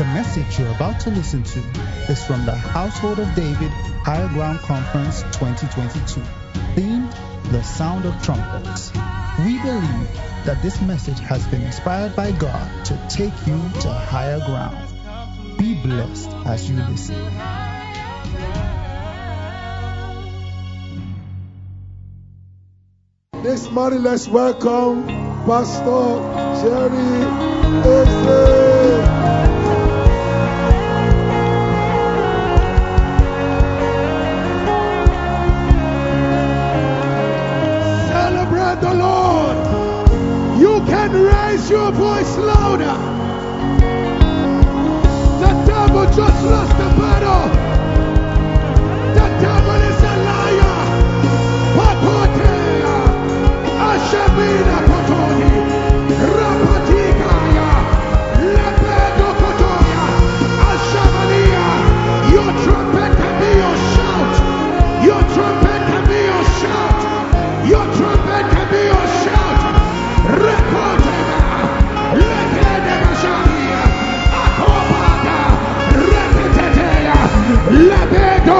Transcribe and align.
The 0.00 0.06
message 0.06 0.58
you're 0.58 0.74
about 0.74 0.98
to 1.00 1.10
listen 1.10 1.42
to 1.42 1.58
is 2.08 2.24
from 2.24 2.46
the 2.46 2.54
Household 2.54 3.18
of 3.18 3.34
David 3.34 3.70
Higher 4.02 4.28
Ground 4.28 4.60
Conference 4.60 5.20
2022, 5.32 6.22
themed 6.74 7.12
The 7.52 7.62
Sound 7.62 8.06
of 8.06 8.14
Trumpets. 8.22 8.90
We 9.40 9.58
believe 9.58 10.08
that 10.46 10.62
this 10.62 10.80
message 10.80 11.18
has 11.18 11.46
been 11.48 11.60
inspired 11.60 12.16
by 12.16 12.32
God 12.32 12.86
to 12.86 12.98
take 13.10 13.34
you 13.46 13.60
to 13.82 13.90
higher 13.90 14.38
ground. 14.38 15.58
Be 15.58 15.74
blessed 15.82 16.30
as 16.46 16.70
you 16.70 16.76
listen. 16.76 17.16
This 23.42 23.70
morning, 23.70 24.02
let's 24.02 24.26
welcome 24.26 25.06
Pastor 25.44 26.22
Jerry 26.64 27.20
Eze. 27.84 29.20
Devil 46.16 46.50
just 46.50 46.79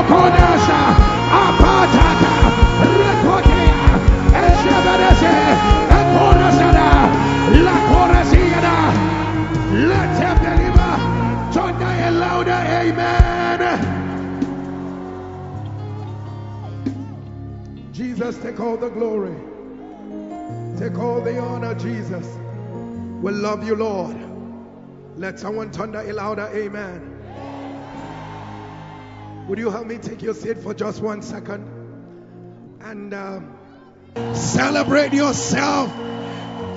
Lepedo 0.01 0.09
konasha. 0.09 0.81
Apatata. 1.31 2.33
Let 9.71 10.17
him 10.19 10.43
deliver. 10.43 10.91
Louder. 12.19 12.51
Amen. 12.53 13.61
Jesus, 17.93 18.39
take 18.39 18.61
all 18.61 18.77
the 18.77 18.89
glory. 18.89 19.35
Take 20.79 20.99
all 20.99 21.21
the 21.21 21.39
honor, 21.39 21.75
Jesus. 21.75 22.27
We 23.23 23.33
love 23.33 23.65
you, 23.65 23.77
Lord. 23.77 24.17
Let 25.17 25.39
someone 25.39 25.71
thunder 25.71 26.03
louder 26.13 26.49
amen. 26.55 27.10
Would 29.51 29.59
you 29.59 29.69
help 29.69 29.85
me 29.85 29.99
take 29.99 30.23
your 30.23 30.35
seat 30.35 30.59
for 30.59 30.73
just 30.75 31.03
one 31.03 31.23
second? 31.23 31.67
And 32.83 33.13
uh, 33.13 33.41
celebrate 34.33 35.13
yourself. 35.13 35.93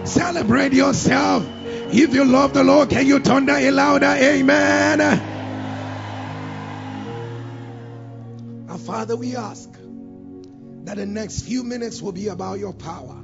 Celebrate 0.07 0.73
yourself. 0.73 1.47
If 1.93 2.15
you 2.15 2.25
love 2.25 2.55
the 2.55 2.63
Lord, 2.63 2.89
can 2.89 3.05
you 3.05 3.19
thunder 3.19 3.53
a 3.53 3.69
louder 3.69 4.07
amen? 4.07 5.01
Our 8.67 8.79
Father, 8.79 9.15
we 9.17 9.35
ask 9.35 9.71
that 10.85 10.95
the 10.95 11.05
next 11.05 11.43
few 11.43 11.63
minutes 11.63 12.01
will 12.01 12.11
be 12.11 12.29
about 12.29 12.57
your 12.57 12.73
power. 12.73 13.23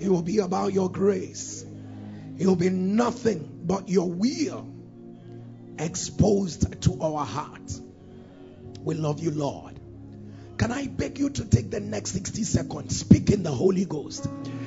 It 0.00 0.08
will 0.08 0.22
be 0.22 0.38
about 0.38 0.72
your 0.72 0.90
grace. 0.90 1.64
It 2.38 2.48
will 2.48 2.56
be 2.56 2.70
nothing 2.70 3.60
but 3.62 3.88
your 3.88 4.10
will 4.10 4.66
exposed 5.78 6.82
to 6.82 7.00
our 7.00 7.24
heart. 7.24 7.72
We 8.84 8.96
love 8.96 9.20
you, 9.20 9.30
Lord. 9.30 9.78
Can 10.58 10.72
I 10.72 10.86
beg 10.88 11.18
you 11.18 11.30
to 11.30 11.44
take 11.44 11.70
the 11.70 11.80
next 11.80 12.12
60 12.12 12.42
seconds? 12.42 12.98
Speak 12.98 13.30
in 13.30 13.42
the 13.42 13.50
Holy 13.50 13.84
Ghost. 13.84 14.28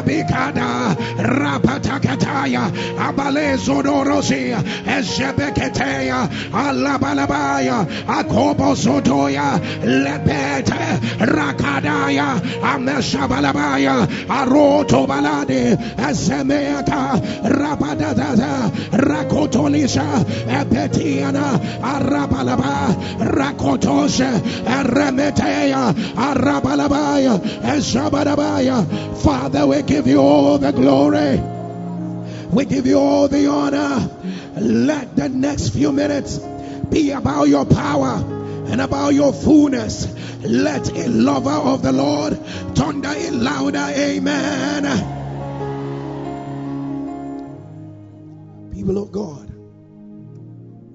Eshabikada. 0.00 0.96
Rapatakataya. 1.18 2.70
Abalezodorosi. 2.96 4.52
Eshabeketea. 4.86 6.28
Alabalabaya. 6.52 7.86
Akobo 8.06 8.74
sotoya. 8.74 9.60
Lebete. 9.82 11.00
Rakadaya. 11.18 12.40
Ameshabalabaya. 12.62 14.06
Aroto 14.28 15.06
balade. 15.06 15.76
Esemeata. 15.96 17.20
Rabadadada. 17.44 18.70
Rakotolisha. 18.92 20.24
Epetiana. 20.48 21.58
Arabalaba. 21.82 22.96
Rakotosha. 23.18 24.40
Eremetea. 24.64 25.94
Arabalabaya. 26.16 27.38
Eshabadabaya. 27.62 28.80
Father, 29.20 29.66
we 29.66 29.82
give 29.90 30.06
you 30.06 30.20
all 30.20 30.56
the 30.56 30.70
glory. 30.70 31.40
We 32.54 32.64
give 32.64 32.86
you 32.86 32.96
all 32.96 33.26
the 33.26 33.48
honor. 33.48 34.08
Let 34.54 35.16
the 35.16 35.28
next 35.28 35.70
few 35.70 35.90
minutes 35.90 36.38
be 36.38 37.10
about 37.10 37.48
your 37.48 37.64
power 37.66 38.14
and 38.70 38.80
about 38.80 39.14
your 39.14 39.32
fullness. 39.32 40.06
Let 40.44 40.96
a 40.96 41.08
lover 41.08 41.50
of 41.50 41.82
the 41.82 41.90
Lord 41.90 42.38
thunder 42.76 43.08
a 43.08 43.30
louder 43.32 43.88
amen. 43.90 44.84
People 48.72 49.02
of 49.02 49.10
God, 49.10 49.50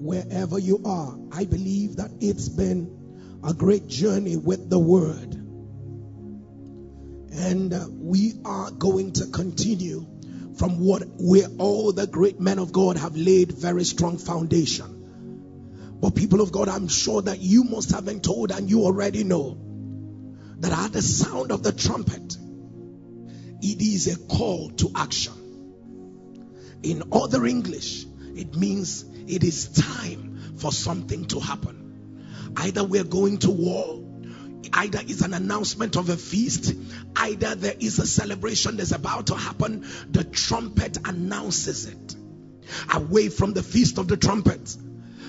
wherever 0.00 0.58
you 0.58 0.80
are, 0.86 1.18
I 1.32 1.44
believe 1.44 1.96
that 1.96 2.12
it's 2.20 2.48
been 2.48 3.38
a 3.46 3.52
great 3.52 3.88
journey 3.88 4.38
with 4.38 4.70
the 4.70 4.78
word. 4.78 5.45
And 7.36 8.00
we 8.00 8.34
are 8.44 8.70
going 8.70 9.12
to 9.12 9.26
continue 9.26 10.06
from 10.56 10.80
what 10.80 11.02
where 11.18 11.48
all 11.58 11.92
the 11.92 12.06
great 12.06 12.40
men 12.40 12.58
of 12.58 12.72
God 12.72 12.96
have 12.96 13.14
laid 13.16 13.52
very 13.52 13.84
strong 13.84 14.16
foundation. 14.16 14.96
But 16.00 16.14
people 16.14 16.40
of 16.40 16.52
God, 16.52 16.68
I'm 16.68 16.88
sure 16.88 17.22
that 17.22 17.40
you 17.40 17.64
must 17.64 17.90
have 17.92 18.04
been 18.04 18.20
told 18.20 18.50
and 18.50 18.70
you 18.70 18.84
already 18.84 19.24
know 19.24 19.58
that 20.58 20.72
at 20.72 20.92
the 20.92 21.02
sound 21.02 21.52
of 21.52 21.62
the 21.62 21.72
trumpet, 21.72 22.36
it 23.62 23.82
is 23.82 24.06
a 24.08 24.18
call 24.26 24.70
to 24.70 24.90
action. 24.94 25.32
In 26.82 27.02
other 27.12 27.44
English, 27.46 28.06
it 28.34 28.56
means 28.56 29.04
it 29.26 29.44
is 29.44 29.68
time 29.68 30.54
for 30.58 30.72
something 30.72 31.26
to 31.26 31.40
happen. 31.40 32.52
Either 32.56 32.84
we're 32.84 33.04
going 33.04 33.38
to 33.38 33.50
war, 33.50 34.05
either 34.72 35.00
it's 35.02 35.22
an 35.22 35.34
announcement 35.34 35.96
of 35.96 36.08
a 36.08 36.16
feast, 36.16 36.74
either 37.16 37.54
there 37.54 37.74
is 37.78 37.98
a 37.98 38.06
celebration 38.06 38.76
that's 38.76 38.92
about 38.92 39.28
to 39.28 39.34
happen. 39.34 39.86
The 40.10 40.24
trumpet 40.24 40.98
announces 41.04 41.86
it. 41.86 42.16
Away 42.92 43.28
from 43.28 43.52
the 43.52 43.62
feast 43.62 43.98
of 43.98 44.08
the 44.08 44.16
trumpets, 44.16 44.78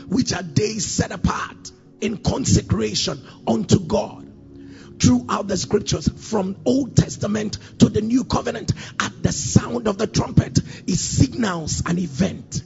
which 0.07 0.33
are 0.33 0.43
days 0.43 0.85
set 0.85 1.11
apart 1.11 1.71
in 2.01 2.17
consecration 2.17 3.21
unto 3.47 3.79
God. 3.79 4.23
Throughout 4.99 5.47
the 5.47 5.57
scriptures, 5.57 6.07
from 6.07 6.57
Old 6.65 6.95
Testament 6.95 7.59
to 7.79 7.89
the 7.89 8.01
New 8.01 8.23
Covenant, 8.23 8.73
at 8.99 9.21
the 9.21 9.31
sound 9.31 9.87
of 9.87 9.97
the 9.97 10.07
trumpet, 10.07 10.57
it 10.87 10.97
signals 10.97 11.83
an 11.85 11.99
event. 11.99 12.63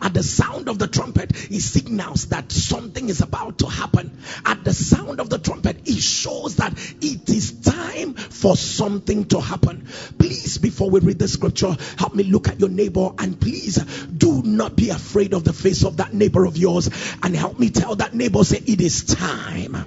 At 0.00 0.14
the 0.14 0.22
sound 0.22 0.68
of 0.68 0.78
the 0.78 0.86
trumpet, 0.86 1.32
it 1.50 1.60
signals 1.60 2.26
that 2.26 2.52
something 2.52 3.08
is 3.08 3.20
about 3.20 3.58
to 3.58 3.66
happen. 3.66 4.16
At 4.44 4.64
the 4.64 4.74
sound 4.74 5.20
of 5.20 5.30
the 5.30 5.38
trumpet, 5.38 5.80
it 5.84 6.00
shows 6.00 6.56
that 6.56 6.72
it 7.00 7.28
is 7.28 7.52
time 7.60 8.14
for 8.14 8.56
something 8.56 9.26
to 9.26 9.40
happen. 9.40 9.86
Please, 10.18 10.58
before 10.58 10.90
we 10.90 11.00
read 11.00 11.18
the 11.18 11.28
scripture, 11.28 11.76
help 11.98 12.14
me 12.14 12.24
look 12.24 12.48
at 12.48 12.60
your 12.60 12.68
neighbor 12.68 13.10
and 13.18 13.40
please 13.40 13.76
do 13.76 14.42
not 14.42 14.76
be 14.76 14.90
afraid 14.90 15.34
of 15.34 15.44
the 15.44 15.52
face 15.52 15.84
of 15.84 15.98
that 15.98 16.12
neighbor 16.12 16.44
of 16.44 16.56
yours 16.56 16.90
and 17.22 17.34
help 17.34 17.58
me 17.58 17.70
tell 17.70 17.96
that 17.96 18.14
neighbor, 18.14 18.44
say, 18.44 18.62
it 18.66 18.80
is 18.80 19.04
time 19.04 19.86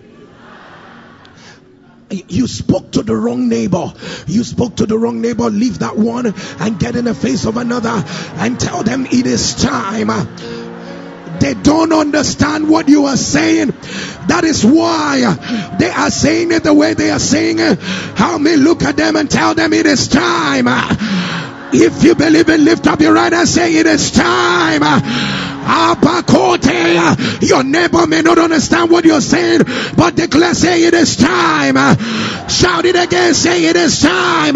you 2.12 2.48
spoke 2.48 2.92
to 2.92 3.04
the 3.04 3.16
wrong 3.16 3.50
neighbor. 3.50 3.94
You 4.28 4.44
spoke 4.44 4.78
to 4.78 4.86
the 4.86 4.98
wrong 4.98 5.22
neighbor. 5.22 5.50
Leave 5.50 5.80
that 5.80 5.98
one 5.98 6.34
and 6.60 6.80
get 6.80 6.96
in 6.96 7.06
the 7.06 7.14
face 7.14 7.46
of 7.46 7.58
another 7.58 8.04
and 8.38 8.60
tell 8.60 8.84
them 8.84 9.06
it 9.06 9.28
is 9.28 9.56
time. 9.56 10.10
They 11.40 11.54
don't 11.54 11.94
understand 11.94 12.70
what 12.70 12.90
you 12.90 13.06
are 13.06 13.16
saying. 13.16 13.68
That 14.28 14.42
is 14.44 14.66
why 14.66 15.78
they 15.80 15.90
are 15.90 16.12
saying 16.12 16.52
it 16.52 16.64
the 16.64 16.74
way 16.74 16.94
they 16.96 17.12
are 17.12 17.20
saying 17.20 17.60
it. 17.60 17.80
Help 17.80 18.42
me 18.42 18.58
look 18.58 18.84
at 18.84 18.98
them 18.98 19.16
and 19.16 19.30
tell 19.30 19.56
them 19.56 19.72
it 19.72 19.86
is 19.86 20.08
time. 20.08 20.66
If 21.72 22.04
you 22.04 22.16
believe 22.16 22.50
it, 22.50 22.60
lift 22.60 22.88
up 22.88 23.00
your 23.00 23.14
right 23.14 23.32
and 23.32 23.48
say 23.48 23.76
it 23.76 23.86
is 23.86 24.12
time. 24.12 24.82
Your 27.42 27.64
neighbor 27.64 28.06
may 28.08 28.22
not 28.22 28.38
understand 28.38 28.92
what 28.92 29.06
you're 29.06 29.22
saying, 29.22 29.62
but 29.98 30.16
declare, 30.16 30.54
say 30.54 30.84
it 30.84 30.94
is 30.94 31.18
time. 31.18 31.76
Shout 32.48 32.86
it 32.86 32.96
again, 32.96 33.34
say 33.34 33.66
it 33.66 33.76
is 33.76 34.02
time. 34.02 34.56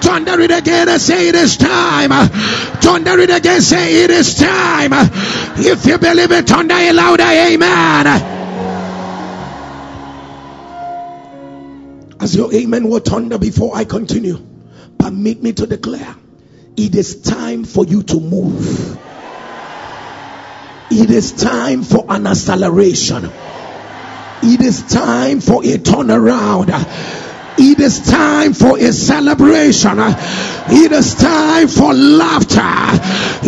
Thunder 0.00 0.40
it 0.40 0.50
again 0.50 0.88
and 0.88 1.00
say 1.00 1.28
it 1.28 1.34
is 1.34 1.56
time. 1.56 2.10
Thunder 2.80 3.18
it 3.20 3.30
again, 3.30 3.60
say 3.60 4.04
it 4.04 4.10
is 4.10 4.36
time. 4.36 4.92
If 5.56 5.86
you 5.86 5.98
believe 5.98 6.32
it, 6.32 6.46
thunder 6.46 6.76
it 6.76 6.94
louder, 6.94 7.22
amen. 7.24 8.06
As 12.20 12.34
your 12.34 12.52
amen 12.54 12.88
will 12.88 13.00
thunder 13.00 13.38
before 13.38 13.76
I 13.76 13.84
continue, 13.84 14.38
permit 14.98 15.42
me 15.42 15.52
to 15.52 15.66
declare 15.66 16.16
it 16.76 16.94
is 16.94 17.20
time 17.22 17.64
for 17.64 17.84
you 17.84 18.02
to 18.04 18.18
move. 18.18 18.98
It 20.90 21.10
is 21.10 21.32
time 21.32 21.82
for 21.82 22.04
an 22.08 22.26
acceleration. 22.26 23.30
It 24.42 24.60
is 24.60 24.82
time 24.82 25.40
for 25.40 25.62
a 25.64 25.78
turnaround. 25.78 26.68
It 27.56 27.80
is 27.80 28.00
time 28.00 28.52
for 28.52 28.78
a 28.78 28.92
celebration. 28.92 29.96
It 29.98 30.92
is 30.92 31.14
time 31.14 31.68
for 31.68 31.94
laughter. 31.94 32.60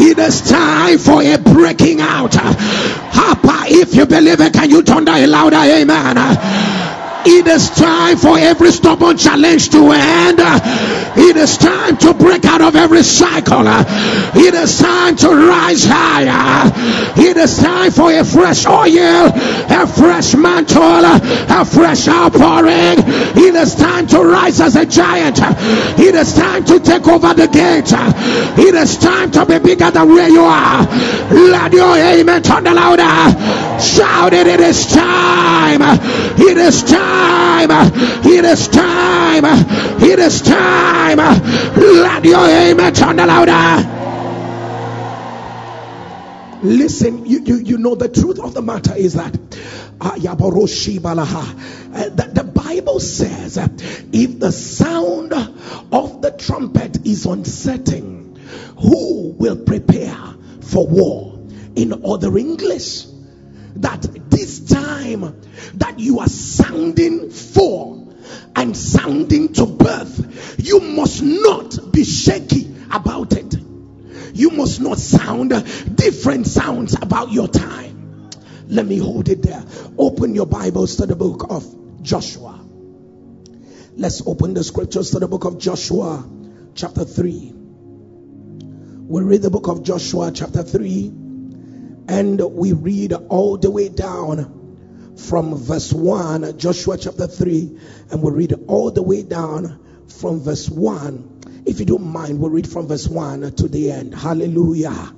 It 0.00 0.18
is 0.18 0.40
time 0.42 0.98
for 0.98 1.22
a 1.22 1.36
breaking 1.38 2.00
out. 2.00 2.32
Papa, 2.32 3.64
if 3.66 3.94
you 3.94 4.06
believe 4.06 4.40
it, 4.40 4.52
can 4.52 4.70
you 4.70 4.82
turn 4.82 5.04
that 5.04 5.28
louder? 5.28 5.56
Amen. 5.56 6.16
It 7.28 7.48
is 7.48 7.70
time 7.70 8.16
for 8.16 8.38
every 8.38 8.70
stubborn 8.70 9.16
challenge 9.16 9.70
to 9.70 9.90
end. 9.90 10.38
It 11.18 11.36
is 11.36 11.58
time 11.58 11.96
to 11.98 12.14
break 12.14 12.44
out 12.44 12.60
of 12.60 12.76
every 12.76 13.02
cycle. 13.02 13.64
It 13.66 14.54
is 14.54 14.78
time 14.78 15.16
to 15.16 15.28
rise 15.34 15.84
higher. 15.84 16.70
It 17.16 17.36
is 17.36 17.58
time 17.58 17.90
for 17.90 18.12
a 18.12 18.24
fresh 18.24 18.64
oil, 18.64 19.26
a 19.26 19.86
fresh 19.88 20.36
mantle, 20.36 21.02
a 21.02 21.64
fresh 21.64 22.06
outpouring. 22.06 23.02
It 23.34 23.54
is 23.56 23.74
time 23.74 24.06
to 24.08 24.22
rise 24.22 24.60
as 24.60 24.76
a 24.76 24.86
giant. 24.86 25.38
It 25.98 26.14
is 26.14 26.32
time 26.32 26.64
to 26.66 26.78
take 26.78 27.08
over 27.08 27.34
the 27.34 27.48
gate. 27.48 27.90
It 28.56 28.74
is 28.76 28.98
time 28.98 29.32
to 29.32 29.44
be 29.44 29.58
bigger 29.58 29.90
than 29.90 30.08
where 30.10 30.28
you 30.28 30.44
are. 30.44 30.86
Let 31.32 31.72
your 31.72 31.96
amen 31.96 32.42
turn 32.44 32.64
louder. 32.64 33.80
Shout 33.80 34.32
it. 34.32 34.46
It 34.46 34.60
is 34.60 34.86
time. 34.92 35.82
It 36.38 36.56
is 36.56 36.84
time 36.84 37.15
time. 37.16 37.70
It 38.24 38.44
is 38.44 38.68
time. 38.68 39.44
It 40.02 40.18
is 40.18 40.42
time. 40.42 41.18
Let 41.18 42.24
your 42.24 42.46
amen 42.46 42.94
turn 42.94 43.16
louder. 43.16 43.92
Listen, 46.62 47.26
you, 47.26 47.40
you, 47.40 47.56
you 47.58 47.78
know 47.78 47.94
the 47.94 48.08
truth 48.08 48.40
of 48.40 48.54
the 48.54 48.62
matter 48.62 48.94
is 48.96 49.14
that 49.14 49.34
uh, 50.00 50.14
the, 52.08 52.30
the 52.32 52.44
Bible 52.44 53.00
says 53.00 53.58
uh, 53.58 53.68
if 54.12 54.38
the 54.38 54.52
sound 54.52 55.32
of 55.32 56.22
the 56.22 56.30
trumpet 56.38 57.06
is 57.06 57.26
uncertain, 57.26 58.36
who 58.78 59.34
will 59.38 59.56
prepare 59.56 60.16
for 60.62 60.86
war? 60.86 61.32
In 61.76 62.04
other 62.04 62.36
English, 62.38 63.06
that 63.82 64.30
this 64.30 64.60
time 64.60 65.40
that 65.74 65.98
you 65.98 66.20
are 66.20 66.28
sounding 66.28 67.30
for 67.30 68.08
and 68.54 68.76
sounding 68.76 69.52
to 69.54 69.66
birth, 69.66 70.58
you 70.58 70.80
must 70.80 71.22
not 71.22 71.92
be 71.92 72.04
shaky 72.04 72.74
about 72.90 73.32
it. 73.32 73.54
You 74.34 74.50
must 74.50 74.80
not 74.80 74.98
sound 74.98 75.50
different 75.94 76.46
sounds 76.46 76.94
about 77.00 77.32
your 77.32 77.48
time. 77.48 78.30
Let 78.68 78.86
me 78.86 78.98
hold 78.98 79.28
it 79.28 79.42
there. 79.42 79.64
Open 79.96 80.34
your 80.34 80.46
Bibles 80.46 80.96
to 80.96 81.06
the 81.06 81.16
book 81.16 81.46
of 81.50 82.02
Joshua. 82.02 82.60
Let's 83.94 84.26
open 84.26 84.54
the 84.54 84.64
scriptures 84.64 85.10
to 85.12 85.20
the 85.20 85.28
book 85.28 85.44
of 85.44 85.58
Joshua, 85.58 86.28
chapter 86.74 87.04
3. 87.04 87.52
We'll 87.54 89.24
read 89.24 89.42
the 89.42 89.50
book 89.50 89.68
of 89.68 89.84
Joshua, 89.84 90.32
chapter 90.32 90.62
3 90.62 91.25
and 92.08 92.40
we 92.40 92.72
read 92.72 93.12
all 93.12 93.56
the 93.56 93.70
way 93.70 93.88
down 93.88 95.14
from 95.16 95.54
verse 95.56 95.92
1, 95.92 96.58
Joshua 96.58 96.98
chapter 96.98 97.26
3, 97.26 97.78
and 98.10 98.22
we 98.22 98.30
read 98.30 98.54
all 98.68 98.90
the 98.90 99.02
way 99.02 99.22
down 99.22 100.04
from 100.08 100.40
verse 100.40 100.68
1. 100.68 101.64
If 101.66 101.80
you 101.80 101.86
don't 101.86 102.06
mind, 102.06 102.38
we'll 102.38 102.50
read 102.50 102.68
from 102.68 102.86
verse 102.86 103.08
1 103.08 103.52
to 103.56 103.68
the 103.68 103.90
end. 103.90 104.14
Hallelujah. 104.14 105.14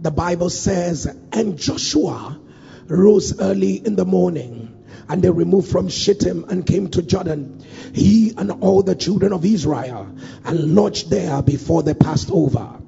The 0.00 0.10
Bible 0.10 0.50
says, 0.50 1.06
And 1.32 1.58
Joshua 1.58 2.40
rose 2.86 3.38
early 3.40 3.74
in 3.74 3.96
the 3.96 4.04
morning, 4.04 4.84
and 5.08 5.22
they 5.22 5.30
removed 5.30 5.70
from 5.70 5.88
Shittim 5.88 6.46
and 6.48 6.66
came 6.66 6.88
to 6.90 7.02
Jordan, 7.02 7.64
he 7.92 8.32
and 8.36 8.50
all 8.50 8.82
the 8.82 8.94
children 8.94 9.32
of 9.32 9.44
Israel, 9.44 10.16
and 10.44 10.74
lodged 10.74 11.10
there 11.10 11.42
before 11.42 11.82
they 11.82 11.94
passed 11.94 12.30
over. 12.30 12.80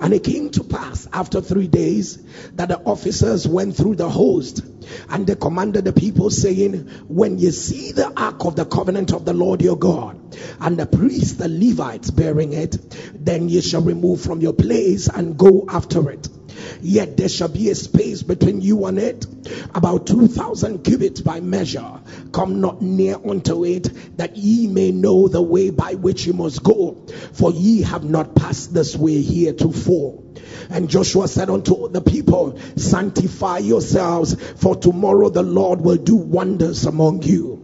And 0.00 0.14
it 0.14 0.24
came 0.24 0.50
to 0.50 0.64
pass 0.64 1.06
after 1.12 1.40
three 1.40 1.68
days 1.68 2.18
that 2.54 2.68
the 2.68 2.80
officers 2.80 3.46
went 3.46 3.76
through 3.76 3.96
the 3.96 4.08
host 4.08 4.62
and 5.10 5.26
they 5.26 5.34
commanded 5.34 5.84
the 5.84 5.92
people, 5.92 6.30
saying, 6.30 6.88
When 7.06 7.38
you 7.38 7.50
see 7.50 7.92
the 7.92 8.10
ark 8.18 8.44
of 8.46 8.56
the 8.56 8.64
covenant 8.64 9.12
of 9.12 9.24
the 9.24 9.34
Lord 9.34 9.60
your 9.60 9.76
God, 9.76 10.18
and 10.60 10.78
the 10.78 10.86
priests, 10.86 11.34
the 11.34 11.48
Levites, 11.48 12.10
bearing 12.10 12.52
it, 12.54 12.76
then 13.14 13.48
ye 13.48 13.60
shall 13.60 13.82
remove 13.82 14.22
from 14.22 14.40
your 14.40 14.54
place 14.54 15.08
and 15.08 15.36
go 15.36 15.66
after 15.68 16.10
it. 16.10 16.28
Yet 16.80 17.16
there 17.16 17.28
shall 17.28 17.48
be 17.48 17.70
a 17.70 17.74
space 17.74 18.22
between 18.22 18.60
you 18.60 18.86
and 18.86 18.98
it, 18.98 19.26
about 19.74 20.06
two 20.06 20.28
thousand 20.28 20.84
cubits 20.84 21.20
by 21.20 21.40
measure. 21.40 22.00
Come 22.32 22.60
not 22.60 22.82
near 22.82 23.16
unto 23.16 23.64
it, 23.64 24.16
that 24.16 24.36
ye 24.36 24.66
may 24.66 24.92
know 24.92 25.28
the 25.28 25.42
way 25.42 25.70
by 25.70 25.94
which 25.94 26.26
ye 26.26 26.32
must 26.32 26.62
go, 26.62 27.06
for 27.32 27.50
ye 27.52 27.82
have 27.82 28.04
not 28.04 28.34
passed 28.34 28.72
this 28.72 28.96
way 28.96 29.20
heretofore. 29.20 30.22
And 30.70 30.88
Joshua 30.88 31.28
said 31.28 31.50
unto 31.50 31.88
the 31.88 32.00
people, 32.00 32.58
Sanctify 32.76 33.58
yourselves, 33.58 34.36
for 34.56 34.76
tomorrow 34.76 35.28
the 35.28 35.42
Lord 35.42 35.80
will 35.80 35.96
do 35.96 36.16
wonders 36.16 36.86
among 36.86 37.22
you. 37.22 37.59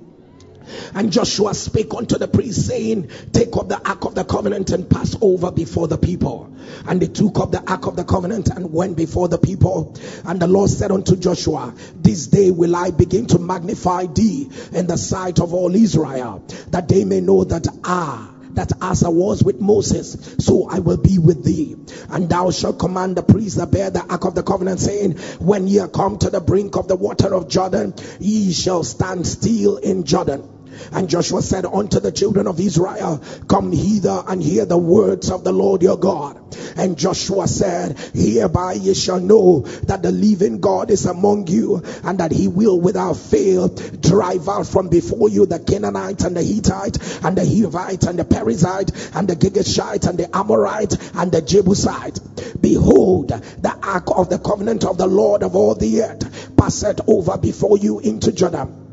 And 0.94 1.12
Joshua 1.12 1.54
spake 1.54 1.94
unto 1.94 2.18
the 2.18 2.28
priest, 2.28 2.66
saying, 2.66 3.10
Take 3.32 3.56
up 3.56 3.68
the 3.68 3.80
ark 3.88 4.04
of 4.04 4.14
the 4.14 4.24
covenant 4.24 4.70
and 4.70 4.88
pass 4.88 5.16
over 5.20 5.50
before 5.50 5.88
the 5.88 5.98
people. 5.98 6.52
And 6.86 7.00
they 7.00 7.06
took 7.06 7.38
up 7.38 7.50
the 7.52 7.62
ark 7.70 7.86
of 7.86 7.96
the 7.96 8.04
covenant 8.04 8.48
and 8.48 8.72
went 8.72 8.96
before 8.96 9.28
the 9.28 9.38
people. 9.38 9.94
And 10.24 10.40
the 10.40 10.46
Lord 10.46 10.70
said 10.70 10.90
unto 10.90 11.16
Joshua, 11.16 11.74
This 11.94 12.26
day 12.28 12.50
will 12.50 12.74
I 12.74 12.90
begin 12.90 13.26
to 13.28 13.38
magnify 13.38 14.06
thee 14.06 14.50
in 14.72 14.86
the 14.86 14.96
sight 14.96 15.40
of 15.40 15.54
all 15.54 15.74
Israel, 15.74 16.44
that 16.68 16.88
they 16.88 17.04
may 17.04 17.20
know 17.20 17.44
that 17.44 17.66
I 17.84 18.30
that 18.56 18.72
as 18.80 19.04
I 19.04 19.10
was 19.10 19.42
with 19.42 19.60
Moses, 19.60 20.36
so 20.38 20.66
I 20.68 20.78
will 20.78 20.96
be 20.96 21.18
with 21.18 21.44
thee. 21.44 21.76
And 22.08 22.28
thou 22.28 22.50
shalt 22.50 22.78
command 22.78 23.16
the 23.16 23.22
priests 23.22 23.58
that 23.58 23.70
bear 23.70 23.90
the 23.90 24.02
ark 24.02 24.24
of 24.24 24.34
the 24.34 24.42
covenant, 24.42 24.80
saying, 24.80 25.18
When 25.38 25.68
ye 25.68 25.78
are 25.80 25.88
come 25.88 26.18
to 26.18 26.30
the 26.30 26.40
brink 26.40 26.76
of 26.76 26.88
the 26.88 26.96
water 26.96 27.34
of 27.34 27.48
Jordan, 27.48 27.94
ye 28.18 28.52
shall 28.52 28.82
stand 28.82 29.26
still 29.26 29.76
in 29.76 30.04
Jordan 30.04 30.55
And 30.92 31.08
Joshua 31.08 31.42
said 31.42 31.66
unto 31.66 32.00
the 32.00 32.12
children 32.12 32.46
of 32.46 32.60
Israel, 32.60 33.22
Come 33.48 33.72
hither 33.72 34.22
and 34.26 34.42
hear 34.42 34.64
the 34.64 34.78
words 34.78 35.30
of 35.30 35.44
the 35.44 35.52
Lord 35.52 35.82
your 35.82 35.98
God. 35.98 36.42
And 36.76 36.98
Joshua 36.98 37.48
said, 37.48 37.98
Hereby 38.14 38.74
ye 38.74 38.94
shall 38.94 39.20
know 39.20 39.60
that 39.60 40.02
the 40.02 40.12
living 40.12 40.60
God 40.60 40.90
is 40.90 41.06
among 41.06 41.46
you, 41.46 41.82
and 42.04 42.20
that 42.20 42.32
he 42.32 42.48
will 42.48 42.80
without 42.80 43.16
fail 43.16 43.68
drive 43.68 44.48
out 44.48 44.66
from 44.66 44.88
before 44.88 45.28
you 45.28 45.46
the 45.46 45.58
Canaanite 45.58 46.22
and 46.22 46.36
the 46.36 46.42
Hittite 46.42 47.24
and 47.24 47.36
the 47.36 47.42
Hivite 47.42 48.06
and 48.06 48.18
the 48.18 48.24
Perizzite 48.24 49.16
and 49.16 49.28
the 49.28 49.36
Girgashite 49.36 50.08
and 50.08 50.18
the 50.18 50.36
Amorite 50.36 50.96
and 51.14 51.32
the 51.32 51.42
Jebusite. 51.42 52.20
Behold, 52.60 53.28
the 53.28 53.78
ark 53.82 54.04
of 54.14 54.28
the 54.28 54.38
covenant 54.38 54.84
of 54.84 54.98
the 54.98 55.06
Lord 55.06 55.42
of 55.42 55.56
all 55.56 55.74
the 55.74 56.02
earth 56.02 56.56
passeth 56.56 57.00
over 57.06 57.38
before 57.38 57.78
you 57.78 58.00
into 58.00 58.32
Jordan. 58.32 58.85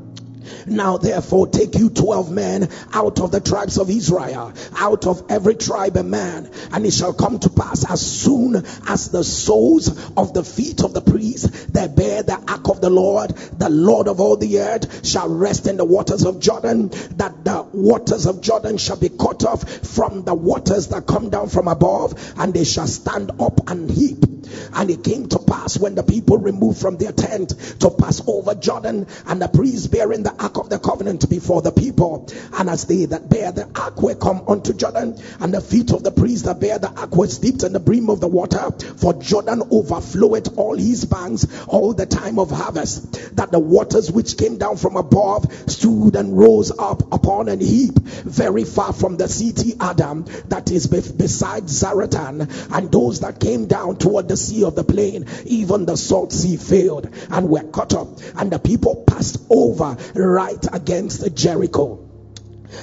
Now 0.66 0.98
therefore 0.98 1.48
take 1.48 1.76
you 1.76 1.90
twelve 1.90 2.32
men 2.32 2.70
out 2.94 3.20
of 3.20 3.32
the 3.32 3.40
tribes 3.40 3.78
of 3.78 3.90
Israel, 3.90 4.54
out 4.76 5.08
of 5.08 5.24
every 5.30 5.56
tribe 5.56 5.98
a 5.98 6.04
man, 6.04 6.50
and 6.72 6.86
it 6.86 6.94
shall 6.94 7.14
come 7.14 7.40
to 7.40 7.50
pass 7.50 7.90
as 7.90 8.02
soon 8.02 8.56
as 8.88 9.10
the 9.10 9.24
soles 9.24 9.90
of 10.16 10.34
the 10.34 10.44
feet 10.44 10.84
of 10.84 10.94
the 10.94 11.02
priests 11.02 11.66
that 11.68 11.96
bear 11.96 12.24
the 12.24 12.40
ark 12.48 12.70
of 12.70 12.82
the 12.82 12.90
Lord, 12.90 13.32
the 13.32 13.70
Lord 13.70 14.08
of 14.08 14.20
all 14.20 14.38
the 14.38 14.60
earth, 14.60 15.06
shall 15.06 15.30
rest 15.30 15.68
in 15.68 15.78
the 15.78 15.86
waters 15.86 16.26
of 16.26 16.40
Jordan, 16.40 16.90
that 17.18 17.44
the 17.44 17.66
waters 17.74 18.26
of 18.26 18.42
Jordan 18.42 18.78
shall 18.78 18.98
be 18.98 19.10
cut 19.10 19.44
off 19.46 19.64
from 19.88 20.24
the 20.24 20.34
waters 20.34 20.88
that 20.90 21.06
come 21.06 21.30
down 21.30 21.50
from 21.50 21.68
above, 21.68 22.14
and 22.38 22.54
they 22.54 22.64
shall 22.64 22.88
stand 22.88 23.32
up 23.40 23.70
and 23.70 23.90
heap. 23.90 24.26
And 24.74 24.90
it 24.90 25.04
came 25.04 25.28
to 25.28 25.40
pass 25.40 25.78
when 25.78 25.96
the 25.96 26.04
people 26.04 26.38
removed 26.38 26.80
from 26.80 26.98
their 26.98 27.12
tent 27.12 27.50
to 27.80 27.90
pass 27.90 28.22
over 28.28 28.56
Jordan, 28.56 29.08
and 29.26 29.42
the 29.42 29.48
priests 29.48 29.88
bearing 29.88 30.24
the 30.24 30.33
ark 30.40 30.58
of 30.58 30.70
the 30.70 30.80
covenant 30.80 31.30
before 31.30 31.62
the 31.62 31.72
people. 31.72 32.30
And 32.58 32.70
as 32.70 32.86
they 32.86 33.06
that 33.06 33.30
bear 33.30 33.52
the 33.52 33.70
ark 33.76 34.02
were 34.02 34.16
come 34.16 34.44
unto 34.48 34.74
Jordan, 34.74 35.18
and 35.40 35.54
the 35.54 35.62
feet 35.62 35.92
of 35.92 36.04
the 36.04 36.12
priests 36.12 36.46
that 36.46 36.60
bear 36.60 36.80
the 36.80 36.90
ark 36.90 37.16
were 37.16 37.28
dipped 37.28 37.64
in 37.64 37.74
the 37.74 37.80
brim 37.80 38.10
of 38.10 38.20
the 38.20 38.28
water, 38.28 38.72
for 38.98 39.14
Jordan 39.14 39.62
overfloweth 39.72 40.58
all 40.58 40.76
his 40.76 41.06
banks 41.06 41.48
all 41.68 41.94
the 41.94 42.06
time 42.06 42.40
of 42.40 42.52
harvest, 42.52 43.36
that 43.36 43.52
the 43.52 43.60
waters 43.60 44.12
which 44.12 44.38
came 44.38 44.58
down 44.58 44.78
from 44.78 44.96
above 44.96 45.52
stood 45.70 46.16
and 46.16 46.38
rose 46.38 46.72
up 46.78 47.14
upon 47.14 47.50
an 47.50 47.60
heap 47.60 48.00
very 48.00 48.64
far 48.64 48.94
from 48.94 49.18
the 49.18 49.28
city 49.28 49.74
Adam, 49.80 50.26
that 50.48 50.72
is 50.72 50.88
beside 50.88 51.64
Zaretan, 51.64 52.74
and 52.74 52.92
those 52.92 53.22
that 53.22 53.40
came 53.40 53.68
down 53.68 53.98
toward 53.98 54.28
the 54.28 54.38
sea 54.38 54.64
of 54.64 54.76
the 54.76 54.84
plain, 54.84 55.26
even 55.46 55.86
the 55.86 55.96
salt 55.96 56.32
sea 56.32 56.58
failed 56.58 57.10
and 57.30 57.50
were 57.50 57.64
cut 57.64 57.94
up, 57.94 58.08
and 58.36 58.52
the 58.52 58.60
people 58.60 59.04
passed 59.08 59.38
over 59.50 59.98
right 60.24 60.66
against 60.74 61.36
Jericho. 61.36 62.13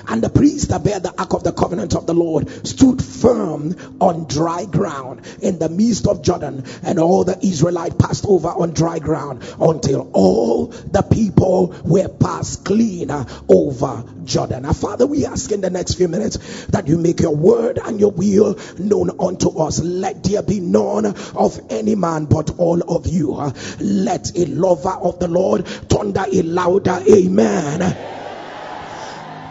And 0.09 0.23
the 0.23 0.29
priests 0.29 0.69
that 0.69 0.85
bear 0.85 1.01
the 1.01 1.15
ark 1.19 1.35
of 1.35 1.45
the 1.45 1.53
covenant 1.53 1.95
of 1.95 2.07
the 2.07 2.15
Lord 2.15 2.67
stood 2.67 3.03
firm 3.03 3.77
on 4.01 4.25
dry 4.27 4.65
ground 4.65 5.23
in 5.41 5.59
the 5.59 5.69
midst 5.69 6.07
of 6.07 6.23
Jordan, 6.23 6.65
and 6.83 6.99
all 6.99 7.25
the 7.25 7.39
Israelites 7.45 7.97
passed 7.99 8.25
over 8.27 8.49
on 8.49 8.71
dry 8.73 8.99
ground 8.99 9.43
until 9.61 10.11
all 10.13 10.67
the 10.67 11.03
people 11.03 11.75
were 11.85 12.09
passed 12.09 12.65
clean 12.65 13.11
over 13.49 14.05
Jordan. 14.25 14.63
Now, 14.63 14.73
Father, 14.73 15.07
we 15.07 15.27
ask 15.27 15.51
in 15.53 15.61
the 15.61 15.71
next 15.71 15.95
few 15.95 16.09
minutes 16.09 16.67
that 16.67 16.87
you 16.87 16.97
make 16.97 17.21
your 17.21 17.35
word 17.35 17.79
and 17.79 17.99
your 17.99 18.11
will 18.11 18.59
known 18.79 19.11
unto 19.19 19.59
us. 19.59 19.81
Let 19.81 20.25
there 20.25 20.43
be 20.43 20.61
none 20.61 21.07
of 21.07 21.61
any 21.71 21.95
man 21.95 22.27
but 22.27 22.59
all 22.59 22.81
of 22.97 23.07
you. 23.07 23.33
Let 23.81 24.37
a 24.37 24.47
lover 24.47 24.91
of 24.91 25.19
the 25.19 25.29
Lord 25.29 25.67
thunder 25.67 26.25
a 26.33 26.43
louder 26.43 27.03
amen. 27.09 28.30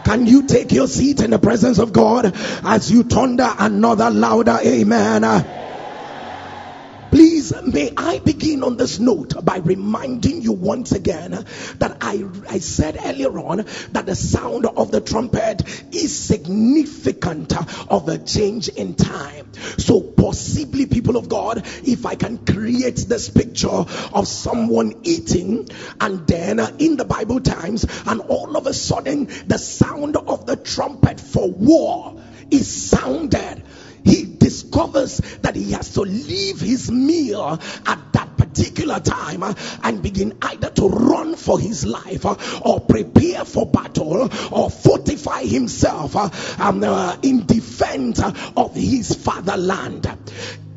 Can 0.10 0.26
you 0.26 0.48
take 0.48 0.72
your 0.72 0.88
seat 0.88 1.22
in 1.22 1.30
the 1.30 1.38
presence 1.38 1.78
of 1.78 1.94
God 1.94 2.34
as 2.64 2.90
you 2.92 3.04
thunder 3.04 3.48
another 3.60 4.10
louder 4.10 4.58
amen? 4.66 5.59
May 7.66 7.92
I 7.96 8.20
begin 8.20 8.64
on 8.64 8.78
this 8.78 9.00
note 9.00 9.34
by 9.44 9.58
reminding 9.58 10.42
you 10.42 10.52
once 10.52 10.92
again 10.92 11.32
that 11.32 11.98
I, 12.02 12.24
I 12.50 12.60
said 12.60 12.98
earlier 13.04 13.38
on 13.40 13.66
that 13.92 14.06
the 14.06 14.16
sound 14.16 14.66
of 14.66 14.92
the 14.92 15.02
trumpet 15.02 15.64
is 15.92 16.18
significant 16.18 17.54
of 17.92 18.08
a 18.08 18.18
change 18.18 18.68
in 18.70 18.96
time. 18.96 19.52
So, 19.78 20.02
possibly, 20.02 20.86
people 20.86 21.18
of 21.18 21.30
God, 21.30 21.66
if 21.84 22.06
I 22.06 22.16
can 22.16 22.38
create 22.38 22.98
this 22.98 23.30
picture 23.30 23.68
of 23.70 24.28
someone 24.28 24.94
eating, 25.04 25.68
and 26.00 26.28
then 26.28 26.60
in 26.80 26.98
the 26.98 27.06
Bible 27.06 27.40
times, 27.40 27.86
and 28.06 28.22
all 28.22 28.58
of 28.58 28.68
a 28.68 28.74
sudden, 28.74 29.26
the 29.48 29.58
sound 29.58 30.18
of 30.18 30.46
the 30.46 30.56
trumpet 30.56 31.20
for 31.20 31.50
war 31.50 32.16
is 32.52 32.90
sounded 32.90 33.64
he 34.04 34.26
discovers 34.38 35.18
that 35.42 35.56
he 35.56 35.72
has 35.72 35.94
to 35.94 36.02
leave 36.02 36.60
his 36.60 36.90
meal 36.92 37.60
at 37.86 38.14
that 38.14 38.38
particular 38.38 39.00
time 39.00 39.44
and 39.84 40.02
begin 40.02 40.38
either 40.42 40.70
to 40.70 40.88
run 40.88 41.36
for 41.36 41.60
his 41.60 41.86
life 41.86 42.26
or 42.66 42.80
prepare 42.80 43.46
for 43.46 43.66
battle 43.66 44.30
or 44.52 44.70
fortify 44.70 45.44
himself 45.44 46.16
um, 46.60 46.84
uh, 46.84 47.18
in 47.22 47.46
defense 47.46 48.22
of 48.58 48.76
his 48.76 49.16
fatherland 49.16 50.08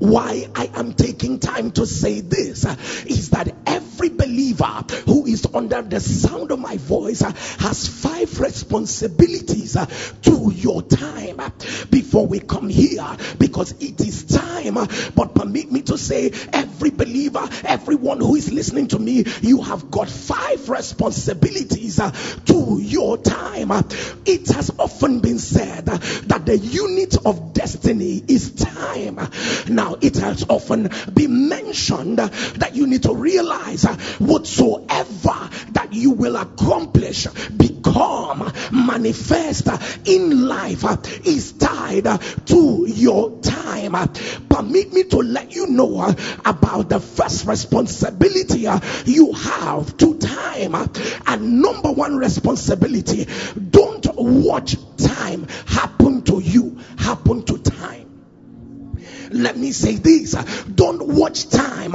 why 0.02 0.48
I 0.56 0.68
am 0.74 0.94
taking 0.94 1.38
time 1.38 1.70
to 1.72 1.86
say 1.86 2.20
this 2.22 2.64
is 3.06 3.30
that 3.30 3.54
every 3.66 4.08
believer 4.08 4.84
who 5.06 5.26
is 5.26 5.46
under 5.54 5.80
the 5.80 6.00
sound 6.00 6.50
of 6.50 6.58
my 6.58 6.76
voice 6.76 7.20
has 7.20 7.86
five 7.86 8.40
responsibilities 8.40 9.76
to 10.22 10.52
your 10.52 10.82
time 10.82 11.40
before 11.90 12.26
we 12.26 12.40
come 12.40 12.68
here 12.68 13.16
because 13.38 13.72
it 13.80 14.00
is 14.00 14.24
time. 14.24 14.74
But 15.14 15.36
permit 15.36 15.70
me 15.70 15.82
to 15.82 15.96
say, 15.96 16.32
every 16.52 16.90
believer, 16.90 17.48
everyone 17.64 18.18
who 18.18 18.34
is 18.34 18.50
listening 18.52 18.88
to 18.88 18.98
me, 18.98 19.24
you 19.40 19.62
have 19.62 19.88
got 19.90 20.08
five 20.08 20.68
responsibilities 20.68 22.00
to 22.46 22.78
your 22.80 23.18
time. 23.18 23.70
It 24.26 24.48
has 24.48 24.72
often 24.80 25.20
been 25.20 25.38
said 25.38 25.86
that 25.86 26.44
the 26.44 26.58
unit 26.58 27.16
of 27.24 27.52
destiny 27.52 28.22
is 28.26 28.52
time. 28.52 29.20
Now, 29.68 29.91
it 30.00 30.16
has 30.16 30.44
often 30.48 30.90
been 31.12 31.48
mentioned 31.48 32.18
that 32.18 32.74
you 32.74 32.86
need 32.86 33.02
to 33.04 33.14
realize 33.14 33.84
whatsoever 34.18 35.50
that 35.72 35.88
you 35.92 36.10
will 36.10 36.36
accomplish, 36.36 37.26
become, 37.56 38.52
manifest 38.72 39.68
in 40.06 40.46
life 40.46 40.84
is 41.26 41.52
tied 41.52 42.06
to 42.46 42.86
your 42.88 43.40
time. 43.40 43.92
Permit 44.48 44.92
me 44.92 45.04
to 45.04 45.18
let 45.18 45.54
you 45.54 45.66
know 45.66 46.14
about 46.44 46.88
the 46.88 47.00
first 47.00 47.46
responsibility 47.46 48.66
you 49.04 49.32
have 49.32 49.96
to 49.98 50.18
time. 50.18 50.74
And 51.26 51.62
number 51.62 51.92
one 51.92 52.16
responsibility 52.16 53.26
don't 53.70 54.06
watch 54.14 54.76
time 54.96 55.46
happen 55.66 56.22
to 56.22 56.40
you, 56.40 56.78
happen 56.98 57.44
to 57.44 57.58
time. 57.58 58.01
Let 59.32 59.56
me 59.56 59.72
say 59.72 59.96
this 59.96 60.32
don't 60.64 61.06
watch 61.14 61.48
time 61.48 61.92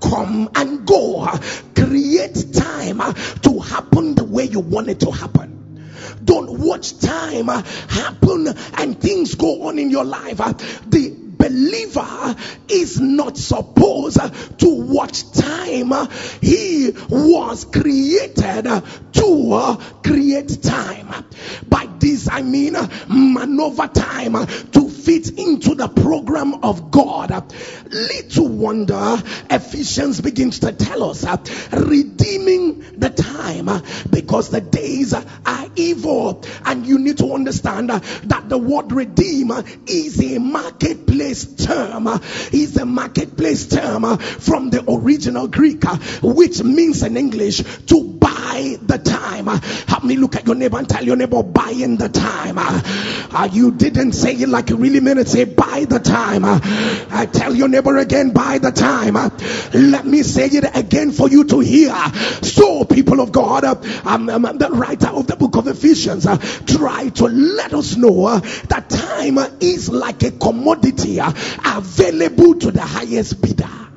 come 0.00 0.50
and 0.54 0.86
go. 0.86 1.26
Create 1.74 2.52
time 2.52 2.98
to 3.42 3.58
happen 3.60 4.14
the 4.14 4.24
way 4.24 4.44
you 4.44 4.60
want 4.60 4.88
it 4.88 5.00
to 5.00 5.10
happen. 5.10 5.90
Don't 6.24 6.60
watch 6.60 6.98
time 6.98 7.46
happen 7.46 8.48
and 8.74 9.00
things 9.00 9.34
go 9.34 9.68
on 9.68 9.78
in 9.78 9.90
your 9.90 10.04
life. 10.04 10.38
The 10.38 11.16
believer 11.40 12.36
is 12.68 13.00
not 13.00 13.36
supposed 13.38 14.18
to 14.58 14.68
watch 14.68 15.30
time. 15.32 15.92
He 16.42 16.90
was 17.08 17.64
created 17.64 18.64
to 19.12 19.78
create 20.04 20.62
time. 20.62 21.24
By 21.66 21.88
this 21.98 22.28
I 22.30 22.42
mean 22.42 22.76
maneuver 23.08 23.88
time 23.88 24.46
to 24.72 24.89
fit 25.00 25.38
into 25.38 25.74
the 25.74 25.88
program 25.88 26.62
of 26.62 26.90
God. 26.90 27.52
Little 27.90 28.48
wonder 28.48 29.22
Ephesians 29.50 30.20
begins 30.20 30.60
to 30.60 30.72
tell 30.72 31.04
us 31.04 31.24
uh, 31.24 31.36
redeeming 31.72 32.80
the 32.98 33.10
time 33.10 33.68
uh, 33.68 33.80
because 34.10 34.50
the 34.50 34.60
days 34.60 35.14
are 35.14 35.66
evil 35.76 36.44
and 36.64 36.86
you 36.86 36.98
need 36.98 37.18
to 37.18 37.32
understand 37.32 37.90
uh, 37.90 38.00
that 38.24 38.48
the 38.48 38.58
word 38.58 38.92
redeem 38.92 39.50
is 39.86 40.20
a 40.22 40.38
marketplace 40.38 41.44
term 41.54 42.06
is 42.52 42.76
a 42.76 42.86
marketplace 42.86 43.66
term 43.66 44.18
from 44.18 44.70
the 44.70 44.84
original 44.90 45.48
Greek 45.48 45.82
which 46.22 46.62
means 46.62 47.02
in 47.02 47.16
English 47.16 47.58
to 47.86 48.19
buy 48.40 48.50
buy 48.60 48.78
the 48.82 48.98
time. 48.98 49.46
Help 49.46 50.04
me 50.04 50.16
look 50.16 50.36
at 50.36 50.46
your 50.46 50.54
neighbor 50.54 50.78
and 50.78 50.88
tell 50.88 51.04
your 51.04 51.16
neighbor, 51.16 51.42
buying 51.42 51.96
the 51.96 52.08
time. 52.08 52.56
Uh, 52.58 53.48
you 53.52 53.70
didn't 53.70 54.12
say 54.12 54.34
it 54.34 54.48
like 54.48 54.70
you 54.70 54.76
really 54.76 55.00
meant 55.00 55.18
it. 55.18 55.28
Say, 55.28 55.44
buy 55.44 55.86
the 55.88 55.98
time. 55.98 56.44
I 56.44 57.28
tell 57.32 57.54
your 57.54 57.68
neighbor 57.68 57.96
again, 57.96 58.30
buy 58.32 58.58
the 58.58 58.72
time. 58.72 59.14
Let 59.14 60.06
me 60.06 60.22
say 60.22 60.46
it 60.46 60.76
again 60.76 61.12
for 61.12 61.28
you 61.28 61.44
to 61.44 61.60
hear. 61.60 61.94
So, 62.42 62.84
people 62.84 63.20
of 63.20 63.32
God, 63.32 63.64
um, 63.64 64.28
um, 64.28 64.58
the 64.58 64.70
writer 64.70 65.08
of 65.08 65.26
the 65.26 65.36
book 65.36 65.56
of 65.56 65.66
Ephesians 65.68 66.26
uh, 66.26 66.36
try 66.66 67.08
to 67.08 67.24
let 67.26 67.72
us 67.72 67.96
know 67.96 68.26
uh, 68.26 68.40
that 68.68 68.88
time 68.88 69.38
is 69.60 69.88
like 69.88 70.22
a 70.22 70.30
commodity 70.32 71.20
uh, 71.20 71.32
available 71.64 72.54
to 72.56 72.70
the 72.70 72.82
highest 72.82 73.40
bidder 73.40 73.89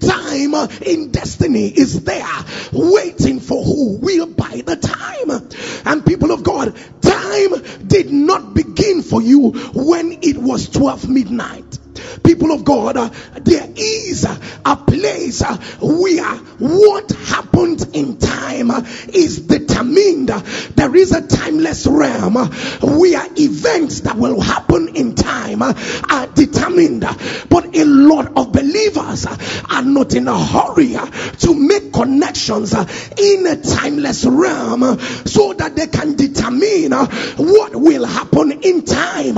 time 0.00 0.54
in 0.82 1.10
destiny 1.10 1.68
is 1.68 2.04
there 2.04 2.44
waiting 2.72 3.40
for 3.40 3.62
who 3.64 3.98
will 3.98 4.26
buy 4.26 4.62
the 4.64 4.76
time. 4.76 5.48
And 5.84 6.04
people 6.04 6.32
of 6.32 6.42
God, 6.42 6.76
time 7.00 7.86
did 7.86 8.10
not 8.10 8.54
begin 8.54 9.02
for 9.02 9.22
you 9.22 9.50
when 9.74 10.18
it 10.22 10.36
was 10.38 10.68
12 10.68 11.08
midnight 11.08 11.78
people 12.24 12.52
of 12.52 12.64
God, 12.64 12.96
uh, 12.96 13.10
there 13.34 13.68
is 13.76 14.24
a 14.24 14.76
place 14.76 15.42
uh, 15.42 15.56
where 15.80 16.34
what 16.58 17.10
happened 17.10 17.86
in 17.92 18.18
time 18.18 18.70
uh, 18.70 18.80
is 19.12 19.40
determined. 19.40 20.28
There 20.28 20.96
is 20.96 21.12
a 21.12 21.26
timeless 21.26 21.86
realm 21.86 22.36
uh, 22.36 22.48
where 22.80 23.26
events 23.36 24.00
that 24.00 24.16
will 24.16 24.40
happen 24.40 24.96
in 24.96 25.14
time 25.14 25.62
uh, 25.62 25.74
are 26.10 26.26
determined. 26.28 27.02
But 27.50 27.76
a 27.76 27.84
lot 27.84 28.36
of 28.36 28.52
believers 28.52 29.26
are 29.26 29.82
not 29.82 30.14
in 30.14 30.26
a 30.26 30.38
hurry 30.44 30.96
to 31.40 31.54
make 31.54 31.92
connections 31.92 32.72
in 32.72 33.46
a 33.46 33.60
timeless 33.60 34.24
realm 34.24 34.98
so 35.26 35.52
that 35.52 35.76
they 35.76 35.86
can 35.88 36.16
determine 36.16 36.92
what 36.92 37.76
will 37.76 38.06
happen 38.06 38.52
in 38.62 38.84
time. 38.84 39.36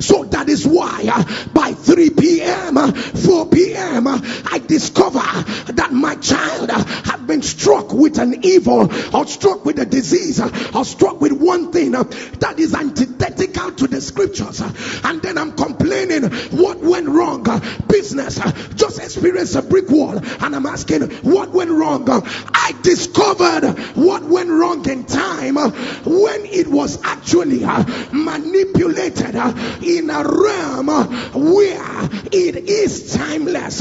So 0.00 0.24
that 0.24 0.48
is 0.48 0.66
why 0.66 1.24
by 1.52 1.72
3 1.72 2.10
p.m., 2.10 2.27
Uh, 2.28 2.92
4 2.92 3.46
p.m., 3.46 4.06
uh, 4.06 4.20
I 4.50 4.58
discover 4.58 5.18
that 5.72 5.90
my 5.92 6.14
child 6.16 6.68
uh, 6.70 6.84
had 6.84 7.26
been 7.26 7.40
struck 7.42 7.92
with 7.92 8.18
an 8.18 8.44
evil 8.44 8.92
or 9.14 9.26
struck 9.26 9.64
with 9.64 9.78
a 9.78 9.86
disease 9.86 10.40
or 10.40 10.84
struck 10.84 11.20
with 11.20 11.32
one 11.32 11.72
thing 11.72 11.92
that 11.92 12.54
is 12.58 12.74
antithetical 12.74 13.72
to 13.72 13.86
the 13.86 14.00
scriptures. 14.00 14.60
And 15.04 15.22
then 15.22 15.38
I'm 15.38 15.52
complaining 15.52 16.24
what 16.50 16.78
went 16.80 17.08
wrong. 17.08 17.44
Business 17.88 18.38
just 18.74 18.98
experienced 18.98 19.56
a 19.56 19.62
brick 19.62 19.88
wall, 19.88 20.18
and 20.18 20.54
I'm 20.54 20.66
asking 20.66 21.10
what 21.22 21.50
went 21.50 21.70
wrong. 21.70 22.06
I 22.08 22.72
discovered 22.82 23.68
what 23.94 24.22
went 24.24 24.50
wrong 24.50 24.88
in 24.88 25.04
time 25.04 25.56
when 25.56 26.44
it 26.44 26.68
was 26.68 27.02
actually 27.04 27.64
manipulated 28.12 29.34
in 29.82 30.10
a 30.10 30.24
realm 30.24 30.88
where 31.32 32.08
it 32.26 32.56
is 32.56 33.14
timeless. 33.14 33.78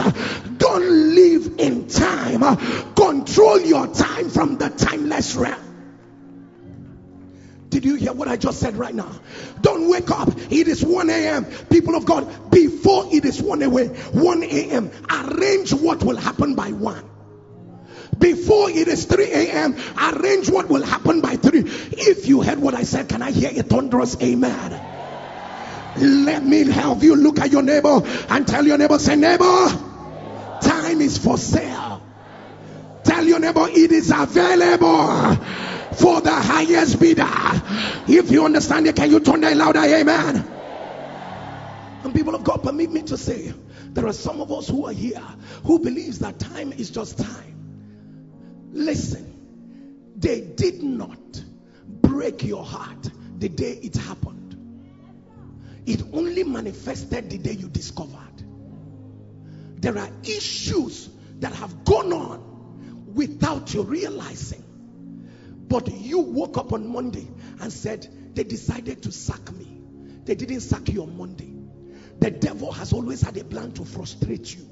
Don't 0.57 1.15
live 1.15 1.59
in 1.59 1.87
time. 1.87 2.93
Control 2.95 3.59
your 3.61 3.87
time 3.87 4.29
from 4.29 4.57
the 4.57 4.69
timeless 4.69 5.35
realm. 5.35 5.67
Did 7.69 7.85
you 7.85 7.95
hear 7.95 8.13
what 8.13 8.27
I 8.27 8.37
just 8.37 8.59
said 8.59 8.75
right 8.75 8.95
now? 8.95 9.11
Don't 9.61 9.89
wake 9.89 10.09
up. 10.09 10.29
It 10.49 10.67
is 10.67 10.83
1 10.83 11.09
a.m. 11.09 11.45
People 11.69 11.95
of 11.95 12.05
God, 12.05 12.49
before 12.49 13.09
it 13.11 13.25
is 13.25 13.41
1 13.41 13.61
a.m., 13.61 13.71
1 13.71 14.43
a.m., 14.43 14.91
arrange 15.09 15.73
what 15.73 16.03
will 16.03 16.15
happen 16.15 16.55
by 16.55 16.71
1. 16.71 17.09
Before 18.17 18.69
it 18.69 18.87
is 18.87 19.05
3 19.05 19.25
a.m., 19.25 19.75
arrange 19.97 20.49
what 20.49 20.69
will 20.69 20.83
happen 20.83 21.21
by 21.21 21.35
3. 21.35 21.59
If 21.65 22.27
you 22.27 22.41
heard 22.41 22.59
what 22.59 22.73
I 22.73 22.83
said, 22.83 23.09
can 23.09 23.21
I 23.21 23.31
hear 23.31 23.49
a 23.49 23.63
thunderous 23.63 24.19
amen? 24.21 24.96
Let 25.99 26.43
me 26.43 26.65
help 26.65 27.03
you 27.03 27.15
look 27.15 27.39
at 27.39 27.51
your 27.51 27.63
neighbor 27.63 28.01
and 28.29 28.47
tell 28.47 28.65
your 28.65 28.77
neighbor, 28.77 28.99
say, 28.99 29.15
neighbor, 29.15 29.67
time 30.61 31.01
is 31.01 31.17
for 31.17 31.37
sale. 31.37 32.01
Tell 33.03 33.23
your 33.23 33.39
neighbor 33.39 33.67
it 33.69 33.91
is 33.91 34.11
available 34.15 35.35
for 35.93 36.21
the 36.21 36.33
highest 36.33 36.99
bidder. 36.99 37.25
If 38.07 38.31
you 38.31 38.45
understand 38.45 38.87
it, 38.87 38.95
can 38.95 39.09
you 39.09 39.19
turn 39.19 39.41
that 39.41 39.57
louder? 39.57 39.79
Amen. 39.79 40.53
And 42.03 42.13
people 42.13 42.35
of 42.35 42.43
God, 42.43 42.63
permit 42.63 42.91
me 42.91 43.01
to 43.03 43.17
say, 43.17 43.53
there 43.89 44.05
are 44.05 44.13
some 44.13 44.39
of 44.41 44.51
us 44.51 44.67
who 44.67 44.85
are 44.85 44.93
here 44.93 45.23
who 45.63 45.79
believes 45.79 46.19
that 46.19 46.37
time 46.37 46.71
is 46.71 46.91
just 46.91 47.17
time. 47.17 48.69
Listen, 48.71 50.13
they 50.15 50.41
did 50.41 50.83
not 50.83 51.43
break 51.87 52.43
your 52.43 52.63
heart 52.63 53.09
the 53.39 53.49
day 53.49 53.79
it 53.81 53.95
happened. 53.95 54.36
It 55.87 56.03
only 56.11 56.43
manifested 56.43 57.29
the 57.29 57.37
day 57.37 57.53
you 57.53 57.69
discovered. 57.69 58.43
There 59.77 59.97
are 59.97 60.09
issues 60.23 61.09
that 61.39 61.53
have 61.53 61.85
gone 61.85 62.11
on 62.11 63.13
without 63.13 63.73
you 63.73 63.83
realizing. 63.83 64.65
But 65.69 65.87
you 65.87 66.19
woke 66.19 66.57
up 66.57 66.73
on 66.73 66.91
Monday 66.91 67.27
and 67.61 67.71
said, 67.71 68.35
They 68.35 68.43
decided 68.43 69.03
to 69.03 69.13
sack 69.13 69.49
me. 69.53 69.81
They 70.25 70.35
didn't 70.35 70.59
sack 70.59 70.89
you 70.89 71.03
on 71.03 71.17
Monday. 71.17 71.53
The 72.19 72.31
devil 72.31 72.69
has 72.73 72.91
always 72.91 73.21
had 73.21 73.37
a 73.37 73.45
plan 73.45 73.71
to 73.73 73.85
frustrate 73.85 74.53
you. 74.53 74.67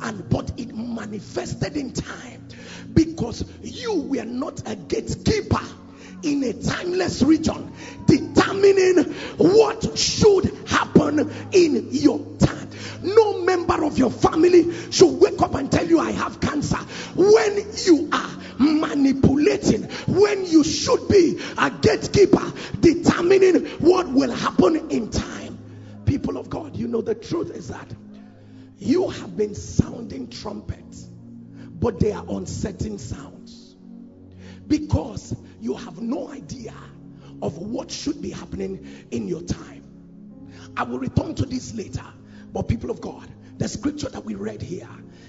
And 0.00 0.28
but 0.30 0.52
it 0.58 0.72
manifested 0.72 1.76
in 1.76 1.92
time 1.92 2.46
because 2.94 3.44
you 3.62 3.94
were 4.02 4.24
not 4.24 4.62
a 4.68 4.76
gatekeeper 4.76 5.64
in 6.22 6.44
a 6.44 6.52
timeless 6.52 7.22
region, 7.22 7.72
determining 8.46 9.12
what 9.36 9.98
should 9.98 10.44
happen 10.68 11.30
in 11.52 11.88
your 11.90 12.18
time. 12.38 12.70
No 13.02 13.42
member 13.42 13.84
of 13.84 13.98
your 13.98 14.10
family 14.10 14.72
should 14.90 15.20
wake 15.20 15.40
up 15.42 15.54
and 15.54 15.70
tell 15.70 15.86
you, 15.86 15.98
I 15.98 16.12
have 16.12 16.40
cancer. 16.40 16.78
When 17.14 17.66
you 17.84 18.08
are 18.12 18.30
manipulating, 18.58 19.84
when 20.06 20.46
you 20.46 20.64
should 20.64 21.08
be 21.08 21.40
a 21.58 21.70
gatekeeper, 21.70 22.52
determining 22.80 23.66
what 23.78 24.08
will 24.08 24.32
happen 24.32 24.90
in 24.90 25.10
time. 25.10 25.58
People 26.04 26.36
of 26.38 26.48
God, 26.48 26.76
you 26.76 26.88
know 26.88 27.02
the 27.02 27.14
truth 27.14 27.50
is 27.50 27.68
that 27.68 27.88
you 28.78 29.08
have 29.08 29.36
been 29.36 29.54
sounding 29.54 30.28
trumpets, 30.28 31.02
but 31.02 31.98
they 32.00 32.12
are 32.12 32.24
uncertain 32.28 32.98
sounds 32.98 33.74
because 34.66 35.34
you 35.60 35.74
have 35.74 36.00
no 36.00 36.28
idea 36.30 36.74
of 37.42 37.58
what 37.58 37.90
should 37.90 38.20
be 38.22 38.30
happening 38.30 39.06
in 39.10 39.28
your 39.28 39.42
time. 39.42 39.82
I 40.76 40.82
will 40.82 40.98
return 40.98 41.34
to 41.36 41.46
this 41.46 41.74
later, 41.74 42.04
but 42.52 42.68
people 42.68 42.90
of 42.90 43.00
God, 43.00 43.28
the 43.58 43.68
scripture 43.68 44.08
that 44.10 44.24
we 44.24 44.34
read 44.34 44.60
here 44.62 44.88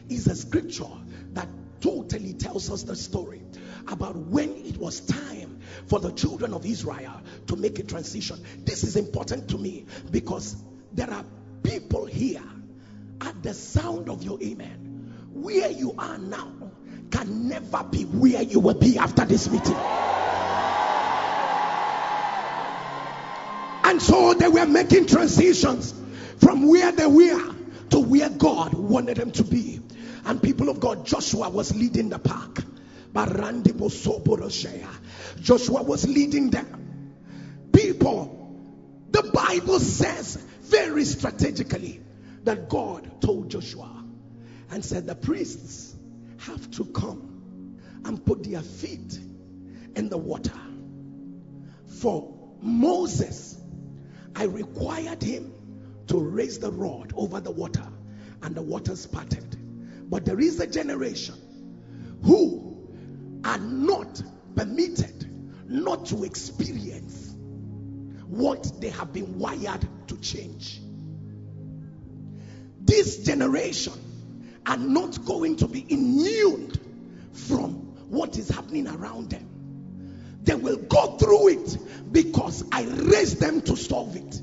is 0.09 0.27
a 0.27 0.35
scripture 0.35 0.85
that 1.33 1.47
totally 1.79 2.33
tells 2.33 2.71
us 2.71 2.83
the 2.83 2.95
story 2.95 3.41
about 3.87 4.15
when 4.15 4.49
it 4.65 4.77
was 4.77 4.99
time 5.01 5.59
for 5.87 5.99
the 5.99 6.11
children 6.11 6.53
of 6.53 6.65
Israel 6.65 7.21
to 7.47 7.55
make 7.55 7.79
a 7.79 7.83
transition. 7.83 8.43
This 8.65 8.83
is 8.83 8.95
important 8.95 9.49
to 9.49 9.57
me 9.57 9.85
because 10.11 10.55
there 10.93 11.09
are 11.09 11.23
people 11.63 12.05
here 12.05 12.43
at 13.21 13.41
the 13.43 13.53
sound 13.53 14.09
of 14.09 14.23
your 14.23 14.41
amen 14.41 15.29
where 15.33 15.69
you 15.69 15.93
are 15.97 16.17
now 16.17 16.51
can 17.11 17.47
never 17.47 17.83
be 17.83 18.03
where 18.03 18.41
you 18.41 18.59
will 18.59 18.73
be 18.73 18.97
after 18.97 19.25
this 19.25 19.49
meeting. 19.49 19.75
And 23.87 24.01
so 24.01 24.33
they 24.33 24.49
were 24.49 24.65
making 24.65 25.05
transitions 25.05 25.93
from 26.39 26.67
where 26.67 26.91
they 26.91 27.07
were 27.07 27.55
to 27.91 27.99
where 27.99 28.29
God 28.29 28.73
wanted 28.73 29.15
them 29.15 29.31
to 29.31 29.45
be. 29.45 29.79
And 30.25 30.43
people 30.43 30.67
of 30.67 30.81
God, 30.81 31.05
Joshua 31.05 31.49
was 31.49 31.73
leading 31.73 32.09
the 32.09 32.19
pack. 32.19 32.65
Joshua 35.41 35.83
was 35.83 36.05
leading 36.05 36.49
them. 36.49 37.13
People, 37.71 39.07
the 39.09 39.23
Bible 39.23 39.79
says 39.79 40.35
very 40.63 41.05
strategically 41.05 42.01
that 42.43 42.67
God 42.67 43.21
told 43.21 43.49
Joshua 43.49 44.03
and 44.69 44.83
said, 44.83 45.07
The 45.07 45.15
priests 45.15 45.95
have 46.39 46.69
to 46.71 46.83
come 46.83 47.79
and 48.03 48.23
put 48.25 48.43
their 48.43 48.61
feet 48.61 49.17
in 49.95 50.09
the 50.09 50.17
water. 50.17 50.59
For 52.01 52.33
Moses, 52.61 53.56
I 54.35 54.43
required 54.43 55.21
him 55.21 55.51
to 56.07 56.19
raise 56.19 56.59
the 56.59 56.71
rod 56.71 57.13
over 57.15 57.39
the 57.39 57.51
water, 57.51 57.87
and 58.41 58.55
the 58.55 58.61
waters 58.61 59.05
parted. 59.05 59.57
But 60.09 60.25
there 60.25 60.39
is 60.39 60.59
a 60.59 60.67
generation 60.67 61.35
who 62.23 62.77
are 63.43 63.57
not 63.57 64.21
permitted 64.55 65.29
not 65.69 66.05
to 66.07 66.23
experience 66.23 67.35
what 68.27 68.81
they 68.81 68.89
have 68.89 69.13
been 69.13 69.39
wired 69.39 69.87
to 70.07 70.17
change. 70.17 70.81
This 72.81 73.25
generation 73.25 73.93
are 74.65 74.77
not 74.77 75.25
going 75.25 75.57
to 75.57 75.67
be 75.67 75.85
immune 75.89 76.71
from 77.33 77.71
what 78.09 78.37
is 78.37 78.49
happening 78.49 78.87
around 78.87 79.29
them. 79.29 79.56
They 80.47 80.55
will 80.55 80.77
go 80.77 81.17
through 81.17 81.49
it 81.49 81.77
because 82.09 82.63
I 82.71 82.83
raised 82.83 83.41
them 83.41 83.59
to 83.63 83.75
solve 83.75 84.15
it. 84.15 84.41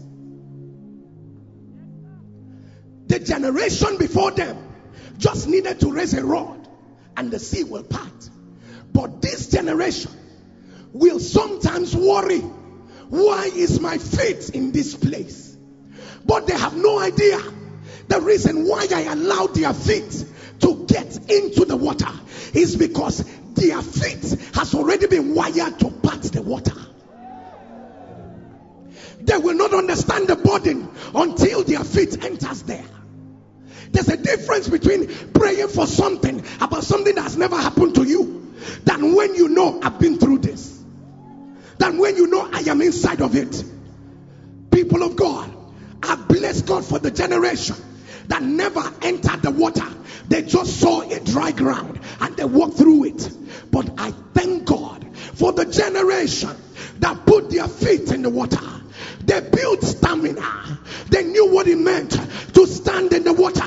The 3.07 3.19
generation 3.21 3.97
before 3.97 4.31
them 4.33 4.59
just 5.17 5.49
needed 5.49 5.81
to 5.81 5.91
raise 5.91 6.13
a 6.13 6.23
rod 6.23 6.69
and 7.17 7.31
the 7.31 7.39
sea 7.39 7.65
will 7.65 7.85
part. 7.85 8.29
But 8.93 9.23
this 9.23 9.49
generation 9.49 10.13
will 10.93 11.21
sometimes 11.21 11.97
worry 11.97 12.41
why 13.09 13.51
is 13.55 13.81
my 13.81 13.97
faith 13.97 14.51
in 14.55 14.73
this 14.73 14.95
place? 14.95 15.57
But 16.27 16.47
they 16.47 16.55
have 16.59 16.77
no 16.77 16.99
idea 16.99 17.41
the 18.09 18.21
reason 18.21 18.69
why 18.69 18.87
I 18.95 19.03
allowed 19.13 19.55
their 19.55 19.73
feet 19.73 20.25
to 20.61 20.85
get 20.87 21.31
into 21.31 21.65
the 21.65 21.77
water 21.77 22.11
is 22.53 22.77
because 22.77 23.25
their 23.55 23.81
feet 23.83 24.39
has 24.55 24.75
already 24.75 25.07
been 25.07 25.35
wired 25.35 25.79
to 25.81 25.91
part 25.91 26.23
the 26.23 26.43
water. 26.43 26.75
They 29.21 29.39
will 29.39 29.55
not 29.55 29.73
understand 29.73 30.29
the 30.29 30.37
burden 30.37 30.91
until 31.15 31.63
their 31.63 31.83
feet 31.83 32.25
enters 32.25 32.63
there. 32.63 32.85
There's 33.91 34.09
a 34.09 34.17
difference 34.17 34.69
between 34.69 35.33
praying 35.33 35.69
for 35.69 35.87
something 35.87 36.45
about 36.61 36.85
something 36.85 37.15
that 37.15 37.23
has 37.23 37.37
never 37.37 37.57
happened 37.57 37.95
to 37.95 38.05
you 38.05 38.53
than 38.85 39.15
when 39.15 39.35
you 39.35 39.49
know 39.49 39.81
I've 39.83 39.99
been 39.99 40.19
through 40.19 40.39
this. 40.39 40.83
Than 41.79 41.99
when 41.99 42.17
you 42.17 42.27
know 42.27 42.49
I 42.53 42.61
am 42.61 42.83
inside 42.83 43.21
of 43.21 43.35
it. 43.35 43.65
People 44.71 45.03
of 45.03 45.17
God, 45.17 45.55
I 46.03 46.17
bless 46.17 46.63
God 46.63 46.85
for 46.85 46.99
the 46.99 47.11
generation 47.11 47.77
that 48.27 48.43
never 48.43 48.83
entered 49.03 49.43
the 49.43 49.51
water. 49.51 49.87
They 50.29 50.43
just 50.43 50.81
saw 50.81 51.03
a 51.03 51.21
dry 51.21 51.53
ground 51.53 52.01
and 52.21 52.37
they 52.37 52.45
walked 52.45 52.77
through 52.77 53.05
it. 53.05 53.31
But 53.71 53.91
I 53.99 54.11
thank 54.11 54.65
God 54.67 55.07
for 55.35 55.53
the 55.53 55.65
generation 55.65 56.57
that 57.01 57.27
put 57.27 57.51
their 57.51 57.69
feet 57.69 58.13
in 58.13 58.23
the 58.23 58.31
water. 58.31 58.74
They 59.27 59.41
built 59.41 59.83
stamina. 59.83 60.79
They 61.09 61.25
knew 61.25 61.53
what 61.53 61.67
it 61.67 61.79
meant 61.79 62.13
to 62.55 62.67
stand 62.67 63.13
in 63.13 63.25
the 63.25 63.33
water. 63.33 63.63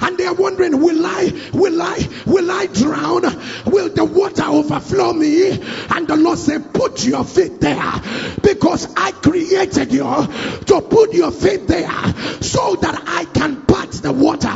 And 0.00 0.18
they 0.18 0.26
are 0.26 0.34
wondering, 0.34 0.80
will 0.80 1.06
I, 1.06 1.50
will 1.52 1.80
I, 1.80 2.08
will 2.26 2.50
I 2.50 2.66
drown? 2.66 3.22
Will 3.66 3.88
the 3.88 4.04
water 4.04 4.44
overflow 4.44 5.12
me? 5.12 5.52
And 5.52 6.08
the 6.08 6.16
Lord 6.16 6.38
said, 6.38 6.74
put 6.74 7.04
your 7.04 7.24
feet 7.24 7.60
there 7.60 7.92
because 8.42 8.92
I 8.96 9.12
created 9.12 9.92
you 9.92 10.02
to 10.02 10.80
put 10.88 11.12
your 11.12 11.30
feet 11.30 11.68
there 11.68 11.90
so 12.40 12.76
that 12.76 13.02
I 13.06 13.26
can 13.26 13.62
part 13.62 13.90
the 14.02 14.12
water. 14.12 14.52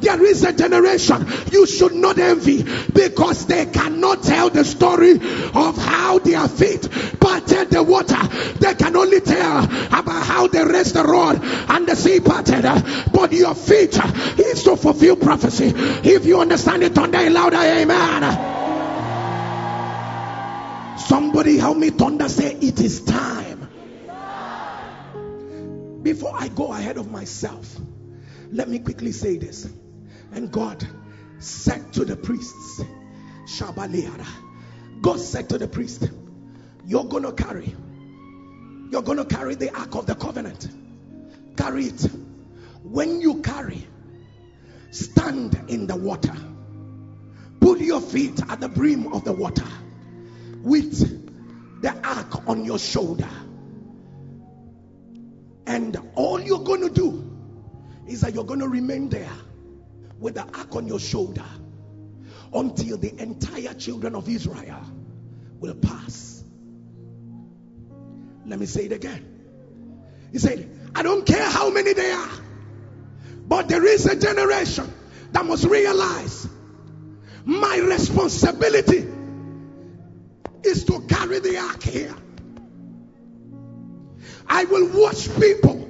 There 0.00 0.24
is 0.24 0.42
a 0.44 0.52
generation 0.52 1.26
you 1.52 1.66
should 1.66 1.94
not 1.94 2.18
envy 2.18 2.62
because 2.62 3.46
they 3.46 3.66
cannot 3.66 4.22
tell 4.22 4.48
the 4.50 4.64
story 4.64 5.12
of 5.12 5.76
how 5.76 6.18
their 6.18 6.48
feet 6.48 6.88
parted 7.20 7.70
the 7.70 7.82
water. 7.82 8.22
They 8.58 8.74
can 8.74 8.96
only 8.96 9.20
tell 9.20 9.66
about 9.88 10.24
how 10.24 10.46
they 10.46 10.64
raised 10.64 10.94
the 10.94 11.02
rod 11.02 11.42
and 11.42 11.86
the 11.86 11.96
sea 11.96 12.20
parted. 12.20 12.64
Uh, 12.64 12.80
but 13.12 13.32
your 13.32 13.54
feet 13.54 13.98
uh, 13.98 14.10
is 14.38 14.62
to 14.64 14.76
fulfill 14.76 15.16
prophecy. 15.16 15.72
If 15.74 16.24
you 16.24 16.40
understand 16.40 16.82
it, 16.82 16.94
thunder 16.94 17.28
louder, 17.30 17.56
amen. 17.56 18.56
Somebody 20.98 21.58
help 21.58 21.76
me 21.78 21.90
thunder 21.90 22.28
say 22.28 22.54
it 22.54 22.80
is 22.80 23.02
time. 23.04 23.68
Before 26.02 26.32
I 26.34 26.48
go 26.48 26.72
ahead 26.72 26.96
of 26.96 27.10
myself, 27.10 27.76
let 28.52 28.68
me 28.68 28.78
quickly 28.78 29.12
say 29.12 29.36
this. 29.36 29.68
And 30.32 30.50
God 30.50 30.86
said 31.38 31.92
to 31.94 32.04
the 32.04 32.16
priests, 32.16 32.82
Shabaliara. 33.46 34.26
God 35.00 35.20
said 35.20 35.48
to 35.50 35.58
the 35.58 35.68
priest, 35.68 36.10
You're 36.84 37.04
gonna 37.04 37.32
carry, 37.32 37.74
you're 38.90 39.02
gonna 39.02 39.24
carry 39.24 39.54
the 39.54 39.74
ark 39.76 39.94
of 39.94 40.06
the 40.06 40.14
covenant. 40.14 40.68
Carry 41.56 41.86
it. 41.86 42.02
When 42.82 43.20
you 43.20 43.42
carry, 43.42 43.86
stand 44.90 45.60
in 45.68 45.86
the 45.86 45.96
water. 45.96 46.34
Put 47.60 47.80
your 47.80 48.00
feet 48.00 48.40
at 48.48 48.60
the 48.60 48.68
brim 48.68 49.12
of 49.12 49.24
the 49.24 49.32
water 49.32 49.66
with 50.62 51.82
the 51.82 51.94
ark 52.06 52.48
on 52.48 52.64
your 52.64 52.78
shoulder. 52.78 53.28
And 55.66 55.96
all 56.14 56.40
you're 56.40 56.64
going 56.64 56.80
to 56.80 56.90
do 56.90 57.30
is 58.06 58.22
that 58.22 58.34
you're 58.34 58.44
going 58.44 58.60
to 58.60 58.68
remain 58.68 59.08
there 59.08 59.30
with 60.18 60.34
the 60.34 60.42
ark 60.42 60.74
on 60.76 60.86
your 60.86 60.98
shoulder 60.98 61.44
until 62.52 62.96
the 62.96 63.20
entire 63.20 63.74
children 63.74 64.14
of 64.14 64.28
Israel 64.28 64.82
will 65.60 65.74
pass. 65.74 66.27
Let 68.48 68.58
me 68.58 68.64
say 68.64 68.86
it 68.86 68.92
again. 68.92 69.26
He 70.32 70.38
said, 70.38 70.70
I 70.94 71.02
don't 71.02 71.26
care 71.26 71.44
how 71.44 71.68
many 71.70 71.92
they 71.92 72.10
are, 72.10 72.30
but 73.46 73.68
there 73.68 73.84
is 73.86 74.06
a 74.06 74.18
generation 74.18 74.90
that 75.32 75.44
must 75.44 75.64
realize 75.64 76.48
my 77.44 77.76
responsibility 77.78 79.06
is 80.64 80.84
to 80.84 81.00
carry 81.02 81.40
the 81.40 81.58
ark 81.58 81.82
here. 81.82 82.14
I 84.46 84.64
will 84.64 84.98
watch 84.98 85.28
people 85.38 85.88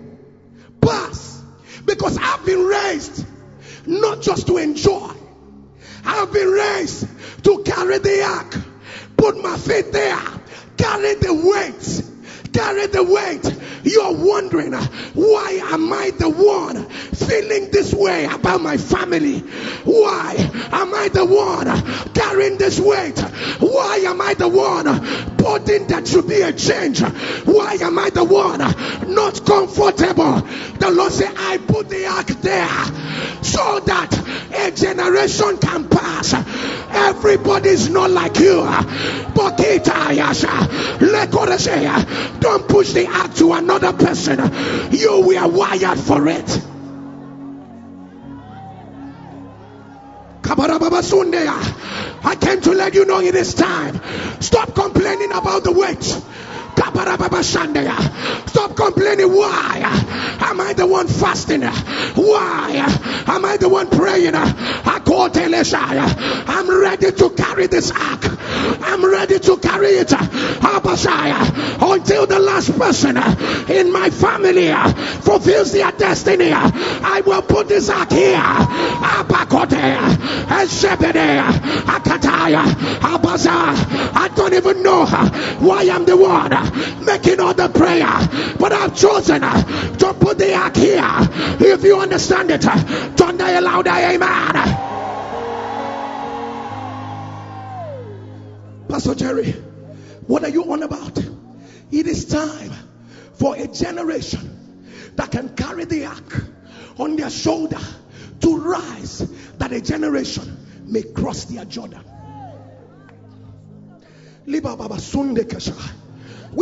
pass 0.81 1.40
because 1.85 2.18
I've 2.21 2.44
been 2.44 2.64
raised 2.64 3.25
not 3.87 4.21
just 4.21 4.49
to 4.49 4.59
enjoy, 4.59 5.12
I've 6.05 6.33
been 6.33 6.49
raised 6.49 7.07
to 7.44 7.62
carry 7.64 7.99
the 7.99 8.23
ark, 8.25 8.57
put 9.16 9.40
my 9.40 9.57
feet 9.57 9.92
there, 9.92 10.18
carry 10.77 11.14
the 11.14 11.35
weight 11.35 12.17
carry 12.59 12.88
the 12.88 13.05
weight. 13.05 13.57
You're 13.85 14.12
wondering, 14.12 14.75
uh, 14.75 14.85
why 15.14 15.61
am 15.62 15.92
I 15.92 16.11
the 16.18 16.29
one 16.29 16.88
feeling 17.14 17.71
this 17.71 17.94
way 17.94 18.25
about 18.25 18.61
my 18.61 18.77
family? 18.77 19.38
Why 19.85 20.35
am 20.73 20.92
I 20.92 21.09
the 21.09 21.25
one 21.25 21.68
uh, 21.68 21.81
carrying 22.14 22.59
this 22.59 22.81
weight? 22.81 23.18
Why 23.61 23.99
am 24.07 24.21
I 24.21 24.35
the 24.35 24.49
one 24.49 25.38
putting 25.48 25.87
that 25.87 26.06
should 26.06 26.28
be 26.28 26.42
a 26.42 26.52
change? 26.52 27.00
Why 27.00 27.78
am 27.80 27.98
I 27.98 28.11
the 28.11 28.22
one 28.22 28.58
not 28.58 29.46
comfortable? 29.46 30.42
The 30.78 30.90
Lord 30.90 31.12
said, 31.12 31.32
I 31.37 31.56
put 31.56 31.88
the 31.88 32.06
ark 32.06 32.26
there 32.42 32.68
so 33.42 33.80
that 33.80 34.12
a 34.54 34.70
generation 34.70 35.56
can 35.56 35.88
pass. 35.88 36.34
Everybody's 36.90 37.88
not 37.88 38.11
like 38.11 38.38
you. 38.38 38.61
But 39.34 39.56
don't 42.40 42.68
push 42.68 42.92
the 42.92 43.06
ark 43.08 43.34
to 43.34 43.52
another 43.54 43.92
person. 43.94 44.38
You 44.92 45.26
were 45.26 45.48
wired 45.48 45.98
for 45.98 46.28
it. 46.28 46.78
I 50.50 52.37
came 52.40 52.61
to 52.62 52.72
let 52.72 52.94
you 52.94 53.04
know 53.04 53.20
it 53.20 53.34
is 53.34 53.54
time. 53.54 54.00
Stop 54.40 54.74
complaining 54.74 55.30
about 55.32 55.64
the 55.64 55.72
weight. 55.72 56.02
Stop 58.46 58.76
complaining. 58.76 59.28
Why 59.34 59.80
am 60.40 60.61
I 60.61 60.72
the 60.72 60.87
one 60.87 61.06
fasting? 61.06 61.62
Why 61.62 62.87
am 63.26 63.44
I 63.44 63.56
the 63.58 63.68
one 63.68 63.88
praying? 63.88 64.34
I'm 65.37 66.71
ready 66.81 67.12
to 67.12 67.31
carry 67.31 67.67
this 67.67 67.91
ark. 67.91 68.25
I'm 68.83 69.05
ready 69.05 69.38
to 69.38 69.57
carry 69.59 69.88
it 69.88 70.12
until 71.81 72.27
the 72.27 72.38
last 72.38 72.79
person 72.79 73.17
in 73.71 73.93
my 73.93 74.11
family 74.11 74.73
fulfills 75.23 75.73
their 75.73 75.93
destiny. 75.93 76.53
I 76.53 77.23
will 77.27 77.43
put 77.43 77.69
this 77.69 77.88
ark 77.91 78.11
here. 78.11 78.38
I 84.21 84.31
don't 84.35 84.55
even 84.55 84.83
know 84.83 85.07
why 85.07 85.88
I'm 85.91 86.05
the 86.05 86.17
one 86.17 86.51
making 87.05 87.41
all 87.41 87.55
the 87.55 87.69
prayer, 87.69 88.57
but 88.59 88.73
I've 88.73 88.97
chosen 88.97 89.41
to 89.41 90.14
put 90.19 90.38
the 90.38 90.55
ark 90.55 90.77
here. 90.77 91.03
If 91.61 91.85
you 91.85 91.99
understand 91.99 92.51
it, 92.51 92.62
thunder 92.62 93.45
a 93.45 93.61
louder 93.61 93.91
amen. 93.91 94.97
Pastor 98.88 99.14
Jerry, 99.14 99.53
what 100.27 100.42
are 100.44 100.48
you 100.48 100.72
on 100.72 100.83
about? 100.83 101.18
It 101.90 102.07
is 102.07 102.24
time 102.24 102.72
for 103.35 103.55
a 103.57 103.66
generation 103.66 104.87
that 105.16 105.31
can 105.31 105.55
carry 105.55 105.85
the 105.85 106.07
ark 106.07 106.44
on 106.98 107.16
their 107.16 107.29
shoulder 107.31 107.79
to 108.40 108.57
rise, 108.57 109.18
that 109.59 109.72
a 109.72 109.81
generation 109.81 110.66
may 110.87 111.03
cross 111.03 111.44
their 111.46 111.64
Jordan. 111.64 112.05
We 114.46 114.61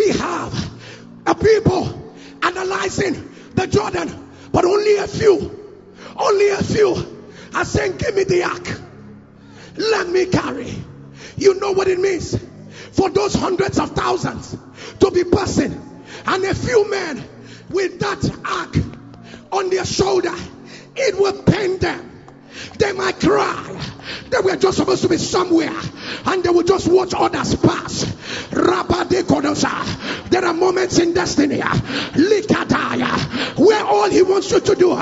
have 0.09 0.71
a 1.27 1.35
people 1.35 2.13
analyzing 2.43 3.31
the 3.55 3.67
Jordan, 3.67 4.31
but 4.53 4.65
only 4.65 4.97
a 4.97 5.07
few, 5.07 5.77
only 6.17 6.49
a 6.49 6.63
few 6.63 7.27
are 7.55 7.65
saying, 7.65 7.97
Give 7.99 8.15
me 8.15 8.25
the 8.25 8.45
ark, 8.45 8.81
let 9.77 10.09
me 10.09 10.27
carry. 10.27 10.75
You 11.37 11.59
know 11.61 11.73
what 11.73 11.89
it 11.89 11.99
means 11.99 12.37
for 12.93 13.11
those 13.11 13.35
hundreds 13.35 13.79
of 13.79 13.91
thousands 13.91 14.57
to 15.01 15.11
be 15.11 15.25
passing 15.25 15.81
and 16.27 16.45
a 16.45 16.55
few 16.55 16.91
men 16.91 17.25
with 17.71 17.99
that 18.01 18.39
ark 18.45 18.77
on 19.53 19.71
their 19.71 19.85
shoulder. 19.85 20.35
It 20.95 21.19
will 21.19 21.43
pain 21.43 21.79
them. 21.79 22.13
They 22.79 22.93
might 22.93 23.21
cry. 23.21 23.73
They 24.31 24.41
were 24.41 24.57
just 24.57 24.79
supposed 24.79 25.03
to 25.03 25.09
be 25.09 25.19
somewhere 25.19 25.79
and 26.27 26.43
they 26.43 26.51
will 26.51 26.63
just 26.63 26.89
watch 26.89 27.13
others 27.15 27.55
pass. 27.57 28.05
There 28.51 30.45
are 30.45 30.55
moments 30.55 30.99
in 30.99 31.15
destiny 31.15 31.61
where 33.57 33.85
all 33.85 34.11
he 34.11 34.23
wants 34.23 34.51
you 34.51 34.61
to 34.61 34.75
do 34.75 34.95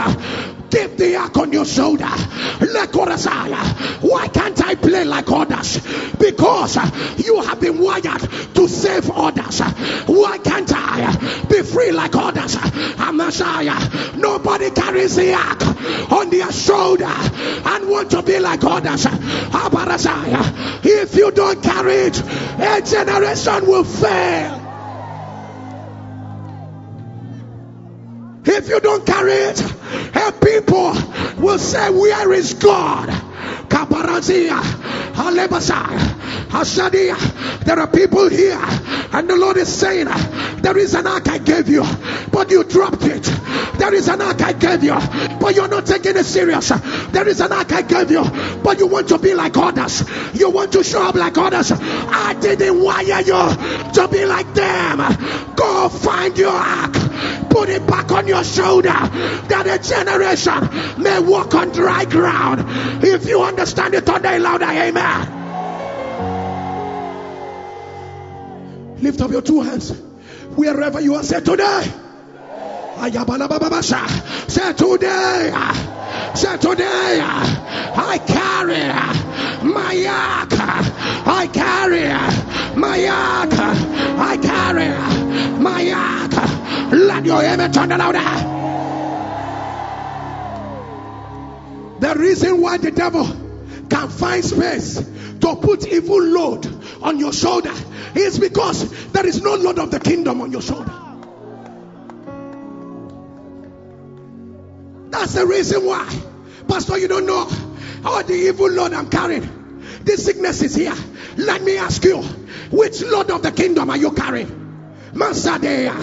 Keep 0.74 0.96
the 0.96 1.16
ark 1.16 1.36
on 1.36 1.52
your 1.52 1.64
shoulder. 1.64 2.10
Why 4.00 4.28
can't 4.28 4.60
I 4.64 4.74
play 4.74 5.04
like 5.04 5.30
others? 5.30 5.78
Because 6.18 6.76
uh, 6.76 7.14
you 7.16 7.40
have 7.42 7.60
been 7.60 7.78
wired 7.78 8.20
to 8.54 8.66
save 8.68 9.08
others. 9.10 9.60
Why 10.06 10.38
can't 10.38 10.72
I 10.74 11.04
uh, 11.04 11.46
be 11.46 11.62
free 11.62 11.92
like 11.92 12.16
others? 12.16 12.56
Messiah. 13.14 13.70
Uh, 13.70 14.16
nobody 14.16 14.70
carries 14.70 15.14
the 15.16 15.32
ark 15.32 15.62
on 16.10 16.30
their 16.30 16.50
shoulder 16.50 17.04
and 17.04 17.88
want 17.88 18.10
to 18.10 18.22
be 18.22 18.38
like 18.40 18.64
others. 18.64 19.06
If 20.86 21.14
you 21.14 21.30
don't 21.30 21.62
carry 21.62 21.94
it, 21.94 22.20
a 22.20 22.82
generation 22.82 23.66
will 23.66 23.84
fail. 23.84 24.63
If 28.46 28.68
you 28.68 28.80
don't 28.80 29.06
carry 29.06 29.32
it, 29.32 29.62
people 30.44 30.92
will 31.38 31.58
say, 31.58 31.90
Where 31.90 32.32
is 32.32 32.54
God? 32.54 33.08
Kaparazia, 33.68 34.60
Hashadia. 36.48 37.64
There 37.64 37.78
are 37.78 37.86
people 37.88 38.28
here, 38.28 38.60
and 39.12 39.28
the 39.28 39.36
Lord 39.36 39.56
is 39.56 39.72
saying, 39.74 40.06
There 40.58 40.76
is 40.78 40.94
an 40.94 41.06
ark 41.06 41.28
I 41.28 41.38
gave 41.38 41.68
you, 41.68 41.84
but 42.30 42.50
you 42.50 42.64
dropped 42.64 43.02
it. 43.04 43.24
There 43.78 43.92
is 43.92 44.08
an 44.08 44.20
ark 44.20 44.40
I 44.42 44.52
gave 44.52 44.84
you, 44.84 44.94
but 45.40 45.54
you're 45.56 45.68
not 45.68 45.86
taking 45.86 46.16
it 46.16 46.24
serious. 46.24 46.68
There 46.68 47.26
is 47.26 47.40
an 47.40 47.52
ark 47.52 47.72
I 47.72 47.82
gave 47.82 48.10
you, 48.10 48.24
but 48.62 48.78
you 48.78 48.86
want 48.86 49.08
to 49.08 49.18
be 49.18 49.34
like 49.34 49.56
others. 49.56 50.04
You 50.34 50.50
want 50.50 50.72
to 50.72 50.84
show 50.84 51.02
up 51.02 51.14
like 51.14 51.36
others. 51.36 51.72
I 51.72 52.34
didn't 52.40 52.82
wire 52.82 53.20
you 53.20 53.92
to 53.94 54.08
be 54.10 54.24
like 54.26 54.52
them. 54.54 54.98
Go 55.56 55.88
find 55.88 56.36
your 56.38 56.52
ark 56.52 56.94
put 57.54 57.68
it 57.68 57.86
back 57.86 58.10
on 58.10 58.26
your 58.26 58.42
shoulder 58.42 58.88
that 58.88 59.66
a 59.68 59.78
generation 59.78 61.00
may 61.00 61.20
walk 61.20 61.54
on 61.54 61.70
dry 61.70 62.04
ground. 62.04 62.64
If 63.04 63.28
you 63.28 63.40
understand 63.42 63.94
it 63.94 64.04
today, 64.04 64.40
louder, 64.40 64.64
amen. 64.64 65.42
Lift 69.00 69.20
up 69.20 69.30
your 69.30 69.42
two 69.42 69.60
hands 69.60 69.92
wherever 70.56 71.00
you 71.00 71.14
are. 71.14 71.22
Say 71.22 71.40
today. 71.42 71.92
Say 74.48 74.72
today. 74.72 75.52
Say 76.34 76.56
today. 76.56 77.20
I 77.20 78.18
carry 78.26 79.68
my 79.68 79.92
yak. 79.92 80.48
I 81.26 81.46
carry 81.52 82.08
my 82.78 82.96
yak. 82.96 83.52
I 83.52 84.36
carry 84.38 84.88
my 85.60 85.80
yak. 85.82 86.92
Let 86.92 87.24
your 87.26 87.42
amen 87.42 87.72
turn 87.72 87.90
louder. 87.90 88.20
The 92.00 92.14
reason 92.18 92.60
why 92.62 92.78
the 92.78 92.90
devil 92.90 93.26
can 93.90 94.08
find 94.08 94.42
space 94.42 94.96
to 94.96 95.56
put 95.56 95.86
evil 95.86 96.22
load 96.22 96.66
on 97.02 97.18
your 97.18 97.34
shoulder 97.34 97.74
is 98.14 98.38
because 98.38 99.10
there 99.10 99.26
is 99.26 99.42
no 99.42 99.56
load 99.56 99.78
of 99.78 99.90
the 99.90 100.00
kingdom 100.00 100.40
on 100.40 100.50
your 100.50 100.62
shoulder. 100.62 101.03
That's 105.24 105.36
the 105.36 105.46
reason 105.46 105.86
why. 105.86 106.06
Pastor, 106.68 106.98
you 106.98 107.08
don't 107.08 107.24
know 107.24 107.48
all 108.04 108.22
the 108.22 108.34
evil 108.34 108.68
load 108.68 108.92
I'm 108.92 109.08
carrying. 109.08 109.80
This 110.02 110.26
sickness 110.26 110.60
is 110.60 110.74
here. 110.74 110.92
Let 111.38 111.62
me 111.62 111.78
ask 111.78 112.04
you, 112.04 112.18
which 112.70 113.00
load 113.00 113.30
of 113.30 113.40
the 113.42 113.50
kingdom 113.50 113.88
are 113.88 113.96
you 113.96 114.12
carrying? 114.12 114.48
Masadea, 115.14 115.94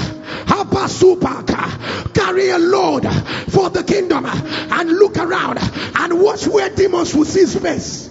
Habasupaka, 0.46 2.16
carry 2.16 2.50
a 2.50 2.58
load 2.58 3.04
for 3.52 3.70
the 3.70 3.84
kingdom 3.84 4.26
and 4.26 4.90
look 4.90 5.16
around 5.18 5.60
and 5.60 6.20
watch 6.20 6.48
where 6.48 6.72
demons 6.72 7.14
will 7.14 7.26
see 7.26 7.46
space. 7.46 8.10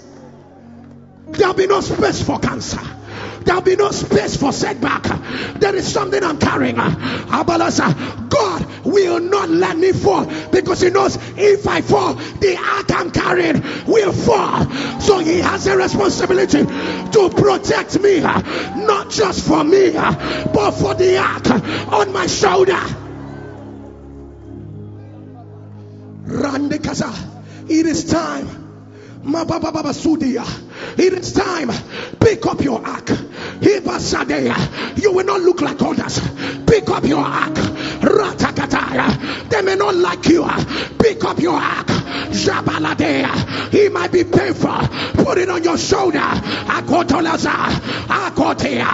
There'll 1.27 1.55
be 1.55 1.66
no 1.66 1.81
space 1.81 2.23
for 2.23 2.38
cancer. 2.38 2.79
There'll 3.44 3.62
be 3.62 3.76
no 3.76 3.90
space 3.90 4.37
for 4.37 4.53
setback. 4.53 5.05
There 5.59 5.74
is 5.74 5.90
something 5.90 6.22
I'm 6.22 6.38
carrying. 6.38 6.76
Abalasa. 6.76 8.29
God 8.29 8.85
will 8.85 9.20
not 9.20 9.50
let 9.50 9.76
me 9.76 9.92
fall 9.92 10.24
because 10.50 10.81
He 10.81 10.90
knows 10.90 11.18
if 11.37 11.66
I 11.66 11.81
fall, 11.81 12.14
the 12.14 12.57
ark 12.57 12.90
I'm 12.90 13.11
carrying 13.11 13.62
will 13.87 14.12
fall. 14.12 14.70
So 15.00 15.18
He 15.18 15.38
has 15.38 15.66
a 15.66 15.76
responsibility 15.76 16.64
to 16.64 17.31
protect 17.35 18.00
me, 18.00 18.20
not 18.20 19.11
just 19.11 19.46
for 19.46 19.64
me, 19.64 19.92
but 19.92 20.72
for 20.72 20.94
the 20.94 21.18
ark 21.18 21.50
on 21.92 22.12
my 22.12 22.26
shoulder. 22.26 22.81
It 27.68 27.87
is 27.87 28.05
time. 28.11 28.60
It 30.96 31.12
is 31.12 31.33
time. 31.33 31.70
Pick 32.20 32.46
up 32.46 32.62
your 32.62 32.85
ark. 32.85 33.11
You 34.96 35.12
will 35.12 35.24
not 35.24 35.40
look 35.40 35.61
like 35.61 35.80
others. 35.83 36.20
Pick 36.66 36.88
up 36.90 37.04
your 37.04 37.20
ark. 37.20 37.56
They 39.49 39.62
may 39.62 39.77
not 39.77 39.94
like 39.94 40.27
you. 40.27 40.46
Pick 40.99 41.25
up 41.25 41.38
your 41.38 41.55
ark. 41.55 41.87
Jabaladea. 41.87 43.70
He 43.70 43.88
might 43.88 44.12
be 44.12 44.25
painful. 44.25 44.79
Put 45.25 45.38
it 45.38 45.49
on 45.49 45.62
your 45.62 45.79
shoulder. 45.79 46.18
Akotolaza. 46.18 47.51
Akotea. 48.09 48.88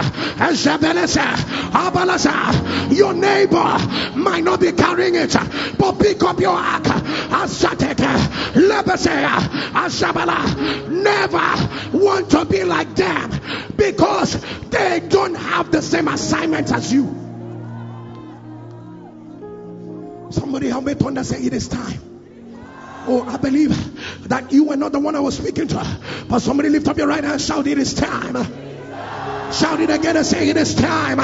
Jebeleza. 0.53 1.37
Abalaza. 1.73 2.97
Your 2.97 3.15
neighbor 3.15 3.79
might 4.19 4.45
not 4.45 4.61
be 4.61 4.73
carrying 4.73 5.15
it, 5.15 5.35
but 5.79 5.99
pick 5.99 6.23
up 6.23 6.41
your 6.41 6.57
ark. 6.57 6.85
Asateke. 6.85 8.17
Lebesea. 8.55 9.39
Ashabala. 9.73 10.89
Never 10.91 11.99
want 11.99 12.31
to 12.31 12.45
be 12.45 12.65
like 12.65 12.95
them 12.95 13.31
because 13.77 14.41
they 14.71 15.01
don't 15.09 15.35
have 15.35 15.71
the 15.71 15.83
same 15.83 16.09
assignment 16.09 16.73
as 16.73 16.93
you. 16.93 17.26
Somebody 20.31 20.69
help 20.69 20.85
me 20.85 20.95
to 20.95 21.07
understand 21.07 21.45
it 21.45 21.53
is 21.53 21.69
time. 21.69 22.01
Oh, 23.09 23.25
I 23.27 23.37
believe 23.37 24.29
that 24.29 24.53
you 24.53 24.65
were 24.65 24.77
not 24.77 24.93
the 24.93 24.99
one 24.99 25.15
I 25.15 25.21
was 25.21 25.37
speaking 25.37 25.69
to. 25.69 25.99
But 26.29 26.41
somebody 26.41 26.69
lift 26.69 26.89
up 26.89 26.99
your 26.99 27.07
right 27.07 27.23
hand 27.23 27.35
and 27.35 27.43
shout, 27.43 27.67
It 27.67 27.79
is 27.79 27.95
time. 27.95 28.35
Shout 29.53 29.81
it 29.81 29.91
again 29.91 30.17
and 30.17 30.27
say, 30.27 30.49
It 30.49 30.57
is 30.57 30.75
time. 30.75 31.21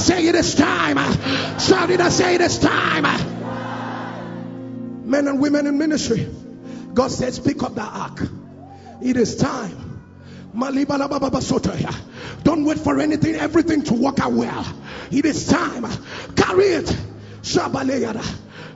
Say, 0.00 0.26
It 0.26 0.34
is 0.34 0.54
time. 0.54 0.96
Shout 1.58 1.90
it 1.90 2.00
and 2.00 2.12
say, 2.12 2.36
It 2.36 2.40
is 2.40 2.58
time. 2.58 3.02
Men 5.04 5.28
and 5.28 5.40
women 5.40 5.66
in 5.66 5.76
ministry, 5.76 6.26
God 6.94 7.10
says, 7.10 7.38
Pick 7.38 7.62
up 7.62 7.74
the 7.74 7.82
ark. 7.82 8.22
It 9.02 9.18
is 9.18 9.36
time. 9.36 9.92
Don't 12.42 12.64
wait 12.64 12.78
for 12.78 12.98
anything, 12.98 13.34
everything 13.34 13.82
to 13.82 13.92
work 13.94 14.20
out 14.20 14.32
well. 14.32 14.66
It 15.10 15.26
is 15.26 15.46
time. 15.46 15.86
Carry 16.34 16.64
it. 16.64 16.96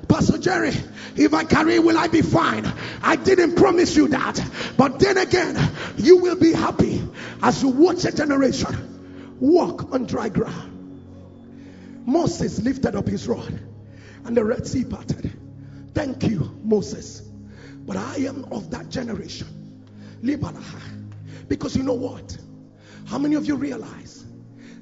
Pastor 0.08 0.38
Jerry, 0.38 0.72
if 1.16 1.34
I 1.34 1.44
carry, 1.44 1.78
will 1.78 1.98
I 1.98 2.08
be 2.08 2.22
fine? 2.22 2.72
I 3.02 3.16
didn't 3.16 3.56
promise 3.56 3.96
you 3.96 4.08
that. 4.08 4.40
But 4.76 4.98
then 4.98 5.18
again, 5.18 5.56
you 5.96 6.18
will 6.18 6.36
be 6.36 6.52
happy 6.52 7.02
as 7.42 7.62
you 7.62 7.68
watch 7.68 8.04
a 8.04 8.12
generation 8.12 9.36
walk 9.40 9.92
on 9.92 10.06
dry 10.06 10.28
ground. 10.28 10.76
Moses 12.06 12.60
lifted 12.60 12.94
up 12.94 13.06
his 13.06 13.26
rod 13.26 13.58
and 14.24 14.36
the 14.36 14.44
Red 14.44 14.66
Sea 14.66 14.84
parted. 14.84 15.32
Thank 15.94 16.24
you, 16.24 16.58
Moses. 16.62 17.20
But 17.86 17.96
I 17.96 18.16
am 18.18 18.44
of 18.52 18.70
that 18.70 18.88
generation. 18.88 19.46
Because 21.48 21.76
you 21.76 21.82
know 21.82 21.94
what? 21.94 22.36
How 23.06 23.18
many 23.18 23.34
of 23.34 23.46
you 23.46 23.56
realize 23.56 24.24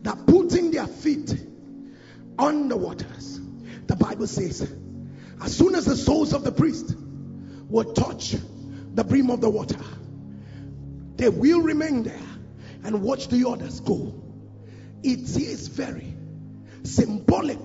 that 0.02 0.26
putting 0.26 0.70
their 0.70 0.86
feet 0.86 1.34
on 2.38 2.68
the 2.68 2.76
waters, 2.76 3.40
the 3.88 3.96
Bible 3.96 4.26
says, 4.26 4.70
as 5.42 5.56
soon 5.56 5.74
as 5.74 5.86
the 5.86 5.96
soles 5.96 6.32
of 6.32 6.44
the 6.44 6.52
priest 6.52 6.94
will 7.68 7.92
touch 7.94 8.36
the 8.94 9.02
brim 9.02 9.30
of 9.30 9.40
the 9.40 9.50
water, 9.50 9.80
they 11.16 11.28
will 11.28 11.60
remain 11.60 12.02
there 12.02 12.20
and 12.84 13.02
watch 13.02 13.28
the 13.28 13.48
others 13.48 13.80
go. 13.80 14.14
It 15.02 15.20
is 15.20 15.68
very 15.68 16.14
symbolic 16.82 17.58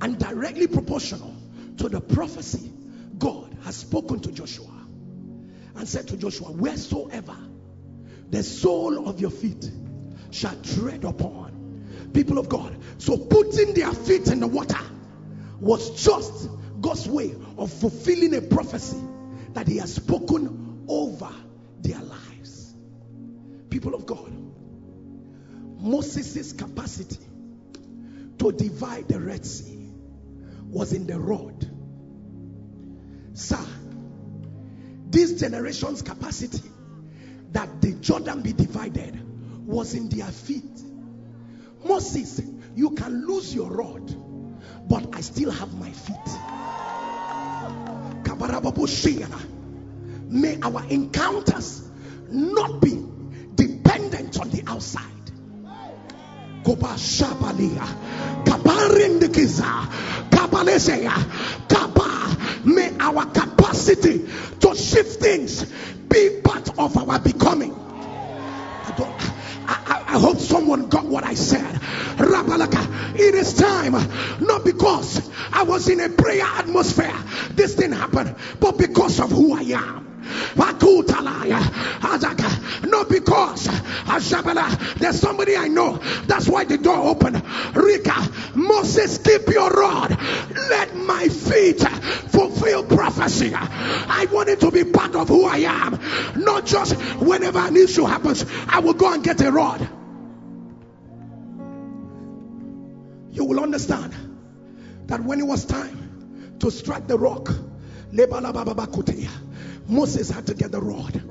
and 0.00 0.18
directly 0.18 0.66
proportional 0.66 1.34
to 1.76 1.88
the 1.88 2.00
prophecy 2.00 2.72
God 3.18 3.56
has 3.64 3.76
spoken 3.76 4.20
to 4.20 4.32
Joshua 4.32 4.86
and 5.76 5.88
said 5.88 6.08
to 6.08 6.16
Joshua, 6.16 6.48
Wheresoever 6.48 7.36
the 8.30 8.42
sole 8.42 9.08
of 9.08 9.20
your 9.20 9.30
feet 9.30 9.70
shall 10.30 10.56
tread 10.62 11.04
upon. 11.04 12.10
People 12.14 12.38
of 12.38 12.48
God. 12.48 12.76
So 12.98 13.16
putting 13.16 13.74
their 13.74 13.92
feet 13.92 14.28
in 14.28 14.40
the 14.40 14.46
water 14.46 14.78
was 15.62 15.90
just 16.04 16.50
God's 16.80 17.08
way 17.08 17.36
of 17.56 17.72
fulfilling 17.72 18.34
a 18.34 18.40
prophecy 18.40 19.00
that 19.54 19.68
He 19.68 19.76
has 19.76 19.94
spoken 19.94 20.84
over 20.88 21.30
their 21.80 22.00
lives. 22.00 22.74
People 23.70 23.94
of 23.94 24.04
God. 24.04 24.32
Moses' 25.78 26.52
capacity 26.52 27.24
to 28.38 28.50
divide 28.50 29.06
the 29.08 29.20
Red 29.20 29.46
Sea 29.46 29.88
was 30.66 30.92
in 30.92 31.06
the 31.06 31.18
rod. 31.18 31.70
Sir, 33.34 33.64
this 35.10 35.38
generation's 35.38 36.02
capacity 36.02 36.68
that 37.52 37.80
the 37.80 37.92
Jordan 37.92 38.42
be 38.42 38.52
divided 38.52 39.16
was 39.64 39.94
in 39.94 40.08
their 40.08 40.26
feet. 40.26 40.82
Moses, 41.84 42.40
you 42.74 42.90
can 42.90 43.26
lose 43.28 43.54
your 43.54 43.70
rod, 43.70 44.12
but 44.92 45.08
I 45.14 45.22
still 45.22 45.50
have 45.50 45.72
my 45.80 45.90
feet. 45.90 46.16
May 50.28 50.58
our 50.60 50.84
encounters 50.90 51.88
not 52.28 52.82
be 52.82 53.02
dependent 53.54 54.38
on 54.38 54.50
the 54.50 54.62
outside. 54.66 55.06
May 62.66 62.96
our 63.00 63.24
capacity 63.24 64.28
to 64.60 64.74
shift 64.74 65.20
things 65.22 65.64
be 66.10 66.40
part 66.44 66.68
of 66.78 66.98
our 66.98 67.18
becoming. 67.18 67.72
I, 70.12 70.18
hope 70.18 70.38
someone 70.38 70.88
got 70.88 71.06
what 71.06 71.24
I 71.24 71.34
said. 71.34 71.74
Rabalaka, 72.16 73.14
it 73.14 73.34
is 73.34 73.54
time, 73.54 73.92
not 74.40 74.64
because 74.64 75.30
I 75.52 75.62
was 75.62 75.88
in 75.88 76.00
a 76.00 76.08
prayer 76.08 76.44
atmosphere, 76.44 77.14
this 77.50 77.76
didn't 77.76 77.96
happen, 77.96 78.36
but 78.60 78.78
because 78.78 79.20
of 79.20 79.30
who 79.30 79.54
I 79.54 79.62
am. 79.62 80.12
Not 82.84 83.08
because 83.08 83.68
there's 84.96 85.20
somebody 85.20 85.56
I 85.56 85.68
know. 85.68 85.96
That's 86.26 86.48
why 86.48 86.64
the 86.64 86.78
door 86.78 86.96
opened. 86.96 87.42
Rika, 87.74 88.30
Moses, 88.54 89.18
keep 89.18 89.48
your 89.48 89.70
rod. 89.70 90.10
Let 90.68 90.94
my 90.94 91.28
feet 91.28 91.80
fulfill 91.80 92.84
prophecy. 92.84 93.52
I 93.54 94.26
want 94.30 94.48
it 94.48 94.60
to 94.60 94.70
be 94.70 94.84
part 94.84 95.14
of 95.16 95.28
who 95.28 95.44
I 95.44 95.58
am. 95.58 95.98
Not 96.42 96.66
just 96.66 96.94
whenever 97.20 97.58
an 97.58 97.76
issue 97.76 98.04
happens, 98.04 98.44
I 98.68 98.80
will 98.80 98.94
go 98.94 99.12
and 99.12 99.24
get 99.24 99.40
a 99.40 99.50
rod. 99.50 99.88
You 103.32 103.44
will 103.44 103.60
understand 103.60 104.14
that 105.06 105.22
when 105.24 105.40
it 105.40 105.46
was 105.46 105.64
time 105.64 106.56
to 106.60 106.70
strike 106.70 107.06
the 107.08 107.18
rock, 107.18 107.50
Moses 109.88 110.30
had 110.30 110.46
to 110.46 110.54
get 110.54 110.70
the 110.70 110.80
rod. 110.80 111.22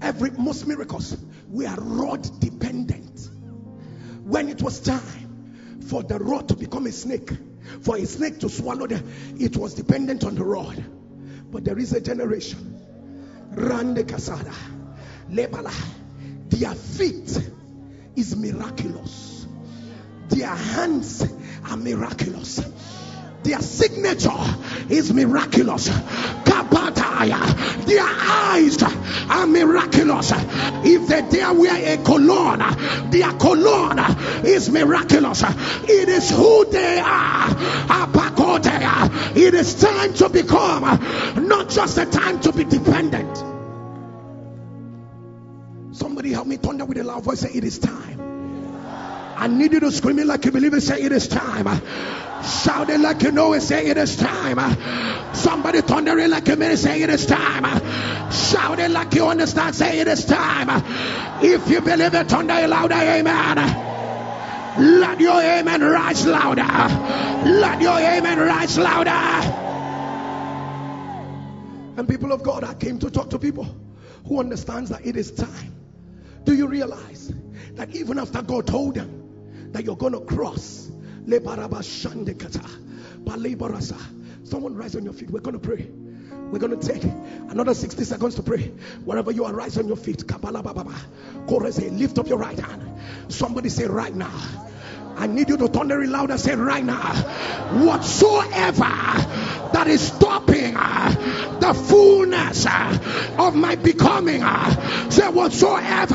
Every 0.00 0.30
most 0.30 0.66
miracles, 0.66 1.16
we 1.50 1.66
are 1.66 1.76
rod 1.78 2.40
dependent. 2.40 3.28
When 4.24 4.48
it 4.48 4.62
was 4.62 4.80
time 4.80 5.80
for 5.88 6.02
the 6.04 6.18
rod 6.18 6.48
to 6.48 6.56
become 6.56 6.86
a 6.86 6.92
snake, 6.92 7.30
for 7.82 7.96
a 7.96 8.06
snake 8.06 8.38
to 8.40 8.48
swallow 8.48 8.86
the, 8.86 9.02
it 9.38 9.56
was 9.56 9.74
dependent 9.74 10.24
on 10.24 10.36
the 10.36 10.44
rod. 10.44 10.84
But 11.50 11.64
there 11.64 11.78
is 11.78 11.92
a 11.92 12.00
generation, 12.00 12.80
Rande 13.50 14.06
Kasada, 14.06 14.54
Lebala, 15.30 15.74
their 16.48 16.74
feet 16.74 17.50
is 18.14 18.36
miraculous, 18.36 19.39
their 20.30 20.54
hands 20.54 21.26
are 21.68 21.76
miraculous 21.76 22.60
their 23.42 23.60
signature 23.60 24.30
is 24.88 25.12
miraculous. 25.12 25.88
Kapataya. 25.88 27.86
Their 27.86 28.04
eyes 28.04 28.82
are 28.82 29.46
miraculous. 29.46 30.32
If 30.84 31.08
they 31.08 31.22
dare 31.22 31.54
wear 31.54 31.94
a 31.94 32.02
cologne, 32.02 33.10
their 33.10 33.32
cologne 33.32 33.98
is 34.44 34.70
miraculous. 34.70 35.42
It 35.84 36.08
is 36.08 36.30
who 36.30 36.66
they 36.70 37.00
are. 37.00 37.48
It 39.32 39.54
is 39.54 39.80
time 39.80 40.12
to 40.14 40.28
become, 40.28 40.82
not 41.48 41.70
just 41.70 41.98
a 41.98 42.06
time 42.06 42.40
to 42.40 42.52
be 42.52 42.64
dependent. 42.64 43.36
Somebody 45.96 46.32
help 46.32 46.46
me 46.46 46.56
thunder 46.56 46.84
with 46.84 46.98
a 46.98 47.04
loud 47.04 47.22
voice. 47.24 47.40
Say, 47.40 47.50
It 47.52 47.64
is 47.64 47.78
time. 47.78 48.29
I 49.40 49.48
need 49.48 49.72
you 49.72 49.80
to 49.80 49.90
scream 49.90 50.18
it 50.18 50.26
like 50.26 50.44
you 50.44 50.52
believe 50.52 50.74
it. 50.74 50.82
Say, 50.82 51.00
It 51.02 51.12
is 51.12 51.26
time. 51.26 51.66
Shout 52.42 52.88
it 52.90 53.00
like 53.00 53.22
you 53.22 53.32
know 53.32 53.52
it. 53.52 53.60
Say 53.60 53.86
it 53.86 53.96
is 53.98 54.16
time. 54.16 54.58
Somebody 55.34 55.82
thunder 55.82 56.18
it 56.18 56.30
like 56.30 56.48
you 56.48 56.56
mean 56.56 56.70
it. 56.70 56.78
Say 56.78 57.02
it 57.02 57.10
is 57.10 57.26
time. 57.26 57.64
Shout 58.30 58.78
it 58.78 58.90
like 58.90 59.14
you 59.14 59.26
understand. 59.26 59.74
Say 59.74 60.00
it 60.00 60.08
is 60.08 60.24
time. 60.24 60.82
If 61.42 61.68
you 61.68 61.80
believe 61.80 62.14
it, 62.14 62.28
thunder 62.28 62.54
it 62.54 62.68
louder. 62.68 62.94
Amen. 62.94 63.56
Let 65.00 65.20
your 65.20 65.40
amen 65.40 65.82
rise 65.82 66.26
louder. 66.26 66.62
Let 66.62 67.80
your 67.82 67.98
amen 67.98 68.38
rise 68.38 68.78
louder. 68.78 69.10
And 71.98 72.08
people 72.08 72.32
of 72.32 72.42
God, 72.42 72.64
I 72.64 72.74
came 72.74 72.98
to 73.00 73.10
talk 73.10 73.30
to 73.30 73.38
people 73.38 73.66
who 74.26 74.40
understands 74.40 74.90
that 74.90 75.04
it 75.04 75.16
is 75.16 75.30
time. 75.30 75.74
Do 76.44 76.54
you 76.54 76.66
realize 76.66 77.32
that 77.72 77.94
even 77.94 78.18
after 78.18 78.40
God 78.40 78.66
told 78.66 78.94
them 78.94 79.19
that 79.72 79.84
you're 79.84 79.96
going 79.96 80.12
to 80.12 80.20
cross 80.20 80.90
Someone 84.44 84.74
rise 84.74 84.96
on 84.96 85.04
your 85.04 85.12
feet. 85.12 85.30
We're 85.30 85.40
going 85.40 85.58
to 85.58 85.66
pray. 85.66 85.88
We're 86.50 86.58
going 86.58 86.78
to 86.78 86.86
take 86.86 87.04
another 87.04 87.74
60 87.74 88.02
seconds 88.04 88.34
to 88.34 88.42
pray. 88.42 88.72
Wherever 89.04 89.30
you 89.30 89.44
are, 89.44 89.52
rise 89.52 89.78
on 89.78 89.86
your 89.86 89.96
feet. 89.96 90.24
Lift 90.26 92.18
up 92.18 92.26
your 92.28 92.38
right 92.38 92.58
hand. 92.58 93.00
Somebody 93.28 93.68
say, 93.68 93.84
right 93.84 94.14
now. 94.14 94.69
I 95.16 95.26
need 95.26 95.48
you 95.48 95.56
to 95.58 95.68
thunder 95.68 96.02
it 96.02 96.08
louder. 96.08 96.38
Say 96.38 96.54
right 96.54 96.84
now. 96.84 97.14
Whatsoever 97.84 99.20
that 99.72 99.86
is 99.86 100.00
stopping 100.00 100.74
uh, 100.76 101.58
the 101.60 101.74
fullness 101.74 102.66
uh, 102.66 103.36
of 103.38 103.54
my 103.54 103.76
becoming. 103.76 104.42
Uh, 104.42 105.10
say 105.10 105.28
whatsoever 105.28 106.06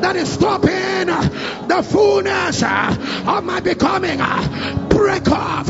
that 0.00 0.14
is 0.16 0.28
stopping 0.28 1.08
uh, 1.08 1.66
the 1.66 1.82
fullness 1.82 2.62
uh, 2.62 3.24
of 3.26 3.44
my 3.44 3.60
becoming. 3.60 4.20
Uh, 4.20 4.88
break 4.88 5.28
off, 5.30 5.66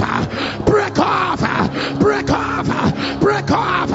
break 0.66 0.98
off, 0.98 1.40
break 1.98 2.30
off, 2.30 3.20
break 3.20 3.50
off, 3.50 3.88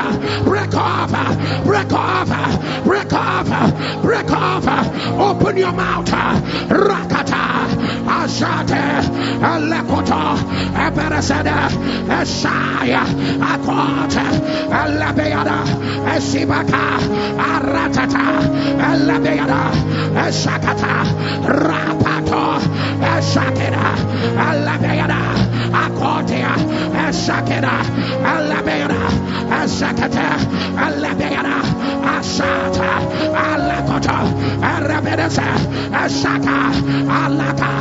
break 0.45 0.73
off, 0.75 1.63
break 1.65 1.93
off, 1.93 2.83
break 2.83 3.13
off, 3.13 4.01
break 4.01 4.31
off. 4.31 4.67
Open 5.19 5.57
your 5.57 5.71
mouth. 5.71 6.05
Rakata, 6.05 7.63
Ashate, 8.43 8.83
Alekoto, 9.39 10.35
Eberesada, 10.75 11.69
Eshaya. 12.19 13.03
Akwata, 13.39 14.25
Alabeada, 14.69 15.63
Esibaka, 16.13 16.99
Aratata, 17.39 18.25
Alabeada, 18.89 19.71
Eshakata, 20.27 20.93
Rapato, 21.47 22.59
Eshakeda, 22.99 23.95
Alabeada, 24.47 25.21
Akotia, 25.83 26.53
Eshakeda, 27.07 27.75
Alabeada, 28.33 29.01
Eshakata, 29.63 30.27
Alabeada, 30.85 31.55
Ashata, 32.13 32.91
Alakoto, 33.47 34.19
Arabedesa, 34.61 35.47
Eshaka, 36.03 36.57
Alaka, 37.07 37.71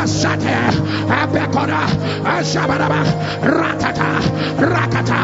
Ashate, 0.00 0.70
Abekoda, 1.08 1.86
Ashabadaba, 2.24 3.04
Ratata, 3.42 4.08
Rakata, 4.56 5.20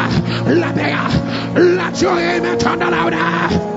Labea. 0.61 1.77
Let 1.77 2.03
your 2.03 2.19
amen 2.19 2.59
turn 2.59 2.81
louder. 2.81 3.77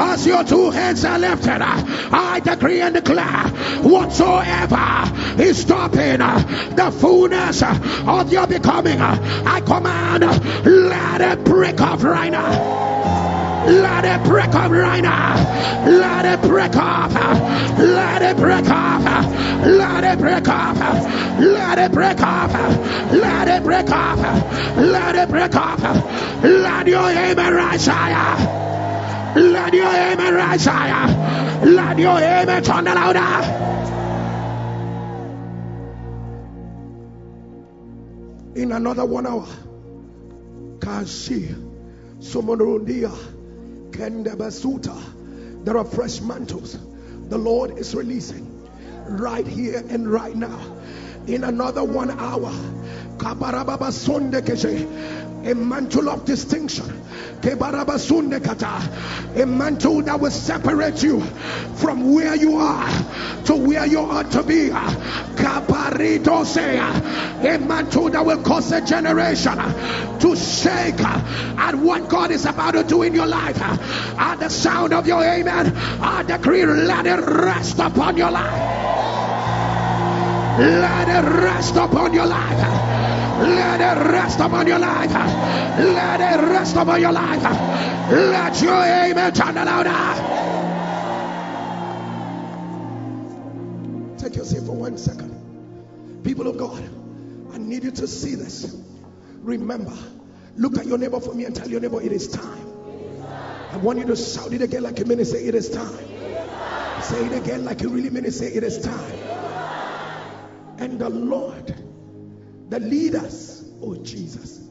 As 0.00 0.26
your 0.26 0.44
two 0.44 0.70
hands 0.70 1.04
are 1.06 1.18
lifted, 1.18 1.62
I 1.62 2.40
decree 2.40 2.82
and 2.82 2.94
declare 2.96 3.48
whatsoever 3.82 5.42
is 5.42 5.58
stopping 5.58 6.18
the 6.18 6.94
fullness 7.00 7.62
of 7.62 8.30
your 8.30 8.46
becoming, 8.46 9.00
I 9.00 9.60
command, 9.64 10.24
let 10.66 11.20
it 11.22 11.44
break 11.44 11.80
off 11.80 12.04
right 12.04 12.30
now. 12.30 12.87
Let 13.68 14.04
it 14.06 14.24
break 14.24 14.54
off 14.54 14.70
right 14.70 15.02
now. 15.02 15.36
Let 15.86 16.24
it 16.24 16.40
break 16.48 16.74
off. 16.76 17.12
Let 17.78 18.22
it 18.22 18.36
break 18.38 18.68
off. 18.70 19.04
Let 19.66 20.04
it 20.04 20.18
break 20.18 20.48
off. 20.48 20.78
Let 21.38 21.78
it 21.78 21.92
break 21.92 22.20
off. 22.20 22.52
Let 23.12 23.48
it 23.48 23.62
break 23.64 23.90
off. 23.90 24.18
Let 24.76 25.16
it 25.16 25.28
break 25.28 25.54
off. 25.54 25.80
Let 26.42 26.86
your 26.86 27.10
amen 27.10 27.54
rise 27.54 27.86
higher. 27.86 28.48
Let 29.36 29.74
your 29.74 29.86
amen 29.86 30.34
rise 30.34 30.64
higher. 30.64 31.64
Let 31.66 31.98
your 31.98 32.18
amen 32.18 32.62
turn 32.62 32.84
louder. 32.86 33.74
In 38.56 38.72
another 38.72 39.04
one 39.04 39.26
hour, 39.26 39.46
Kashi, 40.80 41.54
Somonondia, 42.18 43.12
Kendabasuta, 43.90 45.64
there 45.64 45.76
are 45.76 45.84
fresh 45.84 46.20
mantles. 46.20 46.78
The 47.28 47.38
Lord 47.38 47.78
is 47.78 47.94
releasing 47.94 48.46
right 49.06 49.46
here 49.46 49.82
and 49.88 50.10
right 50.10 50.34
now. 50.34 50.76
In 51.26 51.44
another 51.44 51.84
one 51.84 52.10
hour, 52.10 52.50
a 55.48 55.54
mantle 55.54 56.10
of 56.10 56.24
distinction. 56.24 57.04
A 57.42 57.56
mantle 59.46 60.02
that 60.02 60.20
will 60.20 60.30
separate 60.30 61.02
you 61.02 61.22
from 61.76 62.12
where 62.12 62.36
you 62.36 62.56
are 62.56 62.86
to 63.44 63.56
where 63.56 63.86
you 63.86 64.00
ought 64.00 64.30
to 64.32 64.42
be. 64.42 64.68
A 64.68 64.72
mantle 67.58 68.10
that 68.10 68.26
will 68.26 68.42
cause 68.42 68.70
a 68.72 68.84
generation 68.84 69.56
to 70.18 70.36
shake 70.36 71.00
at 71.00 71.74
what 71.76 72.08
God 72.08 72.30
is 72.30 72.44
about 72.44 72.72
to 72.72 72.84
do 72.84 73.02
in 73.02 73.14
your 73.14 73.26
life. 73.26 73.58
At 73.60 74.40
the 74.40 74.50
sound 74.50 74.92
of 74.92 75.06
your 75.06 75.24
amen, 75.24 75.74
I 75.76 76.24
decree, 76.24 76.66
let 76.66 77.06
it 77.06 77.20
rest 77.20 77.78
upon 77.78 78.18
your 78.18 78.30
life. 78.30 78.52
Let 80.58 81.08
it 81.08 81.24
rest 81.40 81.76
upon 81.76 82.12
your 82.12 82.26
life. 82.26 82.97
Let 83.38 83.80
it 83.80 84.10
rest 84.10 84.40
upon 84.40 84.66
your 84.66 84.78
life. 84.80 85.12
Let 85.12 86.20
it 86.20 86.40
rest 86.48 86.76
upon 86.76 87.00
your 87.00 87.12
life. 87.12 87.42
Let 88.10 88.60
your 88.60 88.82
amen 88.82 89.32
turn 89.32 89.54
louder. 89.54 90.38
Take 94.18 94.34
your 94.34 94.44
seat 94.44 94.62
for 94.64 94.72
one 94.72 94.98
second. 94.98 96.22
People 96.24 96.48
of 96.48 96.58
God, 96.58 96.82
I 97.52 97.58
need 97.58 97.84
you 97.84 97.92
to 97.92 98.08
see 98.08 98.34
this. 98.34 98.76
Remember, 99.36 99.96
look 100.56 100.76
at 100.76 100.86
your 100.86 100.98
neighbor 100.98 101.20
for 101.20 101.32
me 101.32 101.44
and 101.44 101.54
tell 101.54 101.68
your 101.68 101.80
neighbor 101.80 102.02
it 102.02 102.10
is 102.10 102.26
time. 102.28 102.66
I 103.70 103.76
want 103.76 104.00
you 104.00 104.06
to 104.06 104.16
shout 104.16 104.52
it 104.52 104.62
again 104.62 104.82
like 104.82 104.98
you 104.98 105.04
mean 105.04 105.20
it. 105.20 105.26
Say 105.26 105.44
it 105.44 105.54
is 105.54 105.70
time. 105.70 106.08
Say 107.02 107.26
it 107.26 107.32
again 107.32 107.64
like 107.64 107.82
you 107.82 107.88
really 107.88 108.10
mean 108.10 108.24
it. 108.24 108.32
Say 108.32 108.46
it 108.46 108.64
is 108.64 108.80
time. 108.80 109.12
And 110.78 110.98
the 110.98 111.08
Lord 111.08 111.87
the 112.68 112.80
leaders. 112.80 113.64
Oh, 113.82 113.96
Jesus. 113.96 114.68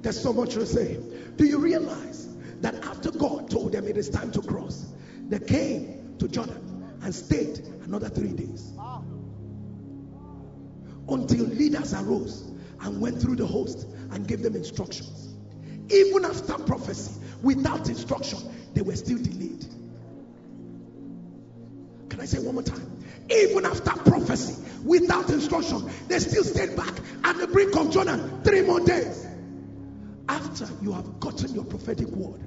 There's 0.00 0.20
so 0.20 0.32
much 0.32 0.54
to 0.54 0.66
say. 0.66 0.98
Do 1.36 1.44
you 1.44 1.58
realize 1.58 2.28
that 2.60 2.74
after 2.84 3.10
God 3.10 3.50
told 3.50 3.72
them 3.72 3.86
it 3.86 3.96
is 3.96 4.08
time 4.08 4.32
to 4.32 4.42
cross, 4.42 4.92
they 5.28 5.38
came 5.38 6.16
to 6.18 6.28
Jordan 6.28 6.98
and 7.02 7.14
stayed 7.14 7.60
another 7.84 8.08
three 8.08 8.32
days 8.32 8.72
until 11.08 11.44
leaders 11.46 11.94
arose 11.94 12.50
and 12.80 13.00
went 13.00 13.20
through 13.20 13.36
the 13.36 13.46
host 13.46 13.86
and 14.10 14.26
gave 14.26 14.42
them 14.42 14.54
instructions. 14.54 15.34
Even 15.90 16.24
after 16.24 16.54
prophecy, 16.54 17.20
without 17.42 17.88
instruction, 17.88 18.38
they 18.74 18.82
were 18.82 18.96
still 18.96 19.18
delayed. 19.18 19.66
I 22.22 22.24
say 22.24 22.38
one 22.38 22.54
more 22.54 22.62
time? 22.62 23.02
Even 23.28 23.66
after 23.66 23.90
prophecy, 23.90 24.54
without 24.84 25.28
instruction, 25.30 25.90
they 26.06 26.20
still 26.20 26.44
stayed 26.44 26.76
back 26.76 26.94
at 27.24 27.36
the 27.36 27.48
brink 27.48 27.74
of 27.74 27.90
Jordan 27.90 28.42
three 28.44 28.62
more 28.62 28.78
days. 28.78 29.26
After 30.28 30.68
you 30.80 30.92
have 30.92 31.18
gotten 31.18 31.52
your 31.52 31.64
prophetic 31.64 32.06
word, 32.06 32.40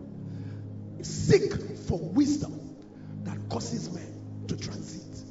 seek 1.01 1.51
for 1.89 1.99
wisdom 1.99 2.57
that 3.26 3.38
causes 3.49 3.91
men 3.91 4.45
to 4.47 4.55
transit. 4.55 5.26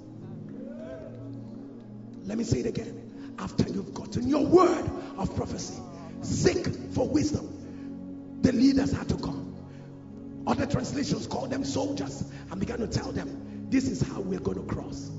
Let 2.24 2.36
me 2.36 2.44
say 2.44 2.60
it 2.60 2.66
again. 2.66 3.34
After 3.38 3.66
you've 3.66 3.94
gotten 3.94 4.28
your 4.28 4.44
word 4.44 4.90
of 5.16 5.34
prophecy, 5.36 5.80
seek 6.20 6.66
for 6.92 7.08
wisdom. 7.08 8.40
The 8.42 8.52
leaders 8.52 8.92
had 8.92 9.08
to 9.08 9.16
come. 9.16 9.56
Other 10.46 10.66
translations 10.66 11.26
call 11.26 11.46
them 11.46 11.64
soldiers 11.64 12.24
and 12.50 12.60
began 12.60 12.80
to 12.80 12.86
tell 12.86 13.10
them, 13.10 13.43
This 13.70 13.88
is 13.88 14.00
how 14.02 14.20
we're 14.20 14.40
going 14.40 14.66
to 14.66 14.74
cross. 14.74 15.10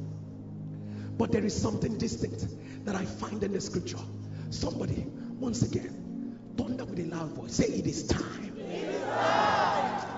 But 1.18 1.32
there 1.32 1.46
is 1.46 1.60
something 1.60 1.98
distinct 1.98 2.46
that 2.86 2.96
I 2.96 3.06
find 3.06 3.43
in 3.43 3.54
the 3.54 3.62
scripture. 3.62 4.00
Somebody, 4.50 5.06
once 5.39 5.62
again, 5.62 6.38
thunder 6.58 6.86
with 6.86 7.00
a 7.00 7.04
loud 7.04 7.32
voice. 7.32 7.54
Say, 7.54 7.66
It 7.66 7.88
is 7.88 8.08
time. 8.08 8.54
It 8.58 8.72
is 8.72 9.02
time. 9.04 10.12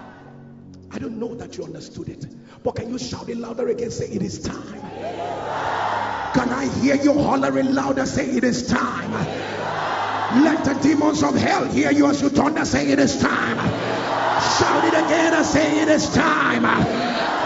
I 0.91 0.99
don't 0.99 1.19
know 1.19 1.35
that 1.35 1.57
you 1.57 1.63
understood 1.63 2.09
it, 2.09 2.25
but 2.63 2.75
can 2.75 2.89
you 2.89 2.97
shout 2.97 3.29
it 3.29 3.37
louder 3.37 3.67
again? 3.67 3.91
Say, 3.91 4.07
It 4.07 4.21
is 4.21 4.39
time. 4.41 4.57
It 4.57 4.77
is 4.77 5.17
time. 5.17 6.33
Can 6.33 6.49
I 6.49 6.67
hear 6.81 6.95
you 6.95 7.13
hollering 7.13 7.73
louder? 7.73 8.05
Say, 8.05 8.25
It 8.25 8.43
is 8.43 8.67
time. 8.67 9.13
It 9.13 9.27
is 9.27 9.57
time. 9.57 10.43
Let 10.43 10.65
the 10.65 10.73
demons 10.81 11.23
of 11.23 11.35
hell 11.35 11.65
hear 11.65 11.91
you 11.91 12.07
as 12.07 12.21
you 12.21 12.29
thunder. 12.29 12.65
Say, 12.65 12.89
It 12.89 12.99
is 12.99 13.19
time. 13.21 13.86
Shout 14.59 14.85
it 14.85 14.93
again 14.93 15.33
and 15.33 15.45
say, 15.45 15.81
It 15.81 15.87
is 15.87 16.09
time. 16.13 16.65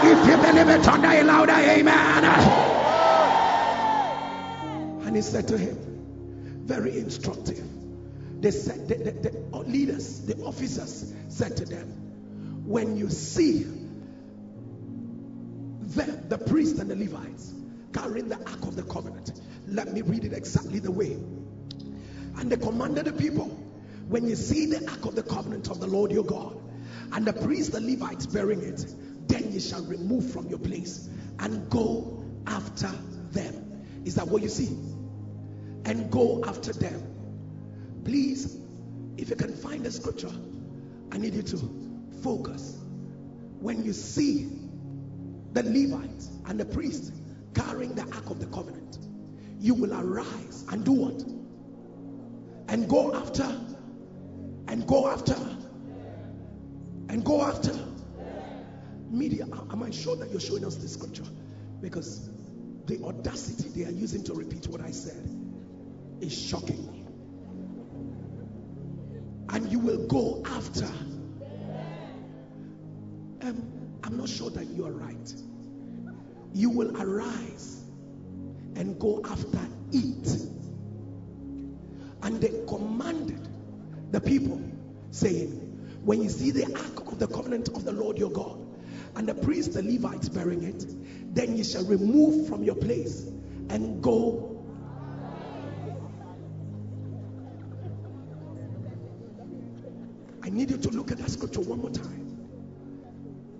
If 0.04 0.26
you 0.26 0.36
believe 0.36 0.68
it, 0.68 0.82
thunder 0.82 1.22
louder. 1.24 1.52
Amen. 1.52 2.24
And 5.06 5.16
he 5.16 5.22
said 5.22 5.46
to 5.48 5.58
him, 5.58 5.76
very 6.64 6.98
instructive. 6.98 7.62
They 8.40 8.50
said, 8.50 8.88
the, 8.88 8.94
the, 8.94 9.30
the 9.30 9.58
leaders, 9.58 10.22
the 10.22 10.42
officers 10.42 11.12
said 11.28 11.56
to 11.58 11.66
them, 11.66 11.86
when 12.66 12.96
you 12.96 13.10
see 13.10 13.64
them, 13.64 13.88
the 16.28 16.38
priests 16.38 16.80
and 16.80 16.90
the 16.90 16.96
Levites, 16.96 17.52
carrying 17.92 18.28
the 18.28 18.38
ark 18.38 18.62
of 18.62 18.74
the 18.74 18.84
covenant, 18.84 19.32
let 19.68 19.92
me 19.92 20.00
read 20.00 20.24
it 20.24 20.32
exactly 20.32 20.78
the 20.78 20.90
way. 20.90 21.12
And 22.38 22.50
they 22.50 22.56
commanded 22.56 23.04
the 23.04 23.12
people, 23.12 23.48
when 24.08 24.26
you 24.26 24.34
see 24.34 24.66
the 24.66 24.90
ark 24.90 25.04
of 25.04 25.14
the 25.14 25.22
covenant 25.22 25.68
of 25.68 25.78
the 25.78 25.86
Lord 25.86 26.10
your 26.10 26.24
God, 26.24 26.61
and 27.12 27.26
the 27.26 27.32
priests, 27.32 27.72
the 27.72 27.80
Levites 27.80 28.26
bearing 28.26 28.62
it, 28.62 28.86
then 29.28 29.52
you 29.52 29.60
shall 29.60 29.84
remove 29.84 30.32
from 30.32 30.48
your 30.48 30.58
place 30.58 31.08
and 31.38 31.68
go 31.70 32.24
after 32.46 32.90
them. 33.30 33.84
Is 34.04 34.16
that 34.16 34.26
what 34.26 34.42
you 34.42 34.48
see? 34.48 34.76
and 35.84 36.10
go 36.10 36.42
after 36.46 36.72
them. 36.72 37.02
Please, 38.04 38.58
if 39.16 39.30
you 39.30 39.36
can 39.36 39.54
find 39.54 39.84
the 39.84 39.90
scripture, 39.90 40.32
I 41.10 41.18
need 41.18 41.34
you 41.34 41.42
to 41.42 42.10
focus. 42.22 42.78
When 43.60 43.84
you 43.84 43.92
see 43.92 44.48
the 45.52 45.62
Levites 45.62 46.30
and 46.46 46.58
the 46.58 46.64
priests 46.64 47.12
carrying 47.54 47.94
the 47.94 48.02
Ark 48.02 48.30
of 48.30 48.40
the 48.40 48.46
Covenant, 48.46 48.98
you 49.58 49.74
will 49.74 49.92
arise 49.92 50.64
and 50.70 50.84
do 50.84 50.92
what? 50.92 51.22
And 52.68 52.88
go 52.88 53.14
after, 53.14 53.44
and 54.68 54.86
go 54.86 55.08
after, 55.08 55.36
and 57.12 57.22
go 57.26 57.42
after. 57.42 57.78
Media, 59.10 59.44
am 59.70 59.82
I 59.82 59.90
sure 59.90 60.16
that 60.16 60.30
you're 60.30 60.40
showing 60.40 60.64
us 60.64 60.76
the 60.76 60.88
scripture? 60.88 61.26
Because 61.82 62.30
the 62.86 63.02
audacity 63.04 63.68
they 63.68 63.84
are 63.84 63.92
using 63.92 64.24
to 64.24 64.32
repeat 64.32 64.66
what 64.68 64.80
I 64.80 64.90
said 64.92 65.28
is 66.22 66.32
shocking. 66.32 67.06
And 69.50 69.70
you 69.70 69.78
will 69.78 70.06
go 70.06 70.42
after. 70.46 70.86
Um, 73.42 73.62
I'm 74.02 74.16
not 74.16 74.30
sure 74.30 74.48
that 74.48 74.68
you 74.68 74.86
are 74.86 74.92
right. 74.92 75.34
You 76.54 76.70
will 76.70 76.96
arise 76.98 77.84
and 78.74 78.98
go 78.98 79.20
after 79.26 79.60
it. 79.92 80.28
And 82.22 82.40
they 82.40 82.64
commanded 82.66 83.46
the 84.10 84.20
people, 84.22 84.62
saying, 85.10 85.61
When 86.04 86.22
you 86.22 86.28
see 86.28 86.50
the 86.50 86.64
ark 86.64 87.12
of 87.12 87.18
the 87.18 87.28
covenant 87.28 87.68
of 87.68 87.84
the 87.84 87.92
Lord 87.92 88.18
your 88.18 88.30
God, 88.30 88.58
and 89.14 89.28
the 89.28 89.34
priest, 89.34 89.74
the 89.74 89.82
Levites 89.82 90.28
bearing 90.28 90.62
it, 90.62 91.34
then 91.34 91.56
you 91.56 91.64
shall 91.64 91.84
remove 91.84 92.48
from 92.48 92.62
your 92.62 92.74
place 92.74 93.26
and 93.68 94.02
go 94.02 94.48
I 100.44 100.50
need 100.50 100.70
you 100.70 100.76
to 100.76 100.90
look 100.90 101.12
at 101.12 101.18
that 101.18 101.30
scripture 101.30 101.60
one 101.60 101.80
more 101.80 101.90
time. 101.90 102.22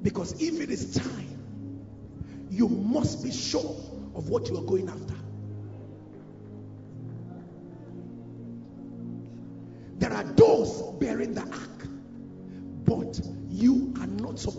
Because 0.02 0.32
if 0.42 0.60
it 0.60 0.68
is 0.68 0.94
time, 0.94 1.38
you 2.50 2.68
must 2.68 3.22
be 3.22 3.30
sure 3.30 3.76
of 4.16 4.28
what 4.28 4.48
you 4.48 4.58
are 4.58 4.62
going 4.62 4.88
after. 4.88 5.21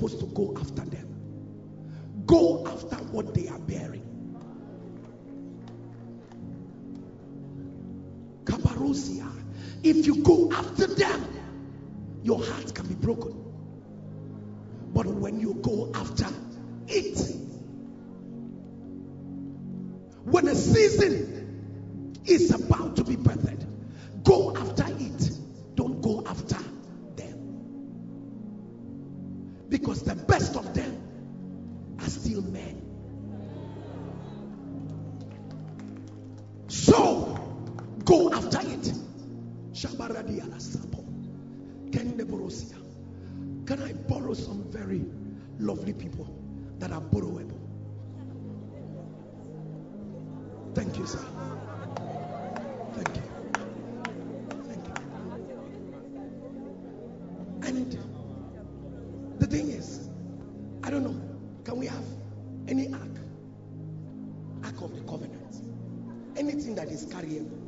Supposed 0.08 0.20
to 0.20 0.36
go 0.36 0.54
after 0.60 0.84
them. 0.90 1.08
Go 2.26 2.66
after 2.68 2.96
what 3.12 3.34
they 3.34 3.48
are 3.48 3.60
bearing. 3.60 4.02
Kaparusia. 8.44 9.30
If 9.84 10.06
you 10.06 10.24
go 10.24 10.52
after 10.52 10.73
thing 59.54 59.70
is, 59.70 60.10
I 60.82 60.90
don't 60.90 61.04
know, 61.04 61.16
can 61.64 61.78
we 61.78 61.86
have 61.86 62.04
any 62.68 62.92
ark? 62.92 63.18
Ark 64.64 64.82
of 64.82 64.96
the 64.96 65.02
covenant. 65.02 65.58
Anything 66.36 66.74
that 66.74 66.88
is 66.88 67.06
carryable. 67.06 67.63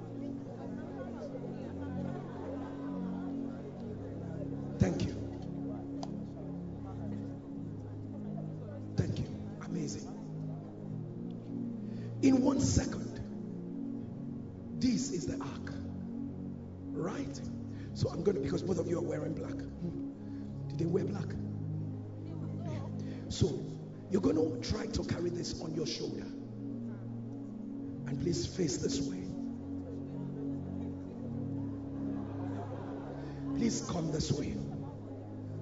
To 24.96 25.04
carry 25.04 25.30
this 25.30 25.62
on 25.62 25.74
your 25.76 25.86
shoulder. 25.86 26.26
And 28.08 28.22
please 28.22 28.46
face 28.46 28.78
this 28.78 29.02
way. 29.02 29.24
Please 33.58 33.86
come 33.90 34.12
this 34.12 34.32
way. 34.32 34.56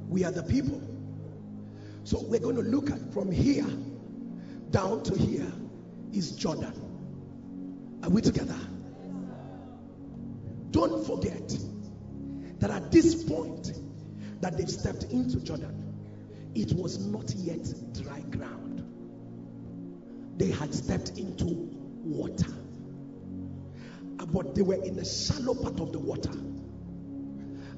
We 0.08 0.24
are 0.24 0.32
the 0.32 0.44
people. 0.44 0.82
So 2.04 2.22
we're 2.24 2.40
going 2.40 2.58
to 2.58 2.62
look 2.62 2.92
at 2.92 3.14
from 3.14 3.32
here 3.32 3.66
down 4.72 5.04
to 5.04 5.18
here 5.18 5.52
is 6.12 6.32
Jordan. 6.32 6.74
Are 8.04 8.10
we 8.10 8.22
together? 8.22 8.58
Don't 10.72 11.06
forget 11.06 11.56
that 12.60 12.70
at 12.70 12.92
this 12.92 13.24
point 13.24 13.74
that 14.42 14.58
they've 14.58 14.70
stepped 14.70 15.06
into 15.06 15.40
Jordan, 15.40 15.94
it 16.56 16.74
was 16.74 17.06
not 17.06 17.32
yet 17.36 17.66
dry 17.94 18.20
ground. 18.22 18.63
They 20.44 20.52
had 20.52 20.74
stepped 20.74 21.12
into 21.12 21.46
water. 22.04 22.52
Uh, 24.20 24.26
but 24.26 24.54
they 24.54 24.62
were 24.62 24.84
in 24.84 24.98
the 24.98 25.06
shallow 25.06 25.54
part 25.54 25.80
of 25.80 25.94
the 25.94 26.00
water. 26.00 26.32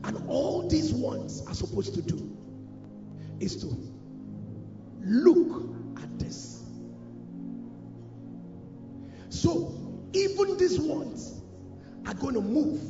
And 0.04 0.28
all 0.28 0.68
these 0.68 0.92
ones 0.92 1.44
are 1.46 1.54
supposed 1.54 1.94
to 1.94 2.02
do 2.02 2.36
is 3.40 3.58
to 3.58 3.68
look 5.04 5.76
at 6.02 6.18
this. 6.18 6.64
So, 9.30 9.72
even 10.14 10.58
these 10.58 10.80
ones 10.80 11.44
are 12.08 12.16
going 12.16 12.34
to 12.34 12.42
move. 12.42 12.82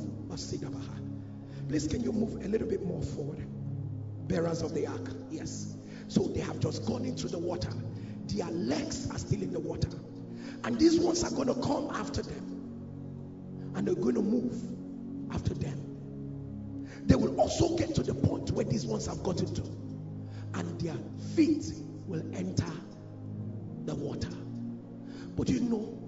Please, 1.67 1.87
can 1.87 2.01
you 2.01 2.13
move 2.13 2.45
a 2.45 2.47
little 2.47 2.67
bit 2.67 2.85
more 2.85 3.01
forward? 3.01 3.45
Bearers 4.29 4.61
of 4.61 4.73
the 4.73 4.87
ark. 4.87 5.09
Yes. 5.29 5.75
So, 6.07 6.27
they 6.27 6.39
have 6.39 6.61
just 6.61 6.85
gone 6.85 7.03
into 7.03 7.27
the 7.27 7.39
water. 7.39 7.73
Their 8.27 8.47
legs 8.51 9.09
are 9.11 9.17
still 9.17 9.41
in 9.41 9.51
the 9.51 9.59
water. 9.59 9.89
And 10.63 10.79
these 10.79 10.99
ones 10.99 11.23
are 11.23 11.31
going 11.31 11.47
to 11.47 11.61
come 11.61 11.89
after 11.91 12.21
them. 12.21 13.73
And 13.75 13.87
they're 13.87 13.95
going 13.95 14.15
to 14.15 14.21
move 14.21 14.55
after 15.33 15.53
them. 15.53 15.85
They 17.05 17.15
will 17.15 17.39
also 17.39 17.75
get 17.75 17.93
to 17.95 18.03
the 18.03 18.15
point 18.15 18.51
where 18.51 18.65
these 18.65 18.85
ones 18.85 19.05
have 19.05 19.21
gotten 19.21 19.53
to, 19.53 19.61
and 20.55 20.81
their 20.81 20.95
feet 21.35 21.65
will 22.07 22.23
enter 22.35 22.71
the 23.85 23.93
water. 23.93 24.29
But 25.35 25.49
you 25.49 25.59
know, 25.59 25.99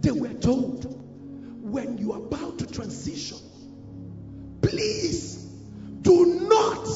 they 0.00 0.10
were 0.10 0.34
told 0.34 0.84
when 1.62 1.98
you 1.98 2.12
are 2.12 2.18
about 2.18 2.58
to 2.58 2.66
transition, 2.66 3.38
please 4.62 5.36
do 6.02 6.40
not 6.48 6.88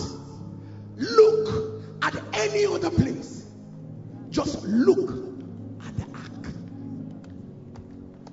look 0.97 1.85
at 2.03 2.17
any 2.33 2.67
other 2.67 2.91
place. 2.91 3.12
Look 4.85 5.11
at 5.87 5.97
the 5.97 6.07
ark. 6.19 6.55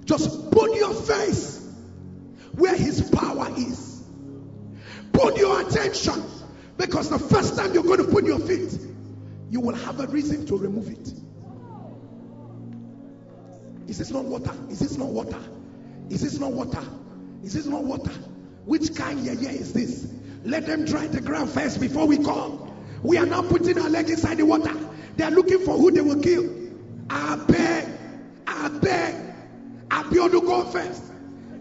Just 0.05 0.51
put 0.51 0.75
your 0.75 0.93
face 0.93 1.67
where 2.53 2.75
his 2.75 3.09
power 3.11 3.49
is. 3.55 4.03
Put 5.13 5.37
your 5.37 5.61
attention 5.61 6.23
because 6.77 7.09
the 7.09 7.19
first 7.19 7.55
time 7.55 7.73
you're 7.73 7.83
going 7.83 8.03
to 8.03 8.11
put 8.11 8.25
your 8.25 8.39
feet, 8.39 8.77
you 9.51 9.59
will 9.59 9.75
have 9.75 9.99
a 9.99 10.07
reason 10.07 10.45
to 10.47 10.57
remove 10.57 10.89
it. 10.89 11.13
Is 13.87 13.97
this 13.97 14.11
not 14.11 14.25
water? 14.25 14.53
Is 14.69 14.79
this 14.79 14.97
not 14.97 15.09
water? 15.09 15.39
Is 16.09 16.21
this 16.21 16.39
not 16.39 16.51
water? 16.51 16.83
Is 17.43 17.53
this 17.53 17.65
not 17.65 17.83
water? 17.83 18.11
Which 18.65 18.95
kind 18.95 19.19
yeah 19.19 19.33
yeah 19.33 19.49
is 19.51 19.73
this? 19.73 20.11
Let 20.43 20.65
them 20.65 20.85
dry 20.85 21.07
the 21.07 21.21
ground 21.21 21.49
first 21.51 21.79
before 21.79 22.07
we 22.07 22.17
come. 22.17 22.71
We 23.03 23.17
are 23.17 23.25
now 23.25 23.41
putting 23.41 23.79
our 23.79 23.89
leg 23.89 24.09
inside 24.09 24.37
the 24.37 24.45
water. 24.45 24.73
They 25.20 25.26
are 25.26 25.32
looking 25.32 25.59
for 25.65 25.78
who 25.78 25.91
they 25.91 25.99
will 25.99 26.22
kill. 26.22 26.49
I 27.09 27.36
beg, 27.36 27.89
I 28.47 28.70
beg, 28.70 29.15
I 29.91 30.03
beg 30.03 30.32
to 30.32 30.39
go 30.39 30.63
first. 30.63 31.03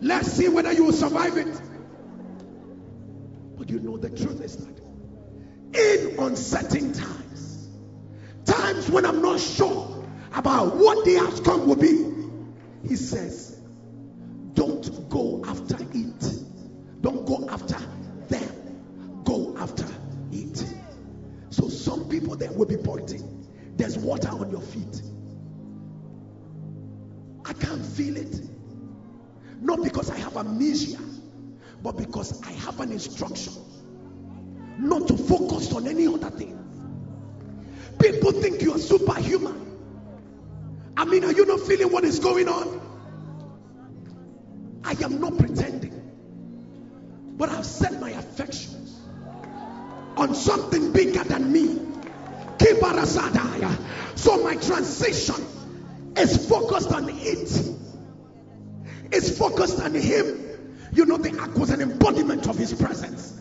Let's 0.00 0.30
see 0.30 0.48
whether 0.48 0.70
you 0.70 0.84
will 0.84 0.92
survive 0.92 1.36
it. 1.36 1.60
But 3.56 3.68
you 3.68 3.80
know 3.80 3.96
the 3.96 4.10
truth 4.10 4.42
is 4.42 4.58
that 4.58 4.78
in 5.74 6.20
uncertain 6.20 6.92
times, 6.92 7.68
times 8.44 8.88
when 8.88 9.04
I'm 9.04 9.20
not 9.20 9.40
sure 9.40 10.04
about 10.34 10.76
what 10.76 11.04
the 11.04 11.18
outcome 11.18 11.66
will 11.66 11.74
be, 11.74 12.14
he 12.88 12.94
says, 12.94 13.60
don't 14.54 15.08
go 15.08 15.42
after 15.44 15.78
it. 15.94 16.32
Don't 17.00 17.26
go 17.26 17.48
after 17.48 17.78
them. 18.28 19.22
Go 19.24 19.56
after 19.58 19.86
it. 20.30 20.64
So 21.50 21.68
some 21.68 22.08
people 22.08 22.36
there 22.36 22.52
will 22.52 22.66
be 22.66 22.76
pointing. 22.76 23.37
There's 23.78 23.96
water 23.96 24.28
on 24.28 24.50
your 24.50 24.60
feet. 24.60 25.02
I 27.46 27.54
can't 27.54 27.84
feel 27.84 28.18
it. 28.18 28.42
Not 29.60 29.82
because 29.82 30.10
I 30.10 30.18
have 30.18 30.36
amnesia 30.36 30.98
but 31.82 31.96
because 31.96 32.42
I 32.42 32.52
have 32.52 32.80
an 32.80 32.92
instruction 32.92 33.52
not 34.78 35.08
to 35.08 35.16
focus 35.16 35.72
on 35.72 35.86
any 35.86 36.06
other 36.06 36.30
thing. 36.30 36.54
People 38.00 38.32
think 38.32 38.62
you 38.62 38.74
are 38.74 38.78
superhuman. 38.78 39.76
I 40.96 41.04
mean, 41.04 41.24
are 41.24 41.32
you 41.32 41.46
not 41.46 41.60
feeling 41.60 41.90
what 41.92 42.04
is 42.04 42.18
going 42.18 42.48
on? 42.48 42.80
I 44.84 44.92
am 45.02 45.20
not 45.20 45.36
pretending, 45.36 46.12
but 47.36 47.48
I've 47.48 47.66
set 47.66 48.00
my 48.00 48.10
affections 48.10 49.00
on 50.16 50.34
something 50.34 50.92
bigger 50.92 51.24
than 51.24 51.52
me. 51.52 51.87
So 54.16 54.42
my 54.42 54.56
transition 54.56 55.46
is 56.16 56.48
focused 56.48 56.92
on 56.92 57.08
it. 57.08 57.76
It's 59.10 59.38
focused 59.38 59.80
on 59.80 59.94
Him. 59.94 60.48
You 60.92 61.06
know, 61.06 61.16
the 61.16 61.38
ark 61.38 61.56
was 61.56 61.70
an 61.70 61.80
embodiment 61.80 62.48
of 62.48 62.56
his 62.56 62.72
presence. 62.74 63.40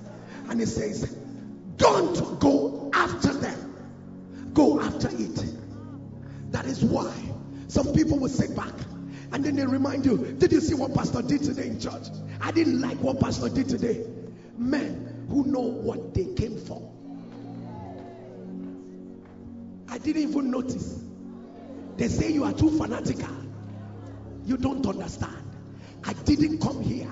And 0.49 0.59
he 0.59 0.65
says, 0.65 1.09
Don't 1.77 2.39
go 2.39 2.89
after 2.93 3.33
them, 3.33 4.51
go 4.53 4.79
after 4.81 5.09
it. 5.11 5.43
That 6.51 6.65
is 6.65 6.83
why 6.83 7.13
some 7.67 7.93
people 7.93 8.19
will 8.19 8.29
sit 8.29 8.55
back 8.55 8.73
and 9.31 9.43
then 9.43 9.55
they 9.55 9.65
remind 9.65 10.05
you, 10.05 10.17
Did 10.17 10.51
you 10.51 10.61
see 10.61 10.73
what 10.73 10.93
Pastor 10.93 11.21
did 11.21 11.43
today 11.43 11.67
in 11.67 11.79
church? 11.79 12.07
I 12.39 12.51
didn't 12.51 12.79
like 12.79 12.97
what 12.99 13.19
Pastor 13.19 13.49
did 13.49 13.67
today. 13.67 14.05
Men 14.57 15.25
who 15.29 15.45
know 15.45 15.59
what 15.61 16.13
they 16.13 16.25
came 16.33 16.57
for. 16.57 16.96
I 19.97 19.99
didn't 19.99 20.29
even 20.29 20.51
notice. 20.51 20.99
They 21.95 22.07
say 22.07 22.31
you 22.31 22.43
are 22.43 22.53
too 22.53 22.69
fanatical. 22.77 23.35
You 24.45 24.55
don't 24.55 24.85
understand. 24.85 25.57
I 26.03 26.13
didn't 26.13 26.59
come 26.59 26.83
here 26.83 27.09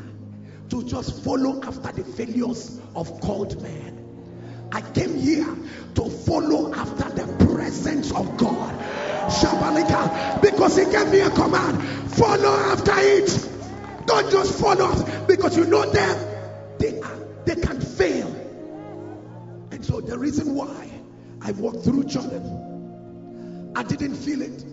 to 0.70 0.84
just 0.84 1.24
follow 1.24 1.64
after 1.64 1.92
the 1.94 2.04
failures 2.04 2.80
of 2.96 3.20
called 3.22 3.60
men. 3.64 4.70
I 4.72 4.82
came 4.82 5.18
here 5.18 5.48
to 5.96 6.10
follow 6.12 6.76
after 6.76 7.10
the 7.10 7.26
presence 7.56 8.12
of 8.12 8.38
God. 8.38 8.80
Shabalika, 9.32 10.40
because 10.44 10.78
He 10.78 10.86
gave 10.86 11.10
me 11.10 11.22
a 11.22 11.32
command 11.32 11.82
follow 12.12 12.56
after 12.70 12.94
it. 12.98 13.50
Don't 14.06 14.32
just 14.32 14.60
follow 14.62 14.94
because 15.26 15.58
you 15.58 15.66
know 15.66 15.90
them, 15.92 16.78
they, 16.78 17.00
are, 17.00 17.20
they 17.46 17.56
can 17.56 17.82
fail. 17.82 18.28
And 19.72 19.84
so, 19.84 20.02
the 20.02 20.20
reason 20.20 20.54
why 20.54 20.92
I 21.42 21.52
walked 21.52 21.84
through 21.84 22.06
Jordan, 22.06 22.75
I 23.76 23.84
didn't 23.84 24.16
feel 24.16 24.42
it. 24.42 24.64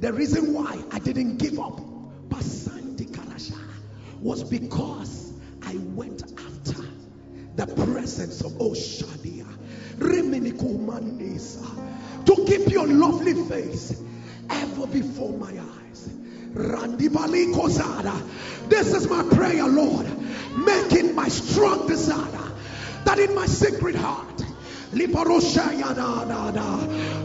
The 0.00 0.12
reason 0.12 0.52
why 0.52 0.82
I 0.90 0.98
didn't 0.98 1.38
give 1.38 1.58
up, 1.60 1.80
was 4.22 4.44
because 4.44 5.32
I 5.62 5.74
went 5.94 6.22
after 6.22 6.84
the 7.56 7.66
presence 7.84 8.40
of 8.40 8.52
Oshadia. 8.52 9.46
To 12.24 12.44
keep 12.46 12.68
your 12.70 12.86
lovely 12.86 13.34
face 13.34 14.00
ever 14.48 14.86
before 14.86 15.32
my 15.32 15.52
eyes. 15.58 16.08
This 18.68 18.94
is 18.94 19.08
my 19.08 19.22
prayer, 19.34 19.66
Lord. 19.66 20.06
Making 20.56 21.14
my 21.14 21.28
strong 21.28 21.86
desire 21.88 22.52
that 23.04 23.18
in 23.18 23.34
my 23.34 23.46
secret 23.46 23.96
heart 23.96 24.44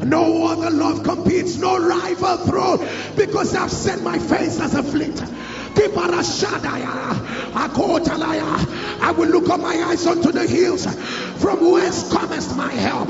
no 0.05 0.47
other 0.47 0.71
love 0.71 1.03
competes, 1.03 1.57
no 1.57 1.77
rival 1.77 2.37
throne, 2.37 2.87
because 3.15 3.53
I've 3.55 3.71
set 3.71 4.01
my 4.01 4.17
face 4.19 4.59
as 4.59 4.73
a 4.73 4.83
flint. 4.83 5.21
I 8.99 9.13
will 9.17 9.29
look 9.29 9.49
up 9.49 9.59
my 9.59 9.83
eyes 9.83 10.07
unto 10.07 10.31
the 10.31 10.47
hills, 10.47 10.85
from 11.41 11.71
whence 11.71 12.11
cometh 12.11 12.55
my 12.55 12.71
help. 12.71 13.09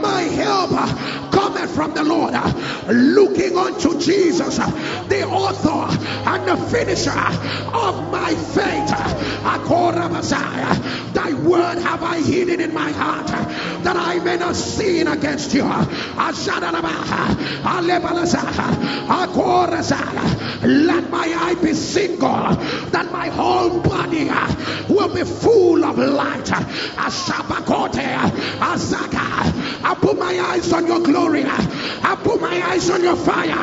My 0.00 0.22
help 0.22 0.70
uh, 0.72 1.30
cometh 1.30 1.74
from 1.74 1.94
the 1.94 2.04
Lord, 2.04 2.34
uh, 2.34 2.52
looking 2.88 3.56
unto 3.56 3.98
Jesus, 3.98 4.58
uh, 4.58 4.70
the 5.08 5.24
author 5.26 5.96
and 6.28 6.48
the 6.48 6.56
finisher 6.68 7.10
of 7.10 8.10
my 8.10 8.34
faith. 8.34 8.88
Thy 11.14 11.32
word 11.32 11.78
have 11.78 12.02
I 12.02 12.20
hidden 12.20 12.60
in 12.60 12.72
my 12.72 12.90
heart 12.92 13.26
that 13.26 13.96
I 13.96 14.18
may 14.18 14.36
not 14.36 14.54
sin 14.56 15.08
against 15.08 15.54
you. 15.54 15.64
Let 20.60 21.10
my 21.10 21.26
eye 21.26 21.56
be 21.62 21.72
single, 21.72 22.28
that 22.90 23.10
my 23.12 23.28
whole 23.28 23.80
body 23.80 24.28
will 24.88 25.14
be 25.14 25.24
full 25.24 25.84
of 25.84 25.98
light. 25.98 26.50
I 29.88 29.94
put 29.94 30.18
my 30.18 30.38
eyes 30.38 30.70
on 30.74 30.86
your 30.86 31.00
glory. 31.00 31.44
I 31.46 32.14
put 32.22 32.42
my 32.42 32.62
eyes 32.62 32.90
on 32.90 33.02
your 33.02 33.16
fire. 33.16 33.54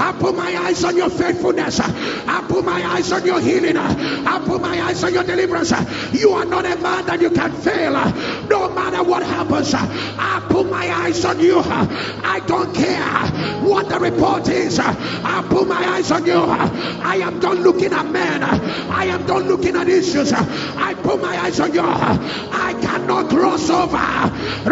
I 0.00 0.16
put 0.18 0.34
my 0.34 0.56
eyes 0.56 0.82
on 0.84 0.96
your 0.96 1.10
faithfulness. 1.10 1.80
I 1.80 2.44
put 2.48 2.64
my 2.64 2.82
eyes 2.82 3.12
on 3.12 3.26
your 3.26 3.40
healing. 3.40 3.76
I 3.76 4.42
put 4.46 4.62
my 4.62 4.80
eyes 4.80 5.04
on 5.04 5.12
your 5.12 5.24
deliverance. 5.24 5.72
You 6.14 6.30
are 6.30 6.46
not 6.46 6.64
a 6.64 6.76
man 6.76 7.04
that 7.04 7.20
you 7.20 7.28
can 7.30 7.52
fail. 7.52 7.92
No 7.92 8.72
matter 8.72 9.02
what 9.02 9.22
happens, 9.22 9.74
I 9.74 10.46
put 10.48 10.70
my 10.70 10.90
eyes 10.90 11.22
on 11.26 11.40
you. 11.40 11.60
I 11.60 12.40
don't 12.46 12.74
care 12.74 13.60
what 13.60 13.90
the 13.90 14.00
report 14.00 14.48
is. 14.48 14.78
I 14.78 15.46
put 15.50 15.68
my 15.68 15.86
eyes 15.88 16.10
on 16.10 16.24
you. 16.24 16.38
I 16.38 17.16
am 17.16 17.38
done 17.38 17.62
looking 17.62 17.92
at 17.92 18.06
men. 18.06 18.42
I 18.42 19.04
am 19.04 19.26
done 19.26 19.46
looking 19.46 19.76
at 19.76 19.88
issues. 19.88 20.32
I 20.32 20.94
put 20.94 21.20
my 21.20 21.36
eyes 21.38 21.60
on 21.60 21.74
you. 21.74 21.82
I 21.82 22.74
cannot 22.80 23.28
cross 23.28 23.68
over. 23.68 24.06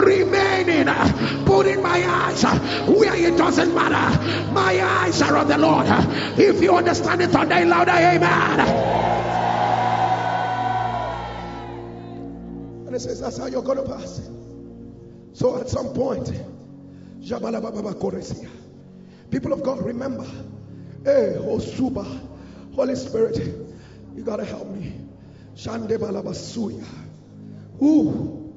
Remaining, 0.02 0.88
putting 1.46 1.82
my 1.82 2.04
eyes 2.06 2.44
uh, 2.44 2.58
where 2.86 3.14
it 3.14 3.36
doesn't 3.36 3.74
matter. 3.74 4.52
My 4.52 4.80
eyes 4.82 5.20
are 5.22 5.36
on 5.36 5.48
the 5.48 5.58
Lord. 5.58 5.86
If 6.38 6.62
you 6.62 6.76
understand 6.76 7.22
it 7.22 7.32
today, 7.32 7.64
louder, 7.64 7.92
amen. 7.92 8.60
And 12.86 12.94
it 12.94 13.00
says, 13.00 13.20
That's 13.20 13.38
how 13.38 13.46
you're 13.46 13.62
going 13.62 13.78
to 13.78 13.84
pass. 13.84 14.20
So 15.32 15.60
at 15.60 15.68
some 15.68 15.92
point, 15.94 16.30
people 19.30 19.52
of 19.52 19.62
God, 19.64 19.84
remember, 19.84 20.24
hey, 21.04 21.34
Osuba, 21.38 22.04
Holy 22.74 22.94
Spirit, 22.94 23.38
you 24.14 24.22
got 24.22 24.36
to 24.36 24.44
help 24.44 24.68
me. 24.68 24.94
Shande 25.56 25.98
balabasuya. 25.98 26.84
Ooh, 27.82 28.54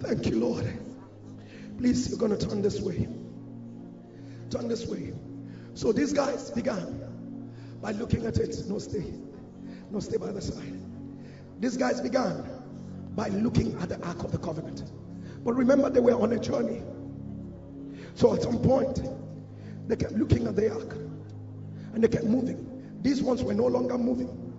thank 0.00 0.26
you, 0.26 0.40
Lord. 0.40 0.83
Please, 1.78 2.08
you're 2.08 2.18
going 2.18 2.36
to 2.36 2.48
turn 2.48 2.62
this 2.62 2.80
way. 2.80 3.08
Turn 4.50 4.68
this 4.68 4.86
way. 4.86 5.12
So 5.74 5.92
these 5.92 6.12
guys 6.12 6.50
began 6.50 7.00
by 7.82 7.92
looking 7.92 8.26
at 8.26 8.36
it. 8.38 8.56
No, 8.68 8.78
stay. 8.78 9.04
No, 9.90 10.00
stay 10.00 10.16
by 10.16 10.32
the 10.32 10.40
side. 10.40 10.80
These 11.60 11.76
guys 11.76 12.00
began 12.00 12.44
by 13.14 13.28
looking 13.28 13.76
at 13.80 13.88
the 13.88 14.00
Ark 14.06 14.24
of 14.24 14.32
the 14.32 14.38
Covenant. 14.38 14.84
But 15.44 15.54
remember, 15.54 15.90
they 15.90 16.00
were 16.00 16.14
on 16.14 16.32
a 16.32 16.38
journey. 16.38 16.82
So 18.14 18.34
at 18.34 18.42
some 18.42 18.60
point, 18.60 19.00
they 19.88 19.96
kept 19.96 20.12
looking 20.12 20.46
at 20.46 20.56
the 20.56 20.72
Ark 20.72 20.94
and 21.92 22.02
they 22.02 22.08
kept 22.08 22.24
moving. 22.24 22.98
These 23.02 23.22
ones 23.22 23.42
were 23.42 23.54
no 23.54 23.66
longer 23.66 23.98
moving 23.98 24.52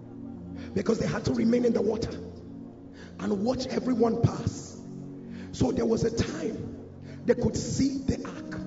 because 0.74 1.00
they 1.00 1.08
had 1.08 1.26
to 1.26 1.34
remain 1.34 1.66
in 1.66 1.74
the 1.74 1.82
water 1.82 2.12
and 3.20 3.44
watch 3.44 3.66
everyone 3.68 4.22
pass. 4.22 4.78
So 5.52 5.72
there 5.72 5.86
was 5.86 6.04
a 6.04 6.16
time 6.16 6.75
they 7.26 7.34
could 7.34 7.58
see 7.58 8.00
the 8.00 8.24
ark. 8.26 8.60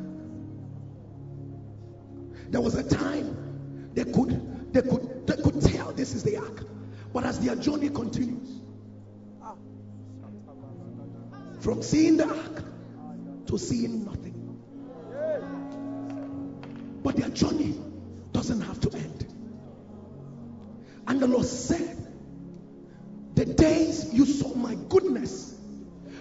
There 2.50 2.60
was 2.60 2.74
a 2.74 2.82
time 2.82 3.90
they 3.94 4.04
could 4.04 4.72
they 4.72 4.82
could 4.82 5.26
they 5.26 5.42
could 5.42 5.60
tell 5.62 5.92
this 5.92 6.14
is 6.14 6.22
the 6.22 6.38
ark. 6.38 6.64
But 7.12 7.24
as 7.24 7.40
their 7.40 7.56
journey 7.56 7.88
continues, 7.88 8.60
from 11.60 11.82
seeing 11.82 12.16
the 12.16 12.28
ark 12.28 12.62
to 13.46 13.58
seeing 13.58 14.04
nothing. 14.04 14.34
But 17.02 17.16
their 17.16 17.30
journey 17.30 17.80
doesn't 18.32 18.60
have 18.60 18.80
to 18.80 18.96
end. 18.96 19.26
And 21.06 21.20
the 21.20 21.26
Lord 21.26 21.46
said, 21.46 21.96
The 23.34 23.46
days 23.46 24.12
you 24.12 24.26
saw 24.26 24.54
my 24.54 24.76
goodness 24.88 25.57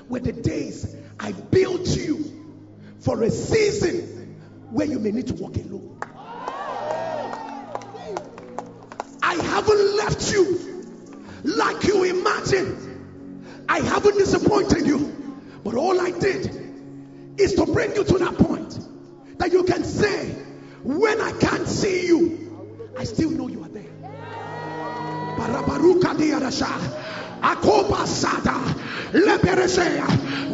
were 0.10 0.20
the 0.20 0.32
days 0.32 0.96
I 1.20 1.32
built 1.32 1.88
you 1.88 2.66
for 3.00 3.22
a 3.24 3.30
season 3.30 4.40
where 4.72 4.88
you 4.88 5.00
may 5.00 5.12
need 5.12 5.28
to 5.28 5.34
walk 5.36 5.56
alone. 5.58 5.94
I 9.22 9.34
haven't 9.36 9.98
left 9.98 10.32
you 10.32 10.60
like 11.44 11.84
you 11.84 12.04
imagine. 12.04 13.66
I 13.70 13.80
haven't 13.80 14.18
disappointed 14.18 14.86
you. 14.86 15.14
But 15.64 15.76
all 15.76 16.00
I 16.00 16.12
did 16.12 16.50
is 17.38 17.54
to 17.56 17.66
bring 17.66 17.96
you 17.96 18.04
to 18.04 18.18
that 18.20 18.38
point 18.38 18.80
that 19.38 19.52
you 19.52 19.64
can 19.64 19.84
say, 19.84 20.30
when 20.84 21.20
I 21.20 21.32
can't 21.34 21.68
see 21.68 22.08
you, 22.08 22.94
I 22.98 23.04
still 23.04 23.30
know 23.30 23.48
you 23.48 23.64
are 23.64 23.70
there. 23.70 23.84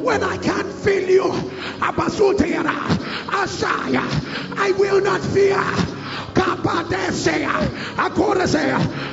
When 0.04 0.22
I 0.24 0.38
can't 0.38 0.68
feel 0.68 1.10
you, 1.10 1.32
I 4.60 4.72
will 4.78 5.02
not 5.02 5.22
fear. 5.22 5.64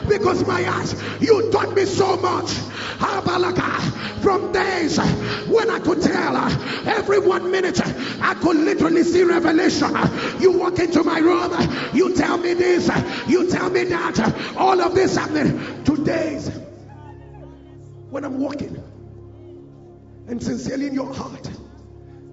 Because 0.09 0.47
my 0.47 0.69
eyes, 0.69 0.95
you 1.21 1.51
taught 1.53 1.75
me 1.75 1.85
so 1.85 2.17
much. 2.17 2.51
From 4.21 4.53
days 4.53 4.99
when 5.49 5.71
I 5.71 5.79
could 5.79 6.03
tell 6.03 6.37
every 6.89 7.19
one 7.21 7.51
minute, 7.51 7.81
I 8.21 8.35
could 8.35 8.57
literally 8.57 9.05
see 9.05 9.23
revelation. 9.23 9.91
You 10.41 10.59
walk 10.59 10.79
into 10.79 11.03
my 11.05 11.19
room, 11.19 11.53
you 11.95 12.15
tell 12.15 12.37
me 12.37 12.55
this, 12.55 12.91
you 13.29 13.49
tell 13.49 13.71
me 13.71 13.85
that. 13.85 14.57
All 14.57 14.81
of 14.81 14.95
this 14.95 15.17
happening. 15.17 15.85
Two 15.85 16.05
days 16.05 16.51
when 18.11 18.25
I'm 18.25 18.39
walking 18.39 18.83
and 20.27 20.43
sincerely 20.43 20.87
in 20.87 20.95
your 20.95 21.13
heart, 21.13 21.51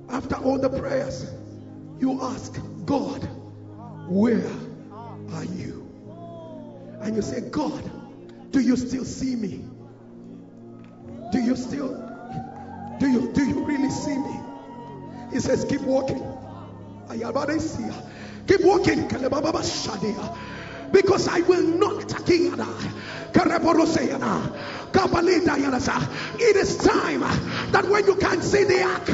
after 0.09 0.35
all 0.35 0.59
the 0.59 0.69
prayers, 0.69 1.31
you 1.99 2.21
ask 2.21 2.59
God, 2.85 3.23
where 4.07 4.49
are 5.33 5.45
you? 5.45 5.87
And 7.01 7.15
you 7.15 7.21
say, 7.21 7.41
God, 7.41 7.83
do 8.51 8.59
you 8.59 8.75
still 8.75 9.05
see 9.05 9.35
me? 9.35 9.63
Do 11.31 11.39
you 11.39 11.55
still 11.55 12.03
do 12.99 13.07
you 13.07 13.31
do 13.33 13.45
you 13.45 13.63
really 13.63 13.89
see 13.89 14.17
me? 14.17 14.39
He 15.31 15.39
says, 15.39 15.65
keep 15.65 15.81
walking. 15.81 16.23
Keep 18.47 18.61
walking. 18.61 19.07
Because 20.91 21.27
I 21.27 21.41
will 21.41 21.63
not 21.63 22.07
take 22.09 22.53
it 22.53 22.59
is 26.55 26.77
time 26.77 27.21
that 27.71 27.87
when 27.89 28.05
you 28.05 28.15
can't 28.15 28.43
see 28.43 28.63
the 28.63 28.83
ark, 28.83 29.05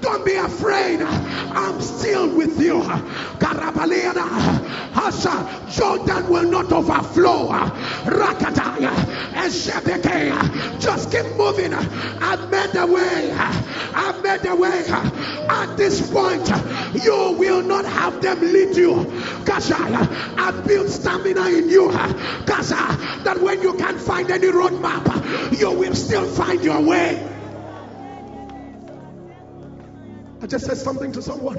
don't 0.00 0.24
be 0.24 0.34
afraid. 0.34 1.00
I'm 1.02 1.80
still 1.80 2.34
with 2.36 2.60
you. 2.60 2.82
Jordan 5.70 6.28
will 6.28 6.50
not 6.50 6.72
overflow. 6.72 7.48
Just 10.78 11.10
keep 11.10 11.26
moving. 11.36 11.74
I've 11.74 12.50
made 12.50 12.70
the 12.72 12.86
way. 12.86 13.32
I've 13.94 14.22
made 14.22 14.40
the 14.40 14.56
way. 14.56 14.84
At 15.48 15.76
this 15.76 16.10
point, 16.10 16.48
you 17.02 17.36
will 17.38 17.62
not 17.62 17.84
have 17.84 18.20
them 18.22 18.40
lead 18.40 18.76
you. 18.76 19.04
Kasha, 19.44 19.76
I 19.78 20.50
built 20.66 20.88
stamina 20.88 21.46
in 21.48 21.68
you. 21.68 21.90
Kasha, 22.46 23.22
that 23.24 23.38
when 23.40 23.62
you 23.62 23.74
can't 23.74 24.00
find 24.00 24.30
any 24.30 24.48
roadmap, 24.48 25.58
you 25.58 25.70
will 25.70 25.94
still 25.94 26.26
find 26.26 26.62
your 26.62 26.80
way. 26.80 27.26
I 30.40 30.46
just 30.46 30.66
said 30.66 30.76
something 30.76 31.12
to 31.12 31.22
someone. 31.22 31.58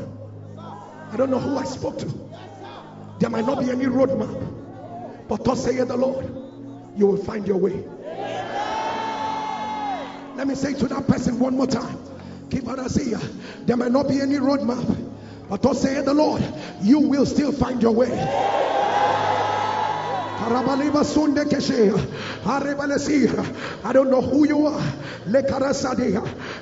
I 1.12 1.16
don't 1.18 1.30
know 1.30 1.39
who 1.39 1.57
I 1.57 1.64
spoke 1.66 1.97
to. 1.99 2.30
There 3.20 3.30
might 3.30 3.45
not 3.45 3.60
be 3.60 3.70
any 3.70 3.86
roadmap, 3.86 5.28
but 5.28 5.43
thus 5.43 5.66
saith 5.66 5.88
the 5.88 5.97
Lord, 5.97 6.26
you 6.95 7.07
will 7.07 7.18
find 7.18 7.45
your 7.47 7.57
way. 7.57 7.84
Let 10.36 10.47
me 10.47 10.55
say 10.55 10.74
to 10.74 10.88
that 10.88 11.05
person 11.07 11.38
one 11.39 11.57
more 11.57 11.68
time. 11.68 11.97
Keep 12.49 12.68
on 12.68 12.78
There 13.66 13.78
might 13.78 13.91
not 13.91 14.07
be 14.07 14.22
any 14.22 14.36
roadmap, 14.36 15.12
but 15.49 15.62
thus 15.62 15.82
saith 15.82 16.05
the 16.05 16.14
Lord, 16.14 16.41
you 16.82 16.99
will 16.99 17.26
still 17.26 17.51
find 17.51 17.82
your 17.82 17.91
way. 17.91 18.10
I 23.83 23.91
don't 23.93 24.09
know 24.09 24.21
who 24.21 24.47
you 24.47 24.67
are, 24.67 24.93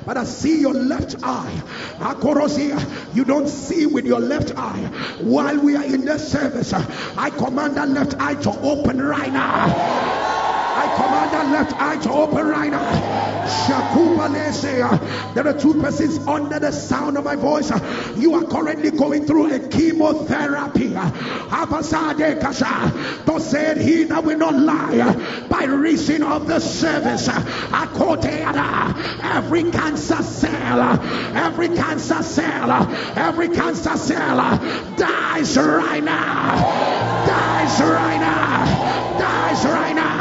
but 0.05 0.17
I 0.17 0.23
see 0.23 0.59
your 0.59 0.73
left 0.73 1.15
eye. 1.21 1.61
You 3.13 3.23
don't 3.23 3.47
see 3.47 3.85
with 3.85 4.05
your 4.05 4.19
left 4.19 4.53
eye. 4.57 4.89
While 5.19 5.59
we 5.59 5.75
are 5.75 5.83
in 5.85 6.05
this 6.05 6.31
service, 6.31 6.73
I 6.73 7.29
command 7.29 7.77
that 7.77 7.89
left 7.89 8.15
eye 8.19 8.35
to 8.35 8.49
open 8.61 8.99
right 8.99 9.31
now. 9.31 10.36
I 10.77 10.85
command 10.95 11.31
that 11.33 11.47
left 11.51 11.73
eye 11.81 11.97
to 12.03 12.11
open 12.11 12.47
right 12.47 12.69
now. 12.69 13.27
Uh, 14.79 15.33
there 15.33 15.47
are 15.47 15.57
two 15.57 15.73
persons 15.81 16.19
under 16.27 16.59
the 16.59 16.71
sound 16.71 17.17
of 17.17 17.23
my 17.23 17.35
voice. 17.35 17.71
Uh, 17.71 18.13
you 18.15 18.35
are 18.35 18.43
currently 18.43 18.91
going 18.91 19.25
through 19.25 19.55
a 19.55 19.59
chemotherapy. 19.69 20.93
Uh, 20.95 21.09
to 23.25 23.39
said 23.39 23.77
he 23.77 24.03
that 24.03 24.23
will 24.23 24.37
not 24.37 24.53
lie 24.53 25.47
by 25.49 25.63
reason 25.63 26.21
of 26.21 26.45
the 26.47 26.59
service. 26.59 27.27
Every 29.23 29.71
cancer 29.71 30.21
cell, 30.21 30.81
every 31.35 31.69
cancer 31.69 32.21
cell, 32.21 32.71
every 33.17 33.49
cancer 33.49 33.97
cell 33.97 34.37
dies 34.95 35.57
right 35.57 36.03
now. 36.03 37.25
Dies 37.25 37.81
right 37.81 38.19
now. 38.19 39.17
Dies 39.17 39.65
right 39.65 39.95
now 39.95 40.16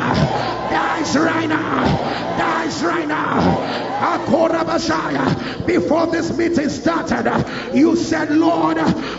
dies 0.71 1.17
right 1.17 1.49
now. 1.49 2.37
Dies 2.39 2.83
right 2.83 3.09
now. 3.09 3.77
Before 5.67 6.07
this 6.07 6.37
meeting 6.37 6.69
started, 6.69 7.47
you 7.75 7.97
said, 7.97 8.31
Lord, 8.31 8.79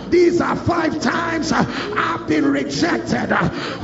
these 0.10 0.39
are 0.39 0.56
five 0.56 1.02
times 1.02 1.52
I've 1.52 2.28
been 2.28 2.45
rejected. 2.45 3.36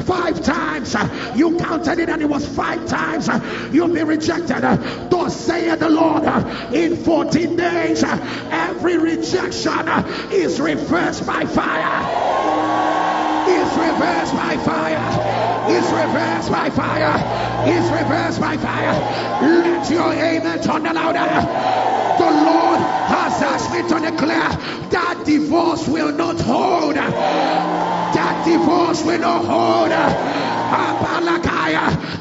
Five 0.06 0.44
times 0.44 0.96
you 1.36 1.58
counted 1.58 2.00
it, 2.00 2.10
and 2.10 2.22
it 2.22 2.30
was 2.30 2.46
five 2.48 2.86
times 2.88 3.28
you've 3.74 3.94
been 3.94 4.08
rejected. 4.08 4.62
Thus 5.10 5.36
saith 5.36 5.80
the 5.80 5.90
Lord, 5.90 6.26
in 6.74 6.96
14 6.98 7.56
days, 7.56 8.04
every 8.04 8.98
rejection 8.98 9.88
is 10.32 10.60
reversed 10.60 11.26
by 11.26 11.46
fire 11.46 12.33
is 13.74 13.80
reversed 13.80 14.36
by 14.36 14.58
fire. 14.58 15.64
It's 15.68 15.92
reversed 15.92 16.52
by 16.52 16.70
fire. 16.70 17.16
It's 17.68 17.90
reversed 17.90 18.40
by 18.40 18.58
fire. 18.58 18.94
Let 19.42 19.90
your 19.90 20.14
amen 20.14 20.62
turn 20.62 20.84
louder. 20.84 21.42
The 22.18 22.32
Lord 22.32 23.03
has 23.24 23.42
asked 23.42 23.72
me 23.72 23.82
to 23.88 24.12
declare 24.12 24.50
that 24.92 25.24
divorce 25.26 25.88
will 25.88 26.12
not 26.12 26.40
hold. 26.42 26.96
That 26.96 28.46
divorce 28.46 29.04
will 29.04 29.20
not 29.20 29.46
hold. 29.46 29.92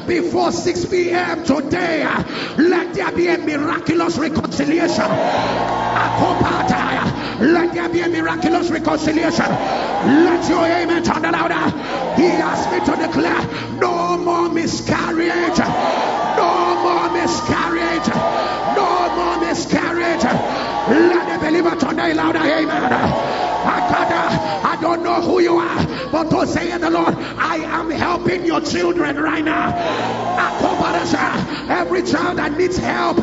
Before 0.07 0.51
6 0.51 0.85
p.m. 0.85 1.43
today, 1.43 2.05
let 2.57 2.93
there 2.93 3.11
be 3.11 3.27
a 3.27 3.37
miraculous 3.37 4.17
reconciliation. 4.17 5.09
Let 7.39 7.73
there 7.73 7.89
be 7.89 8.01
a 8.01 8.09
miraculous 8.09 8.69
reconciliation. 8.69 9.45
Let 9.45 10.49
your 10.49 10.65
amen 10.65 11.03
turn 11.03 11.23
louder. 11.23 11.77
He 12.21 12.27
asked 12.27 12.71
me 12.71 12.79
to 12.85 12.95
declare 13.01 13.45
no 13.79 14.17
more 14.17 14.49
miscarriage. 14.49 15.59
No 16.37 16.79
more 16.83 17.11
miscarriage. 17.11 18.07
No 18.75 19.09
more 19.15 19.39
miscarriage. 19.45 20.62
Let 20.87 21.39
the 21.41 21.42
believer 21.43 21.75
turn 21.75 21.97
louder. 22.15 22.39
Amen. 22.39 22.93
I 24.65 24.77
don't 24.81 25.03
know 25.03 25.21
who 25.21 25.39
you 25.41 25.57
are, 25.57 25.85
but 26.11 26.29
to 26.29 26.47
say 26.47 26.77
the 26.77 26.89
Lord, 26.89 27.15
I 27.15 27.57
am 27.57 27.89
helping 27.89 28.45
your 28.45 28.61
children 28.61 29.17
right 29.17 29.43
now. 29.43 29.73
Every 31.69 32.03
child 32.03 32.37
that 32.39 32.57
needs 32.57 32.77
help, 32.77 33.17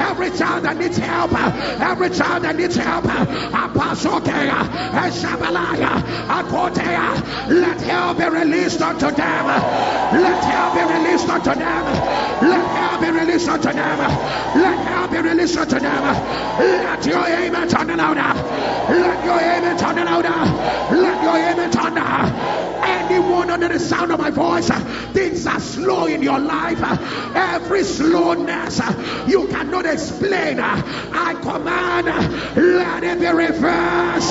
every 0.00 0.30
child 0.30 0.64
that 0.64 0.76
needs 0.78 0.96
help, 0.96 1.32
every 1.80 2.10
child 2.10 2.44
that 2.44 2.56
needs 2.56 2.76
help, 2.76 3.04
let 7.46 7.80
help 7.80 8.18
be 8.18 8.24
released 8.24 8.80
unto 8.80 9.10
them. 9.10 9.46
Let 9.46 10.44
help 10.44 10.74
be 10.74 10.82
released 10.94 11.28
unto 11.28 11.54
them. 11.54 11.84
Let 12.48 12.66
help 12.76 13.00
be 13.00 13.10
released 13.10 13.48
unto 13.48 13.72
them. 13.72 13.98
Let 13.98 14.78
help 14.86 15.10
be 15.10 15.18
released 15.18 15.58
unto 15.58 15.78
them. 15.78 16.02
Let 16.58 17.04
your 17.06 17.26
amen 17.54 17.68
turn 17.68 17.96
louder. 17.96 18.92
Let 18.92 19.24
your 19.24 19.40
amen 19.40 19.76
turn 19.76 19.96
louder. 19.96 20.94
Let 20.94 21.22
your 21.22 21.36
amen 21.36 21.70
turn 21.70 21.94
louder. 21.94 22.34
Anyone 22.84 23.50
under 23.50 23.68
the 23.68 23.78
sound 23.78 24.12
of 24.12 24.18
my 24.18 24.30
voice, 24.30 24.70
uh, 24.70 24.80
things 25.12 25.46
are 25.46 25.60
slow 25.60 26.06
in 26.06 26.22
your 26.22 26.38
life. 26.38 26.78
Uh, 26.82 26.96
every 27.34 27.82
slowness 27.84 28.80
uh, 28.80 29.24
you 29.28 29.46
cannot 29.48 29.86
explain. 29.86 30.58
I 30.58 31.34
command, 31.40 32.06
let 32.56 33.04
it 33.04 33.20
be 33.20 33.26
reversed. 33.26 34.30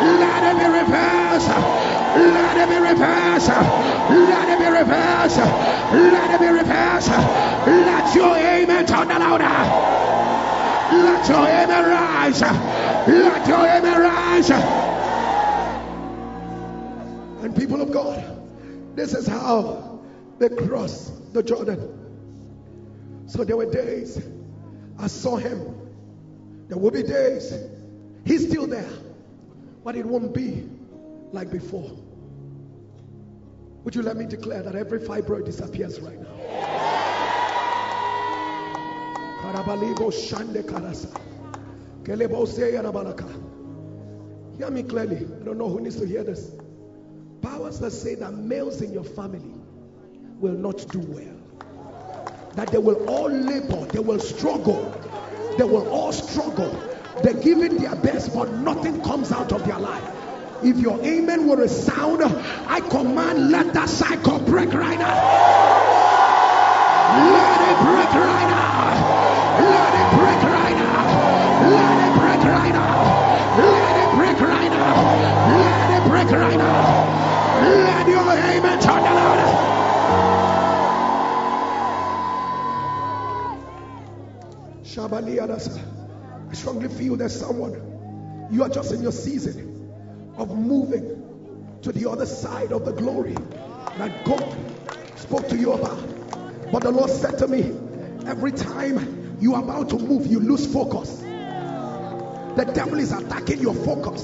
Let 0.00 0.42
it 0.44 0.58
be 0.58 0.66
reversed. 0.66 1.48
Let 1.48 2.56
it 2.56 2.68
be 2.68 2.78
reversed. 2.78 3.48
Let 3.48 4.48
it 4.48 4.58
be 4.58 4.66
reversed. 4.66 5.38
Let 5.38 6.30
it 6.30 6.40
be 6.40 6.48
reversed. 6.48 7.08
Let 7.08 8.14
your 8.14 8.36
amen 8.36 8.86
turn 8.86 9.08
louder. 9.08 10.03
Let 10.90 11.28
your 11.28 11.38
amen 11.38 11.84
rise. 11.84 12.40
Let 12.42 13.46
your 13.46 13.66
amen 13.66 14.00
rise. 14.00 14.50
And 17.42 17.56
people 17.56 17.80
of 17.82 17.92
God, 17.92 18.22
this 18.96 19.14
is 19.14 19.26
how 19.26 20.00
they 20.38 20.48
crossed 20.48 21.32
the 21.32 21.42
Jordan. 21.42 23.24
So 23.26 23.44
there 23.44 23.56
were 23.56 23.70
days 23.70 24.22
I 24.98 25.06
saw 25.08 25.36
him. 25.36 25.74
There 26.68 26.78
will 26.78 26.90
be 26.90 27.02
days 27.02 27.52
he's 28.24 28.48
still 28.48 28.66
there, 28.66 28.88
but 29.84 29.96
it 29.96 30.06
won't 30.06 30.32
be 30.34 30.68
like 31.32 31.50
before. 31.50 31.90
Would 33.84 33.94
you 33.94 34.02
let 34.02 34.16
me 34.16 34.24
declare 34.24 34.62
that 34.62 34.74
every 34.74 35.00
fibroid 35.00 35.44
disappears 35.44 36.00
right 36.00 36.20
now? 36.20 36.40
Karabaligo 39.44 40.10
Shande 40.10 40.62
Karasa. 40.62 41.10
Hear 44.56 44.70
me 44.70 44.82
clearly. 44.82 45.16
I 45.16 45.44
don't 45.44 45.58
know 45.58 45.68
who 45.68 45.80
needs 45.80 45.96
to 45.96 46.06
hear 46.06 46.24
this. 46.24 46.50
Powers 47.42 47.78
that 47.80 47.90
say 47.90 48.14
that 48.14 48.32
males 48.32 48.80
in 48.80 48.92
your 48.94 49.04
family 49.04 49.52
will 50.38 50.54
not 50.54 50.78
do 50.88 51.00
well. 51.00 51.36
That 52.54 52.70
they 52.70 52.78
will 52.78 53.06
all 53.06 53.28
labor, 53.28 53.84
they 53.86 53.98
will 53.98 54.18
struggle, 54.18 54.90
they 55.58 55.64
will 55.64 55.88
all 55.90 56.12
struggle. 56.12 56.72
They're 57.22 57.34
giving 57.34 57.76
their 57.76 57.96
best, 57.96 58.32
but 58.34 58.50
nothing 58.50 59.02
comes 59.02 59.30
out 59.30 59.52
of 59.52 59.66
their 59.66 59.78
life. 59.78 60.10
If 60.62 60.78
your 60.78 60.98
amen 61.04 61.46
were 61.46 61.62
a 61.62 61.68
sound, 61.68 62.22
I 62.24 62.80
command 62.80 63.50
let 63.50 63.74
that 63.74 63.90
cycle 63.90 64.38
break 64.38 64.72
right 64.72 64.98
now. 64.98 65.14
Let 67.32 67.60
it 67.60 67.78
break 67.84 68.10
right 68.14 68.48
now. 68.48 68.63
Let 69.58 69.94
it 69.94 70.10
break 70.10 70.42
right. 70.42 70.76
Let 71.60 71.98
it 71.98 72.14
break 72.14 72.42
right. 72.42 72.74
Let 73.54 73.96
it 73.96 74.12
break 74.12 74.40
right. 74.40 74.72
Let 74.72 75.90
it 75.90 76.04
break 76.04 76.30
right. 76.30 76.58
Let 77.60 78.08
your. 78.08 78.24
I 86.50 86.54
strongly 86.54 86.88
feel 86.88 87.16
there's 87.16 87.38
someone. 87.38 88.48
You 88.50 88.62
are 88.62 88.68
just 88.68 88.92
in 88.92 89.02
your 89.02 89.12
season 89.12 89.90
of 90.36 90.56
moving 90.56 91.78
to 91.82 91.92
the 91.92 92.08
other 92.10 92.26
side 92.26 92.72
of 92.72 92.84
the 92.84 92.92
glory 92.92 93.34
that 93.98 94.24
God 94.24 94.56
spoke 95.16 95.48
to 95.48 95.56
you 95.56 95.72
about. 95.72 96.72
But 96.72 96.82
the 96.84 96.90
Lord 96.92 97.10
said 97.10 97.38
to 97.38 97.48
me, 97.48 97.62
every 98.26 98.52
time 98.52 99.23
you 99.44 99.54
are 99.54 99.62
about 99.62 99.90
to 99.90 99.98
move, 99.98 100.26
you 100.26 100.40
lose 100.40 100.66
focus. 100.66 101.20
The 101.20 102.64
devil 102.74 102.98
is 102.98 103.12
attacking 103.12 103.60
your 103.60 103.74
focus. 103.74 104.22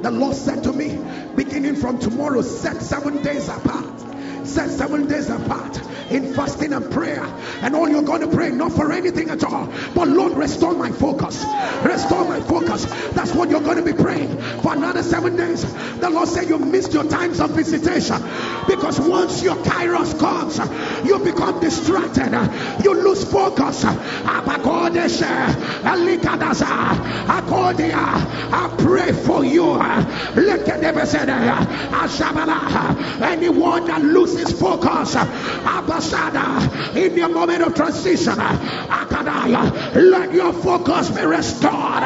The 0.00 0.10
Lord 0.10 0.34
said 0.34 0.62
to 0.62 0.72
me, 0.72 0.98
beginning 1.36 1.76
from 1.76 1.98
tomorrow, 1.98 2.40
set 2.40 2.80
seven 2.80 3.22
days 3.22 3.48
apart 3.48 4.00
set 4.48 4.70
seven 4.70 5.06
days 5.06 5.28
apart 5.30 5.80
in 6.10 6.32
fasting 6.34 6.72
and 6.72 6.90
prayer. 6.90 7.22
And 7.62 7.74
all 7.76 7.88
you're 7.88 8.02
going 8.02 8.22
to 8.22 8.28
pray, 8.28 8.50
not 8.50 8.72
for 8.72 8.92
anything 8.92 9.30
at 9.30 9.44
all, 9.44 9.68
but 9.94 10.08
Lord, 10.08 10.32
restore 10.32 10.74
my 10.74 10.90
focus. 10.90 11.44
Restore 11.82 12.24
my 12.24 12.40
focus. 12.40 12.86
That's 13.12 13.34
what 13.34 13.50
you're 13.50 13.60
going 13.60 13.76
to 13.76 13.84
be 13.84 13.92
praying 13.92 14.38
for 14.62 14.74
another 14.74 15.02
seven 15.02 15.36
days. 15.36 15.62
The 15.98 16.08
Lord 16.10 16.28
said 16.28 16.48
you 16.48 16.58
missed 16.58 16.92
your 16.92 17.04
times 17.04 17.40
of 17.40 17.50
visitation 17.50 18.16
because 18.66 18.98
once 19.00 19.42
your 19.42 19.56
kairos 19.56 20.18
comes, 20.18 20.58
you 21.06 21.18
become 21.18 21.60
distracted. 21.60 22.32
You 22.82 22.94
lose 22.94 23.24
focus. 23.30 23.84
I 28.50 28.74
pray 28.78 29.12
for 29.12 29.44
you. 29.44 29.78
Anyone 33.22 33.86
that 33.86 34.00
loses 34.02 34.37
his 34.38 34.52
focus. 34.58 35.14
Abasada, 35.14 36.96
in 36.96 37.16
your 37.16 37.28
moment 37.28 37.62
of 37.62 37.74
transition, 37.74 38.34
Akadaya, 38.34 39.94
let 39.94 40.32
your 40.32 40.52
focus 40.52 41.10
be 41.10 41.24
restored. 41.24 42.02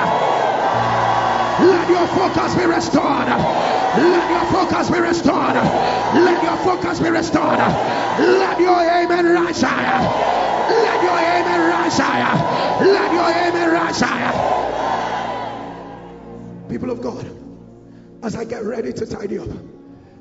Let 1.63 1.89
your 1.89 2.07
focus 2.09 2.55
be 2.57 2.65
restored. 2.65 3.29
Let 3.29 4.31
your 4.31 4.45
focus 4.51 4.91
be 4.91 4.99
restored. 4.99 5.55
Let 5.55 6.43
your 6.43 6.57
focus 6.59 6.99
be 6.99 7.11
restored. 7.11 7.59
Let 7.59 8.59
your 8.59 8.81
amen 8.81 9.27
rise 9.27 9.61
higher. 9.61 10.01
Let 10.69 11.03
your 11.03 11.19
amen 11.19 11.61
rise 11.71 11.99
higher. 11.99 12.85
Let 12.87 13.13
your 13.13 13.29
amen 13.29 13.71
rise 13.71 14.01
higher. 14.01 14.33
People 16.69 16.91
of 16.91 17.01
God, 17.03 17.31
as 18.23 18.35
I 18.35 18.45
get 18.45 18.65
ready 18.65 18.93
to 18.95 19.07
tidy 19.07 19.39
up, 19.39 19.49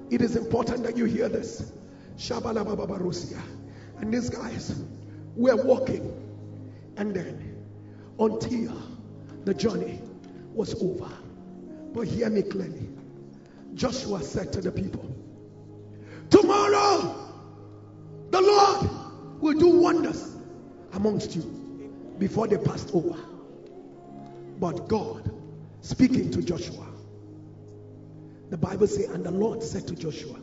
it 0.10 0.22
is 0.22 0.36
important 0.36 0.84
that 0.84 0.98
you 0.98 1.06
hear 1.06 1.30
this. 1.30 1.72
And 4.00 4.14
these 4.14 4.30
guys 4.30 4.84
were 5.36 5.56
walking. 5.56 6.18
And 6.98 7.16
then 7.16 7.52
until 8.20 8.74
the 9.46 9.54
journey 9.54 10.02
was 10.54 10.76
over. 10.82 11.10
But 11.94 12.08
hear 12.08 12.30
me 12.30 12.42
clearly. 12.44 12.90
Joshua 13.74 14.22
said 14.22 14.54
to 14.54 14.62
the 14.62 14.72
people, 14.72 15.16
Tomorrow 16.30 17.16
the 18.30 18.42
Lord 18.42 18.90
will 19.42 19.58
do 19.58 19.70
wonders 19.70 20.36
amongst 20.94 21.36
you 21.36 21.42
before 22.18 22.48
they 22.48 22.58
passed 22.58 22.92
over. 22.94 23.18
But 24.60 24.88
God 24.88 25.34
speaking 25.82 26.32
to 26.32 26.42
Joshua, 26.42 26.86
the 28.50 28.58
Bible 28.58 28.88
says, 28.88 29.10
and 29.10 29.26
the 29.26 29.32
Lord 29.32 29.64
said 29.64 29.88
to 29.88 29.96
Joshua, 29.96 30.40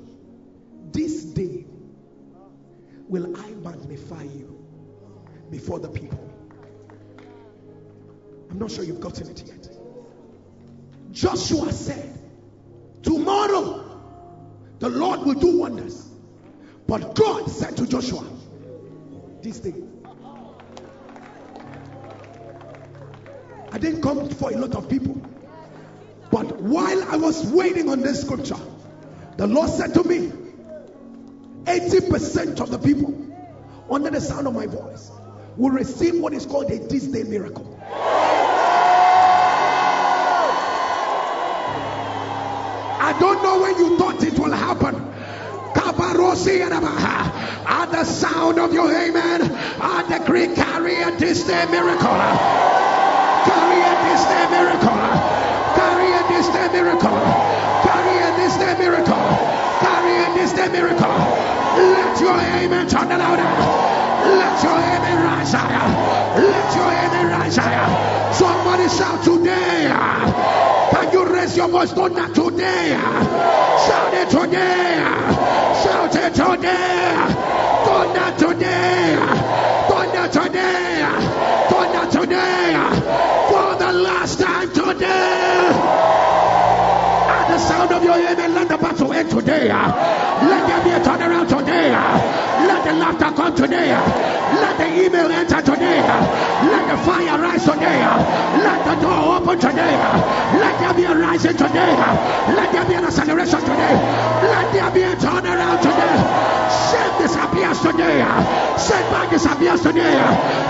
this 0.92 1.24
day 1.24 1.66
will 3.08 3.36
I 3.36 3.50
magnify 3.50 4.22
you 4.22 4.64
before 5.50 5.78
the 5.78 5.88
people. 5.88 6.24
I'm 8.50 8.58
not 8.58 8.70
sure 8.70 8.84
you've 8.84 9.00
gotten 9.00 9.30
it 9.30 9.46
yet. 9.46 9.68
Joshua 11.10 11.72
said, 11.72 12.18
Tomorrow 13.02 14.00
the 14.78 14.88
Lord 14.88 15.20
will 15.20 15.34
do 15.34 15.58
wonders. 15.58 16.08
But 16.86 17.14
God 17.14 17.50
said 17.50 17.76
to 17.76 17.86
Joshua, 17.86 18.24
This 19.42 19.60
day. 19.60 19.74
I 23.70 23.78
didn't 23.78 24.02
come 24.02 24.28
for 24.30 24.50
a 24.50 24.56
lot 24.56 24.74
of 24.74 24.88
people. 24.88 25.20
But 26.30 26.60
while 26.60 27.02
I 27.04 27.16
was 27.16 27.46
waiting 27.46 27.88
on 27.88 28.00
this 28.00 28.22
scripture, 28.22 28.56
the 29.36 29.46
Lord 29.46 29.70
said 29.70 29.94
to 29.94 30.04
me, 30.04 30.32
80% 31.68 32.60
of 32.60 32.70
the 32.70 32.78
people 32.78 33.14
under 33.90 34.10
the 34.10 34.20
sound 34.20 34.46
of 34.46 34.54
my 34.54 34.66
voice 34.66 35.10
will 35.56 35.70
receive 35.70 36.18
what 36.18 36.32
is 36.32 36.46
called 36.46 36.70
a 36.70 36.78
this 36.78 37.04
day 37.04 37.24
miracle. 37.24 37.78
I 43.00 43.16
don't 43.20 43.42
know 43.42 43.60
when 43.60 43.76
you 43.78 43.98
thought 43.98 44.22
it 44.22 44.38
will 44.38 44.52
happen. 44.52 45.08
At 47.70 47.92
the 47.92 48.04
sound 48.04 48.58
of 48.58 48.72
your 48.72 48.90
amen, 48.90 49.42
I 49.80 50.04
decree 50.08 50.54
carry 50.54 51.02
a 51.02 51.10
this 51.16 51.44
day 51.44 51.66
miracle. 51.70 52.18
Carry 53.44 53.80
a 53.80 53.94
this 54.08 54.24
day 54.24 54.46
miracle. 54.50 55.07
This 56.38 56.50
day 56.50 56.68
miracle. 56.68 57.18
Carry 57.82 58.18
a 58.22 58.30
this 58.36 58.56
day 58.58 58.78
miracle. 58.78 59.26
Carry 59.82 60.22
a 60.22 60.34
this 60.34 60.52
day 60.52 60.68
miracle. 60.68 61.10
Let 61.10 62.20
your 62.20 62.38
amen 62.38 62.86
turn 62.86 63.08
louder. 63.08 63.42
Let 63.42 64.62
your 64.62 64.78
amen 64.78 65.24
rise 65.24 65.52
higher. 65.52 66.40
Let 66.40 66.76
your 66.76 66.86
amen 66.86 67.26
rise 67.26 67.56
higher. 67.56 68.32
Somebody 68.32 68.88
shout 68.88 69.24
today. 69.24 69.90
Can 70.92 71.12
you 71.12 71.26
raise 71.26 71.56
your 71.56 71.66
voice? 71.66 71.92
Don't 71.92 72.14
not 72.14 72.32
today. 72.32 72.94
Shout 73.88 74.14
it 74.14 74.30
today. 74.30 75.02
Shout 75.82 76.14
it 76.14 76.34
today. 76.36 77.34
Don't 77.84 78.14
not 78.14 78.38
today. 78.38 79.16
Don't 79.88 80.14
not 80.14 80.32
today. 80.32 81.02
Don't 81.68 81.92
not 81.92 82.12
today. 82.12 82.78
For 83.50 83.74
the 83.74 83.92
last 83.92 84.38
time 84.38 84.72
today. 84.72 86.07
Sound 87.78 87.92
of 87.92 88.02
your 88.02 88.18
amen, 88.18 88.54
let 88.54 88.66
the 88.66 88.76
battle 88.76 89.12
end 89.12 89.30
today. 89.30 89.68
Let 89.70 90.66
there 90.66 90.82
be 90.82 90.90
a 90.90 90.98
turnaround 90.98 91.46
today. 91.46 91.94
Let 92.66 92.82
the 92.82 92.92
laughter 92.92 93.30
come 93.30 93.54
today. 93.54 93.94
Let 93.94 94.78
the 94.78 95.06
email 95.06 95.30
enter 95.30 95.62
today. 95.62 96.02
Let 96.02 96.90
the 96.90 96.96
fire 97.06 97.38
rise 97.38 97.62
today. 97.62 98.02
Let 98.66 98.82
the 98.82 98.94
door 98.98 99.38
open 99.38 99.60
today. 99.60 99.94
Let 100.58 100.74
there 100.80 100.94
be 100.94 101.04
a 101.04 101.14
rising 101.14 101.56
today. 101.56 101.94
Let 102.50 102.72
there 102.72 102.84
be 102.84 102.94
an 102.94 103.04
acceleration 103.04 103.60
today. 103.60 103.94
Let 103.94 104.72
there 104.74 104.90
be 104.90 105.02
a 105.02 105.14
turnaround 105.14 105.78
today. 105.78 106.18
Shame 106.90 107.14
disappears 107.22 107.78
today. 107.78 108.26
Setback 108.74 109.30
disappears 109.30 109.82
today. 109.82 110.18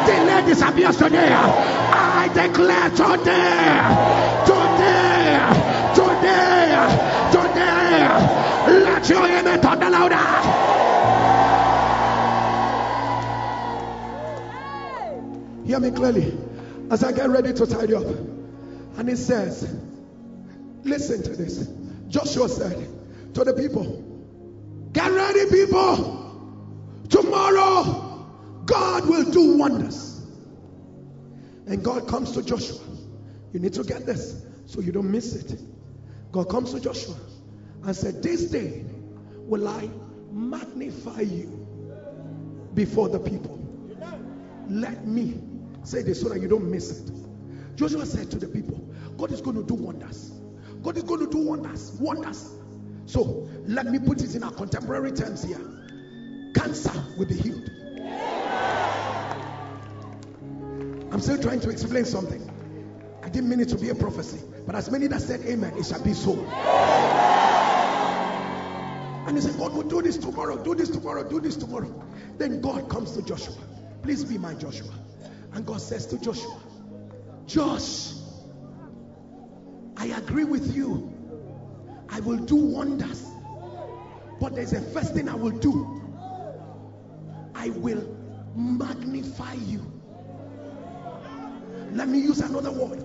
Delay 0.05 0.45
disappears 0.45 0.97
today. 0.99 1.33
I 1.33 2.29
declare 2.35 2.91
today. 2.93 4.45
Today. 4.45 5.08
Let 9.09 9.17
your 9.17 9.39
amen 9.39 9.61
thunder 9.63 9.89
louder. 9.89 10.17
Hear 15.67 15.81
me 15.81 15.91
clearly 15.93 16.37
as 16.91 17.03
I 17.03 17.13
get 17.13 17.31
ready 17.31 17.55
to 17.55 17.67
tidy 17.67 17.95
up. 17.95 18.05
And 18.05 19.09
it 19.09 19.17
says, 19.17 19.75
Listen 20.83 21.23
to 21.23 21.31
this. 21.31 21.71
Joshua 22.09 22.51
said 22.51 22.87
to 23.33 23.45
the 23.45 23.55
people, 23.55 24.05
Get 24.93 25.11
ready, 25.11 25.49
people. 25.51 27.01
Tomorrow, 27.09 28.27
God 28.67 29.09
will 29.09 29.31
do 29.31 29.57
wonders. 29.57 30.21
And 31.67 31.83
God 31.83 32.07
comes 32.09 32.33
to 32.33 32.43
Joshua. 32.43 32.85
You 33.55 33.61
need 33.61 33.73
to 33.73 33.85
get 33.85 34.05
this 34.05 34.45
so 34.67 34.83
you 34.83 34.93
don't 34.93 35.11
miss 35.11 35.35
it. 35.35 35.59
God 36.31 36.51
comes 36.51 36.75
to 36.75 36.81
Joshua 36.81 37.17
and 37.85 37.97
said, 37.97 38.23
This 38.23 38.51
day 38.51 38.85
will 39.49 39.67
I 39.67 39.89
magnify 40.31 41.23
you 41.23 41.67
before 42.75 43.09
the 43.09 43.19
people. 43.19 43.59
Let 44.69 45.07
me 45.07 45.41
say 45.83 46.03
this 46.03 46.21
so 46.21 46.29
that 46.29 46.41
you 46.41 46.49
don't 46.49 46.71
miss 46.71 47.01
it. 47.01 47.11
Joshua 47.75 48.05
said 48.05 48.31
to 48.33 48.39
the 48.39 48.47
people, 48.47 48.77
God 49.17 49.33
is 49.33 49.41
going 49.41 49.57
to 49.57 49.63
do 49.63 49.75
wonders. 49.75 50.33
God 50.83 50.97
is 50.99 51.03
going 51.03 51.21
to 51.21 51.31
do 51.31 51.39
wonders. 51.39 51.93
Wonders. 51.93 52.55
So 53.07 53.49
let 53.67 53.87
me 53.87 53.99
put 53.99 54.21
it 54.21 54.35
in 54.35 54.43
our 54.43 54.53
contemporary 54.53 55.13
terms 55.13 55.43
here. 55.43 55.61
Cancer 56.55 56.93
will 57.17 57.27
be 57.27 57.35
healed. 57.35 57.71
I'm 61.11 61.21
still 61.21 61.41
trying 61.41 61.61
to 61.61 61.71
explain 61.71 62.05
something. 62.05 62.45
I 63.23 63.31
didn't 63.31 63.49
mean 63.49 63.61
it 63.61 63.69
to 63.71 63.79
be 63.79 63.89
a 63.89 63.95
prophecy, 63.95 64.41
but 64.67 64.75
as 64.75 64.91
many 64.91 65.07
that 65.07 65.23
said 65.23 65.41
amen, 65.41 65.79
it 65.79 65.87
shall 65.87 66.03
be 66.03 66.13
so. 66.13 67.18
And 69.29 69.37
he 69.37 69.43
said, 69.43 69.59
God 69.59 69.75
will 69.75 69.83
do 69.83 70.01
this 70.01 70.17
tomorrow, 70.17 70.57
do 70.57 70.75
this 70.75 70.89
tomorrow, 70.89 71.23
do 71.23 71.39
this 71.39 71.55
tomorrow. 71.55 72.03
Then 72.39 72.63
God 72.63 72.89
comes 72.89 73.13
to 73.13 73.21
Joshua. 73.21 73.57
Please 74.03 74.25
be 74.25 74.39
my 74.39 74.55
Joshua. 74.55 74.95
And 75.53 75.67
God 75.67 75.83
says 75.83 76.07
to 76.07 76.19
Joshua, 76.19 76.59
Josh, 77.45 78.15
I 79.99 80.07
agree 80.07 80.45
with 80.45 80.75
you. 80.75 81.13
I 82.09 82.21
will 82.21 82.39
do 82.39 82.57
wonders. 82.57 83.23
But 84.41 84.55
there's 84.55 84.73
a 84.73 84.81
first 84.81 85.13
thing 85.13 85.29
I 85.29 85.35
will 85.35 85.51
do. 85.51 86.01
I 87.55 87.69
will 87.69 88.03
magnify 88.57 89.53
you. 89.53 89.85
Let 91.93 92.09
me 92.09 92.19
use 92.19 92.41
another 92.41 92.73
word. 92.73 93.05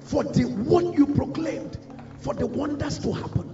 For 0.00 0.24
the 0.24 0.42
what 0.42 0.98
you 0.98 1.06
proclaimed, 1.06 1.78
for 2.18 2.34
the 2.34 2.48
wonders 2.48 2.98
to 2.98 3.12
happen, 3.12 3.45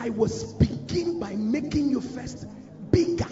I 0.00 0.08
was 0.08 0.54
begin 0.54 1.20
by 1.20 1.34
making 1.34 1.90
you 1.90 2.00
first 2.00 2.46
bigger. 2.90 3.28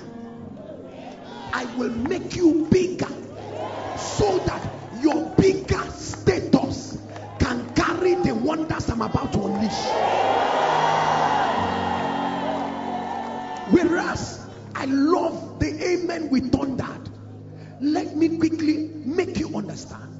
I 1.54 1.64
will 1.78 1.88
make 1.88 2.36
you 2.36 2.68
bigger 2.70 3.08
so 3.96 4.38
that 4.40 4.62
your 5.00 5.30
bigger 5.30 5.80
status 5.92 6.98
can 7.38 7.74
carry 7.74 8.16
the 8.16 8.34
wonders 8.34 8.90
I'm 8.90 9.00
about 9.00 9.32
to 9.32 9.46
unleash. 9.46 9.94
Whereas 13.70 14.46
I 14.74 14.84
love 14.84 15.58
the 15.60 15.72
amen 15.82 16.28
we 16.28 16.40
thundered, 16.40 17.08
let 17.80 18.14
me 18.14 18.36
quickly 18.36 18.90
make 19.06 19.38
you 19.38 19.56
understand 19.56 20.17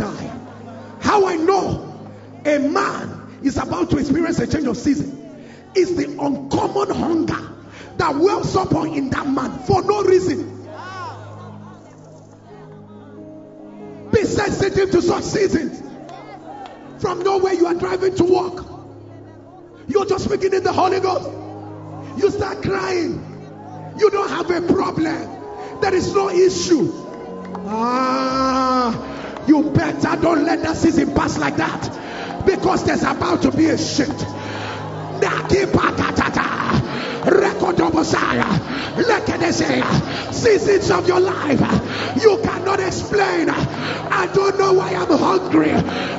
How 0.00 1.26
I 1.26 1.36
know 1.36 2.08
a 2.44 2.58
man 2.58 3.38
is 3.42 3.56
about 3.56 3.90
to 3.90 3.98
experience 3.98 4.38
a 4.38 4.46
change 4.46 4.66
of 4.66 4.76
season 4.76 5.16
is 5.74 5.96
the 5.96 6.06
uncommon 6.20 6.90
hunger 6.94 7.50
that 7.96 8.16
wells 8.16 8.56
up 8.56 8.72
in 8.72 9.10
that 9.10 9.28
man 9.28 9.58
for 9.60 9.82
no 9.82 10.02
reason. 10.02 10.56
Be 14.10 14.24
sensitive 14.24 14.90
to 14.90 15.02
such 15.02 15.24
seasons. 15.24 15.82
From 17.00 17.22
nowhere, 17.22 17.54
you 17.54 17.66
are 17.66 17.74
driving 17.74 18.14
to 18.16 18.24
work. 18.24 18.66
You're 19.88 20.06
just 20.06 20.24
speaking 20.24 20.52
in 20.52 20.62
the 20.62 20.72
Holy 20.72 21.00
Ghost. 21.00 21.30
You 22.16 22.30
start 22.30 22.62
crying. 22.62 23.94
You 23.98 24.10
don't 24.10 24.28
have 24.28 24.50
a 24.50 24.72
problem. 24.72 25.80
There 25.80 25.94
is 25.94 26.14
no 26.14 26.28
issue. 26.28 26.92
Ah, 27.66 29.09
you 29.50 29.68
better 29.72 30.14
don't 30.22 30.44
let 30.44 30.62
that 30.62 30.76
season 30.76 31.12
pass 31.12 31.36
like 31.36 31.56
that 31.56 31.82
because 32.46 32.84
there's 32.84 33.02
about 33.02 33.42
to 33.42 33.50
be 33.50 33.66
a 33.66 33.76
shift. 33.76 34.20
Seasons 40.32 40.90
of 40.92 41.08
your 41.08 41.20
life 41.20 41.60
you 42.22 42.38
cannot 42.44 42.78
explain. 42.78 43.50
I 43.50 44.30
don't 44.32 44.56
know 44.56 44.72
why 44.74 44.94
I'm 44.94 45.18
hungry 45.18 45.70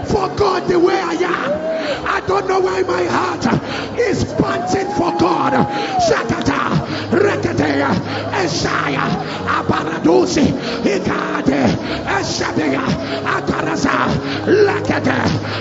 for 0.06 0.28
God 0.36 0.68
the 0.68 0.78
way 0.78 1.00
I 1.00 1.14
am. 1.14 2.06
I 2.06 2.20
don't 2.28 2.48
know 2.48 2.60
why 2.60 2.82
my 2.84 3.04
heart 3.06 3.46
is 3.98 4.26
panting 4.34 4.92
for 4.92 5.12
God. 5.18 5.54
Shakata, 5.54 6.61
Rekete, 7.12 7.84
Eshaya, 8.32 9.04
Abaradusi, 9.46 10.46
Ikade, 10.84 11.68
Eshabia, 12.06 12.86
Akarasa, 13.26 14.08
Lekete, 14.46 15.18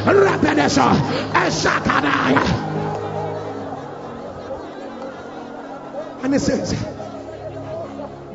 Rabedeso, 0.07 0.95
Eshakadaya. 1.33 2.71
And 6.23 6.35
it 6.35 6.41
says, 6.41 6.73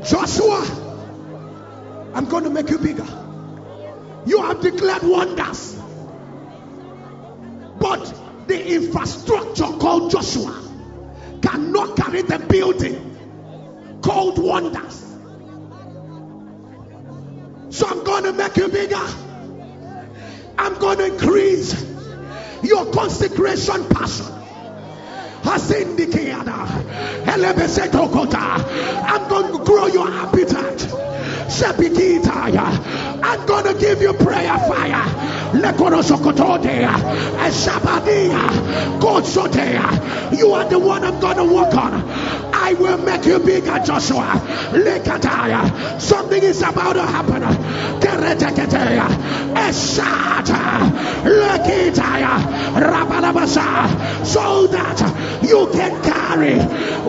Joshua, 0.09 0.66
I'm 2.13 2.26
going 2.26 2.43
to 2.43 2.49
make 2.49 2.70
you 2.70 2.80
bigger. 2.80 3.07
You 4.26 4.41
have 4.41 4.59
declared 4.59 5.03
wonders. 5.03 5.78
But 7.80 8.13
the 8.47 8.74
infrastructure 8.76 9.63
called 9.63 10.11
Joshua 10.11 10.64
cannot 11.45 11.95
carry 11.95 12.21
the 12.21 12.39
building 12.39 13.99
called 14.01 14.37
wonders. 14.39 15.01
So 17.69 17.87
I'm 17.87 18.03
going 18.03 18.23
to 18.23 18.33
make 18.33 18.57
you 18.57 18.67
bigger. 18.67 19.05
I'm 20.57 20.79
going 20.79 20.97
to 20.99 21.05
increase 21.05 21.85
your 22.63 22.91
consecration 22.91 23.87
passion. 23.89 24.31
I'm 29.07 29.29
going 29.29 29.57
to 29.57 29.63
grow 29.63 29.87
your 29.87 30.09
appetite. 30.09 30.87
I'm 33.23 33.45
going 33.45 33.65
to 33.65 33.79
give 33.79 34.01
you 34.01 34.13
prayer 34.13 34.57
fire. 34.59 35.05
You 40.35 40.51
are 40.51 40.65
the 40.69 40.79
one 40.79 41.03
I'm 41.03 41.19
going 41.19 41.37
to 41.37 41.43
work 41.45 41.73
on. 41.75 41.93
I 42.53 42.73
will 42.73 42.97
make 42.97 43.25
you 43.25 43.39
bigger, 43.39 43.79
Joshua. 43.79 44.41
Something 45.99 46.43
is 46.43 46.61
about 46.61 46.93
to 46.93 47.03
happen. 47.03 47.43
So 54.25 54.67
that 54.67 54.99
you 55.43 55.69
can 55.71 56.03
carry 56.03 56.59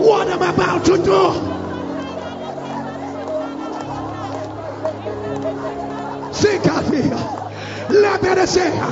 what 0.00 0.28
I'm 0.28 0.42
about 0.42 0.84
to 0.84 0.96
do. 1.02 1.55
Sikatia, 6.36 7.16
Laberesea, 7.88 8.90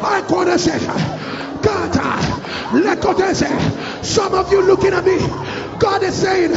Akoresea, 0.00 0.94
Gata, 1.62 2.20
Lekotese. 2.72 4.04
Some 4.04 4.34
of 4.34 4.52
you 4.52 4.60
looking 4.60 4.92
at 4.92 5.04
me, 5.04 5.18
God 5.78 6.02
is 6.02 6.14
saying, 6.14 6.50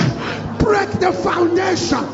break 0.57 0.89
the 0.99 1.13
foundation. 1.13 2.05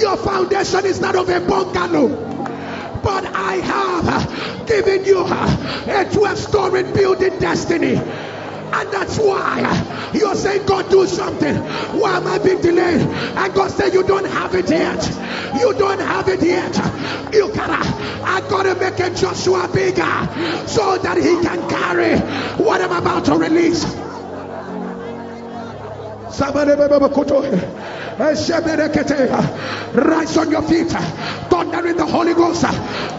Your 0.00 0.16
foundation 0.16 0.86
is 0.86 1.00
not 1.00 1.16
of 1.16 1.28
a 1.28 1.40
bungalow, 1.40 2.08
but 3.02 3.26
I 3.26 3.56
have 3.56 4.66
given 4.66 5.04
you 5.04 5.20
a 5.26 6.08
12 6.10 6.38
story 6.38 6.84
building 6.84 7.38
destiny. 7.38 7.96
And 8.72 8.92
that's 8.92 9.18
why 9.18 10.10
you're 10.14 10.34
saying, 10.34 10.66
God, 10.66 10.90
do 10.90 11.06
something. 11.06 11.56
Why 11.98 12.16
am 12.16 12.26
I 12.26 12.38
being 12.38 12.60
delayed? 12.60 13.00
And 13.02 13.54
God 13.54 13.70
said, 13.70 13.92
You 13.92 14.02
don't 14.02 14.26
have 14.26 14.54
it 14.54 14.70
yet. 14.70 15.04
You 15.60 15.74
don't 15.74 16.00
have 16.00 16.28
it 16.28 16.42
yet. 16.42 16.74
You 17.34 17.52
gotta, 17.54 17.80
I 18.24 18.40
gotta 18.48 18.74
make 18.76 18.96
Joshua 19.16 19.68
bigger 19.72 20.66
so 20.66 20.98
that 20.98 21.16
he 21.16 21.42
can 21.46 21.68
carry 21.68 22.18
what 22.62 22.80
I'm 22.80 22.92
about 22.92 23.24
to 23.26 23.36
release. 23.36 24.09
Rise 29.94 30.36
on 30.36 30.50
your 30.50 30.62
feet. 30.62 30.88
Thunder 31.50 31.86
in 31.88 31.96
the 31.96 32.06
Holy 32.06 32.34
Ghost. 32.34 32.62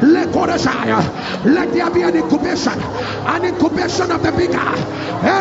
Let 0.04 1.74
there 1.74 1.90
be 1.92 2.02
an 2.04 2.16
incubation, 2.16 2.74
an 2.74 3.46
incubation 3.46 4.12
of 4.12 4.24
the 4.24 4.32
bigger. 4.32 4.58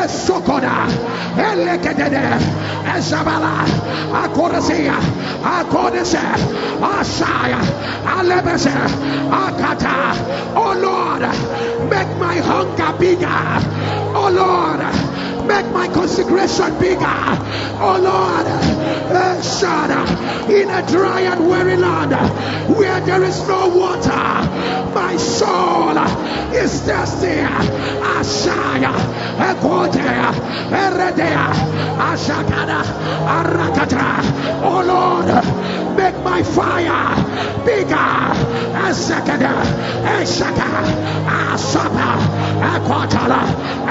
Sokoda, 0.09 0.89
Elekedede, 1.37 2.39
Ezabala, 2.85 3.65
Akorasia, 4.13 4.99
Akodese, 5.43 6.21
Ashaya, 6.81 7.61
Alebese, 8.05 8.75
Akata. 9.31 10.15
Oh 10.57 10.75
Lord, 10.77 11.23
make 11.91 12.19
my 12.19 12.37
hunger 12.37 12.93
bigger. 12.99 13.27
Oh 14.17 14.31
Lord, 14.33 14.81
Make 15.51 15.73
my 15.73 15.89
consecration 15.89 16.79
bigger. 16.79 17.01
Oh 17.83 17.99
Lord, 18.01 18.47
eh, 18.47 19.41
in 20.51 20.69
a 20.71 20.83
dry 20.87 21.21
and 21.21 21.47
weary 21.49 21.77
land 21.77 22.13
where 22.77 23.01
there 23.01 23.23
is 23.23 23.47
no 23.49 23.69
water, 23.69 24.11
my 24.95 25.17
soul 25.17 25.97
is 26.55 26.83
thirsty. 26.83 27.41
Ashaya, 28.21 28.93
Ekotea, 29.39 30.33
Eredea, 30.71 31.53
Ashakada, 32.09 32.83
Arakata. 33.37 34.21
Oh 34.63 34.83
Lord, 34.85 35.97
make 35.97 36.19
my 36.25 36.43
fire 36.43 37.15
bigger. 37.65 38.61
Esekada, 38.91 39.53
Eshaka, 40.19 40.69
Asapa, 41.27 42.09
Equatala, 42.73 43.43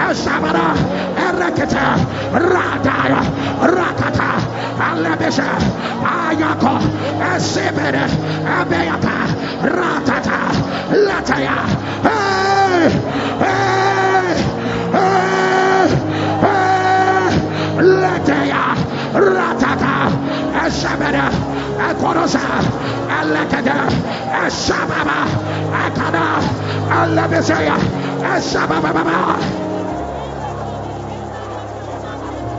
Eshabada, 0.08 0.76
Erekata, 1.16 1.86
Radaya, 2.32 3.22
Rakata, 3.60 4.40
Alebesha, 4.80 5.60
Ayako, 6.02 6.80
Esibede, 7.20 8.08
Abeaka, 8.48 9.28
Ratata, 9.62 10.40
Lataya. 11.06 11.58
Hey! 12.02 12.90
Hey! 13.44 14.28
Hey! 14.96 15.88
Hey! 16.40 17.30
Lataya, 18.02 18.64
Ratata, 19.14 19.94
Eshabede, 20.64 21.28
Ekorosa, 21.90 22.64
Elekada, 23.20 23.78
Eshababa, 24.48 25.20
Akada, 25.84 26.40
Alebesaya, 26.90 27.76
Eshababa. 28.24 29.69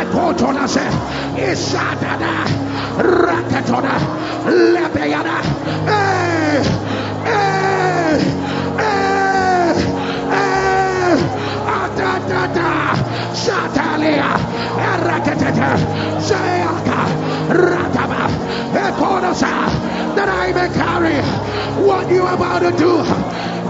Ekotolase, 0.00 0.86
Isadada. 1.36 2.32
Rakatona, 2.98 3.94
Lebeana, 4.74 5.38
eh, 5.86 6.62
eh, 7.24 7.34
eh, 7.34 8.18
eh, 8.78 9.21
Adadada, 12.12 12.94
Shatalia, 13.32 14.36
Erakatata, 14.90 15.70
Shayaka, 16.26 17.00
Rataba, 17.48 18.28
Ekonosa, 18.72 19.54
that 20.14 20.28
I 20.28 20.52
may 20.52 20.68
carry 20.74 21.20
what 21.86 22.08
you 22.10 22.26
about 22.26 22.60
to 22.60 22.70
do, 22.76 23.02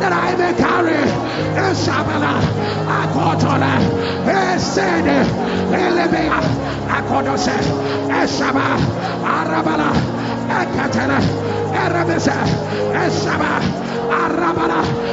that 0.00 0.12
I 0.12 0.34
may 0.36 0.54
carry 0.54 1.02
Eshabala, 1.54 2.40
Akotola, 2.98 3.78
Esene, 4.26 5.24
Elebea. 5.72 6.72
Akodose, 6.92 7.56
Eshaba, 8.10 8.76
Arabala, 9.24 9.92
Ekatana. 10.60 11.61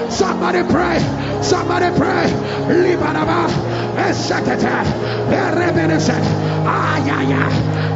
Somebody 0.10 0.64
pray, 0.64 1.00
somebody 1.42 1.96
pray. 1.98 2.26
Libanaba, 2.68 3.48
Eshakete, 3.96 4.84
Erebese, 5.30 6.20
Ayaya, 6.66 7.48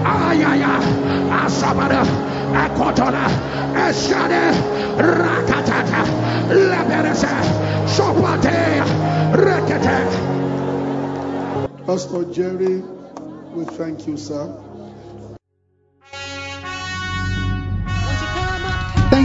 Ayaya, 0.06 0.80
Asabada, 1.30 2.04
Ekotona, 2.54 3.28
Eshade, 3.74 4.54
Rakatata, 4.98 6.06
Leberese, 6.48 7.44
Sopate, 7.88 8.84
Rekete. 9.34 10.38
Pastor 11.86 12.24
Jerry 12.32 12.84
we 13.54 13.66
thank 13.66 14.08
you, 14.08 14.16
sir. 14.16 14.63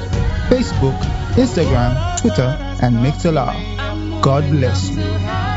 Facebook, 0.47 0.97
Instagram, 1.35 2.17
Twitter, 2.21 2.57
and 2.81 2.95
Mixlr. 2.95 4.21
God 4.21 4.49
bless 4.49 4.91
you. 4.91 5.48